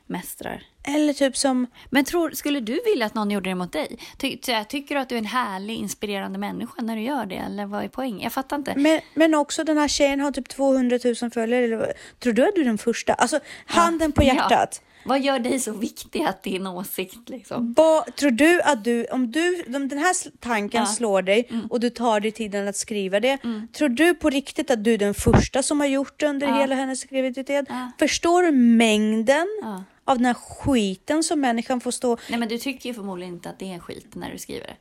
mästrar? 0.06 0.64
Eller 0.84 1.14
typ 1.14 1.38
som, 1.38 1.68
Men 1.90 2.06
tror, 2.06 2.32
skulle 2.32 2.60
du 2.60 2.80
vilja 2.86 3.06
att 3.06 3.14
någon 3.16 3.32
gjorde 3.32 3.50
det 3.50 3.56
mot 3.56 3.72
dig? 3.74 3.98
Ty, 4.18 4.38
ty, 4.38 4.54
tycker 4.70 4.96
du 4.96 5.02
att 5.02 5.10
du 5.10 5.16
är 5.16 5.20
en 5.20 5.26
härlig, 5.26 5.76
inspirerande 5.78 6.40
människa 6.40 6.82
när 6.82 6.96
du 6.96 7.02
gör 7.02 7.26
det? 7.26 7.36
Eller 7.36 7.66
vad 7.66 7.84
är 7.84 7.88
poängen? 7.88 8.20
Jag 8.20 8.34
fattar 8.34 8.56
inte. 8.58 8.74
men, 8.78 9.00
men 9.14 9.36
också 9.36 9.64
den 9.64 9.78
här 9.78 9.88
tjejen 9.88 10.20
har 10.20 10.32
typ 10.32 10.50
200 10.50 11.00
000 11.22 11.32
följare. 11.32 11.64
Eller, 11.66 11.94
tror 12.20 12.34
du 12.34 12.48
att 12.48 12.56
du 12.56 12.62
är 12.62 12.66
den 12.66 12.78
första? 12.78 13.14
Alltså 13.14 13.40
handen 13.66 14.12
på 14.12 14.24
Ja. 14.24 14.34
hjärtat. 14.34 14.82
Vad 15.06 15.22
gör 15.22 15.40
dig 15.40 15.60
så 15.60 15.72
viktig 15.72 16.22
att 16.22 16.44
din 16.44 16.68
åsikt 16.68 17.30
liksom? 17.30 17.74
Vad, 17.78 18.16
tror 18.16 18.32
du 18.32 18.62
att 18.62 18.84
du, 18.84 19.06
om 19.06 19.32
du, 19.32 19.64
om 19.76 19.88
den 19.88 19.98
här 20.00 20.16
tanken 20.40 20.78
Ja. 20.78 20.82
Mm. 20.86 20.94
slår 20.96 21.22
dig 21.22 21.50
och 21.70 21.80
du 21.80 21.90
tar 21.90 22.20
dig 22.20 22.32
tiden 22.32 22.68
att 22.68 22.76
skriva 22.76 23.20
det. 23.20 23.38
Tror 23.74 23.90
du 23.90 24.14
på 24.16 24.30
riktigt 24.30 24.72
att 24.72 24.84
du 24.84 24.94
är 24.94 24.98
den 24.98 25.14
första 25.14 25.64
som 25.64 25.80
har 25.80 25.88
gjort 25.88 26.20
det 26.20 26.26
under 26.28 26.48
Ja. 26.48 26.60
hela 26.60 26.76
hennes 26.76 27.04
graviditet? 27.04 27.66
Ja. 27.70 27.92
Förstår 28.00 28.44
du 28.44 28.52
mängden 28.52 29.48
Ja. 29.62 29.84
Av 30.12 30.18
den 30.18 30.26
här 30.26 30.34
skiten 30.34 31.24
som 31.24 31.40
människan 31.42 31.82
får 31.82 31.92
stå 31.92 32.18
Nej, 32.30 32.40
men 32.40 32.50
du 32.50 32.58
tycker 32.58 32.90
ju 32.90 32.94
förmodligen 32.94 33.34
inte 33.34 33.50
att 33.50 33.60
det 33.60 33.74
är 33.74 33.80
skit 33.80 34.16
när 34.16 34.32
du 34.32 34.38
skriver 34.38 34.68
det. 34.68 34.76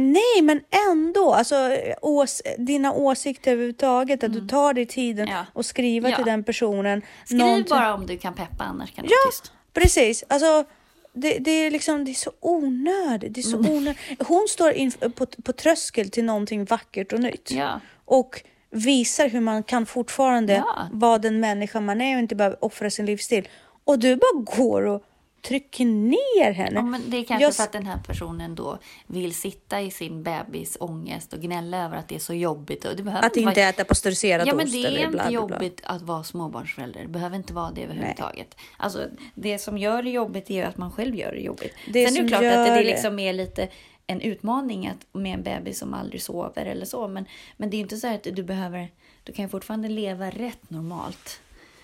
Nej, 0.00 0.42
men 0.42 0.60
ändå. 0.90 1.32
Alltså, 1.34 1.76
ås 2.02 2.42
dina 2.58 2.92
åsikter 2.92 3.52
överhuvudtaget. 3.52 4.24
Att 4.24 4.32
du 4.32 4.48
tar 4.48 4.74
dig 4.74 4.86
tiden 4.86 5.28
Mm. 5.28 5.36
Ja. 5.38 5.46
och 5.52 5.66
skriva 5.66 6.10
Ja. 6.10 6.16
till 6.16 6.24
den 6.24 6.44
personen. 6.44 7.02
Skriv 7.24 7.38
någonting- 7.38 7.70
bara 7.70 7.94
om 7.94 8.06
du 8.06 8.18
kan 8.18 8.34
peppa, 8.34 8.64
annars 8.64 8.94
kan 8.94 9.04
du 9.04 9.10
Ja, 9.10 9.30
tyst. 9.30 9.52
precis. 9.72 10.24
Alltså, 10.28 10.64
det, 11.12 11.38
det, 11.38 11.50
är 11.50 11.70
liksom, 11.70 12.04
det 12.04 12.10
är 12.10 12.14
så 12.14 12.32
onödigt. 12.40 13.34
Det 13.34 13.40
är 13.40 13.42
så 13.42 13.56
Mm. 13.58 13.72
onödigt. 13.72 13.98
Hon 14.28 14.46
står 14.48 14.72
in, 14.72 14.90
på, 14.90 15.26
på 15.26 15.52
tröskel 15.52 16.10
till 16.10 16.24
någonting 16.24 16.64
vackert 16.64 17.12
och 17.12 17.20
nytt. 17.20 17.50
Ja. 17.50 17.80
Och 18.04 18.42
visar 18.70 19.28
hur 19.28 19.40
man 19.40 19.62
kan 19.62 19.86
fortfarande 19.86 20.52
Ja. 20.54 20.88
vara 20.92 21.18
den 21.18 21.40
människa 21.40 21.80
man 21.80 22.00
är 22.00 22.14
och 22.16 22.20
inte 22.20 22.34
behöver 22.34 22.64
offra 22.64 22.90
sin 22.90 23.06
livsstil. 23.06 23.48
Och 23.88 23.98
du 23.98 24.16
bara 24.16 24.42
går 24.56 24.82
och 24.82 25.02
trycker 25.42 25.84
ner 25.84 26.52
henne. 26.52 26.74
Ja, 26.74 26.82
men 26.82 27.02
det 27.10 27.16
är 27.16 27.24
kanske 27.24 27.44
Jag- 27.44 27.54
för 27.54 27.62
att 27.62 27.72
den 27.72 27.86
här 27.86 27.98
personen 28.06 28.54
då 28.54 28.78
vill 29.06 29.34
sitta 29.34 29.80
i 29.80 29.90
sin 29.90 30.22
bebis 30.22 30.76
ångest 30.80 31.32
och 31.32 31.40
gnälla 31.40 31.84
över 31.84 31.96
att 31.96 32.08
det 32.08 32.14
är 32.14 32.18
så 32.18 32.34
jobbigt. 32.34 32.84
Och 32.84 32.96
det 32.96 33.02
behöver 33.02 33.26
Att 33.26 33.36
vara- 33.36 33.48
inte 33.50 33.62
äta 33.62 33.84
pastöriserad 33.84 34.48
Ja, 34.48 34.54
men 34.54 34.64
ost 34.66 34.72
det 34.72 34.86
är 34.86 35.04
inte 35.06 35.28
jobbigt 35.30 35.80
att 35.84 36.02
vara 36.02 36.24
småbarnsförälder. 36.24 37.02
Det 37.02 37.08
behöver 37.08 37.36
inte 37.36 37.52
vara 37.52 37.70
det 37.70 37.82
överhuvudtaget. 37.84 38.56
Alltså, 38.76 39.06
det 39.34 39.58
som 39.58 39.78
gör 39.78 40.02
det 40.02 40.10
jobbigt 40.10 40.50
är 40.50 40.54
ju 40.54 40.62
att 40.62 40.76
man 40.78 40.92
själv 40.92 41.14
gör 41.14 41.32
det 41.32 41.40
jobbigt. 41.40 41.74
Det 41.92 42.06
Sen 42.08 42.16
är 42.16 42.22
det 42.22 42.28
klart 42.28 42.42
att 42.44 42.66
det 42.66 42.74
det- 42.74 42.82
liksom 42.84 43.18
är 43.18 43.32
lite 43.32 43.68
en 44.06 44.20
utmaning 44.20 44.86
att, 44.86 45.06
med 45.20 45.34
en 45.34 45.42
bebis 45.42 45.78
som 45.78 45.94
aldrig 45.94 46.22
sover 46.22 46.66
eller 46.66 46.86
så. 46.86 47.08
Men, 47.08 47.24
men 47.56 47.70
det 47.70 47.76
är 47.76 47.80
inte 47.80 47.96
så 47.96 48.06
här 48.06 48.14
att 48.14 48.22
du 48.36 48.42
behöver... 48.42 48.88
Du 49.24 49.32
kan 49.32 49.44
ju 49.44 49.48
fortfarande 49.48 49.88
leva 49.88 50.30
rätt 50.30 50.70
normalt. 50.70 51.40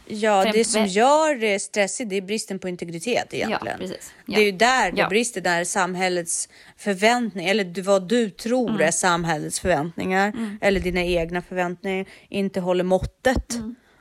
Ja, 0.07 0.51
det 0.53 0.65
som 0.65 0.87
gör 0.87 1.35
det 1.35 1.59
stressigt 1.59 2.11
det 2.11 2.17
är 2.17 2.21
bristen 2.23 2.59
på 2.59 2.69
integritet 2.69 3.35
egentligen. 3.35 3.67
Ja, 3.81 3.87
precis. 3.87 4.13
Det 4.27 4.35
är 4.35 4.41
ju 4.45 4.53
där 4.53 4.93
det 4.93 5.01
Ja. 5.01 5.09
brister, 5.09 5.41
där 5.41 5.65
samhällets 5.65 6.49
förväntningar, 6.77 7.51
eller 7.51 7.83
vad 7.83 8.09
du 8.09 8.31
tror 8.31 8.69
Mm. 8.71 8.81
är 8.81 8.91
samhällets 8.91 9.61
förväntningar, 9.61 10.33
eller 10.61 10.81
dina 10.81 11.03
egna 11.03 11.43
förväntningar, 11.43 12.07
inte 12.29 12.61
håller 12.61 12.85
måttet. 12.85 13.59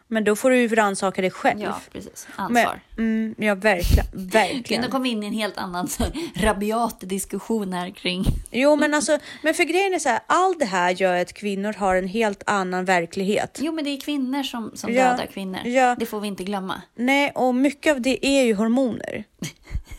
Men 0.07 0.23
då 0.23 0.35
får 0.35 0.49
du 0.49 0.57
ju 0.59 0.67
rannsaka 0.67 1.21
dig 1.21 1.31
själv. 1.31 1.61
Ja, 1.61 1.79
precis. 1.91 2.27
Men, 2.37 2.45
Ansvar. 2.45 2.79
mm, 2.97 3.35
ja, 3.37 3.55
verkligen. 3.55 4.05
Nu 4.13 4.25
verkligen. 4.25 4.91
kom 4.91 5.03
vi 5.03 5.09
in 5.09 5.23
i 5.23 5.27
en 5.27 5.33
helt 5.33 5.57
annan 5.57 5.87
så, 5.87 6.03
rabiat 6.35 6.97
diskussion 6.99 7.73
här 7.73 7.89
kring... 7.89 8.25
Jo, 8.51 8.75
men 8.75 8.93
alltså, 8.93 9.17
men 9.41 9.53
för 9.53 9.63
grejen 9.63 9.93
är 9.93 9.99
så 9.99 10.09
här, 10.09 10.19
allt 10.27 10.59
det 10.59 10.65
här 10.65 10.91
gör 10.91 11.15
att 11.15 11.33
kvinnor 11.33 11.73
har 11.73 11.95
en 11.95 12.07
helt 12.07 12.43
annan 12.45 12.85
verklighet. 12.85 13.59
Jo, 13.61 13.71
men 13.73 13.83
det 13.83 13.89
är 13.89 13.99
kvinnor 13.99 14.43
som, 14.43 14.71
som 14.75 14.93
Ja, 14.93 15.03
dödar 15.11 15.25
kvinnor. 15.25 15.59
ja. 15.65 15.95
Det 15.99 16.05
får 16.05 16.19
vi 16.19 16.27
inte 16.27 16.43
glömma. 16.43 16.81
Nej, 16.95 17.31
och 17.35 17.55
mycket 17.55 17.93
av 17.95 18.01
det 18.01 18.25
är 18.25 18.43
ju 18.43 18.53
hormoner. 18.53 19.23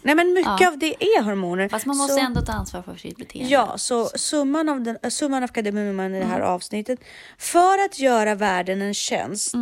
Nej, 0.02 0.14
men 0.14 0.32
mycket 0.32 0.60
Ja. 0.60 0.68
av 0.68 0.78
det 0.78 0.94
är 1.04 1.22
hormoner. 1.22 1.68
Fast 1.68 1.86
man 1.86 1.96
måste 1.96 2.14
Så- 2.14 2.20
ändå 2.20 2.40
ta 2.40 2.52
ansvar 2.52 2.82
för 2.82 2.96
sitt 2.96 3.16
beteende. 3.16 3.50
Ja, 3.52 3.78
så 3.78 4.04
summan 4.06 4.68
av, 4.68 4.80
den, 4.80 5.10
summan 5.10 5.42
av 5.42 5.48
kardemumman 5.48 6.14
i 6.14 6.18
det 6.18 6.24
här 6.24 6.36
Mm. 6.40 6.48
avsnittet. 6.48 7.00
För 7.38 7.84
att 7.84 7.98
göra 7.98 8.34
världen 8.34 8.82
en 8.82 8.94
tjänst, 8.94 9.54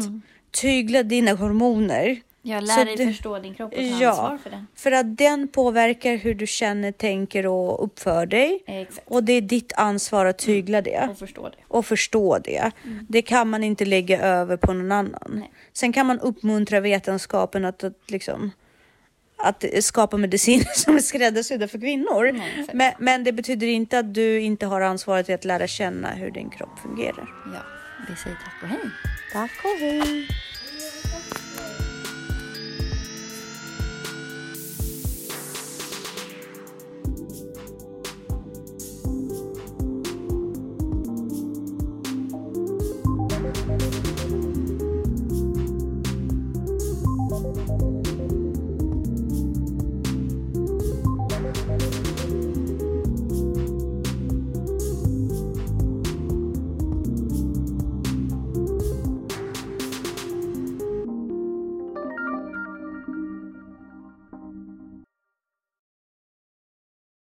tygla 0.51 1.03
dina 1.03 1.33
hormoner. 1.35 2.21
Så 2.45 2.49
lär 2.61 2.85
dig 2.85 2.97
du- 2.97 3.07
förstå 3.07 3.39
din 3.39 3.55
kropp 3.55 3.73
och 3.73 3.79
ta 3.79 3.85
Ja, 3.85 4.09
ansvar 4.11 4.39
för 4.43 4.51
den. 4.51 4.67
för 4.77 4.93
att 4.93 5.17
den 5.17 5.49
påverkar 5.49 6.17
hur 6.17 6.35
du 6.35 6.47
känner, 6.47 6.93
tänker 6.93 7.47
och 7.47 7.85
uppför 7.85 8.27
dig. 8.27 8.63
Exakt. 8.67 9.07
Och 9.11 9.25
det 9.25 9.33
är 9.33 9.41
ditt 9.41 9.73
ansvar 9.77 10.27
att 10.27 10.39
tygla 10.39 10.83
det. 10.83 11.09
Och 11.11 11.19
förstå 11.19 11.49
det. 11.49 11.57
Och 11.69 11.87
förstå 11.87 12.39
det. 12.39 12.71
Det 13.09 13.23
kan 13.23 13.49
man 13.51 13.65
inte 13.65 13.85
lägga 13.85 14.21
över 14.23 14.57
på 14.57 14.73
någon 14.73 14.93
annan. 14.93 15.33
Nej. 15.35 15.51
Sen 15.73 15.93
kan 15.93 16.07
man 16.07 16.19
uppmuntra 16.21 16.81
vetenskapen 16.81 17.65
att, 17.65 17.85
att 17.85 18.11
liksom 18.11 18.51
att 19.37 19.65
skapa 19.81 20.17
mediciner 20.17 20.67
som 20.75 20.97
är 20.97 21.01
skräddarsydda 21.01 21.69
för 21.69 21.79
kvinnor. 21.79 22.27
Exakt. 22.27 22.75
men, 22.75 22.93
men 22.99 23.25
det 23.25 23.33
betyder 23.33 23.67
inte 23.67 23.99
att 23.99 24.15
du 24.15 24.41
inte 24.41 24.67
har 24.67 24.81
ansvaret 24.81 25.31
att 25.31 25.45
lära 25.45 25.67
känna 25.67 26.11
hur 26.11 26.31
din 26.31 26.51
kropp 26.51 26.79
fungerar. 26.79 27.29
Ja, 27.55 27.63
vi 28.09 28.17
säger 28.17 28.37
tack 28.37 28.63
och 28.63 28.69
hej. 28.69 28.91
Tack 29.33 29.65
och 29.65 29.81
hej! 29.81 30.29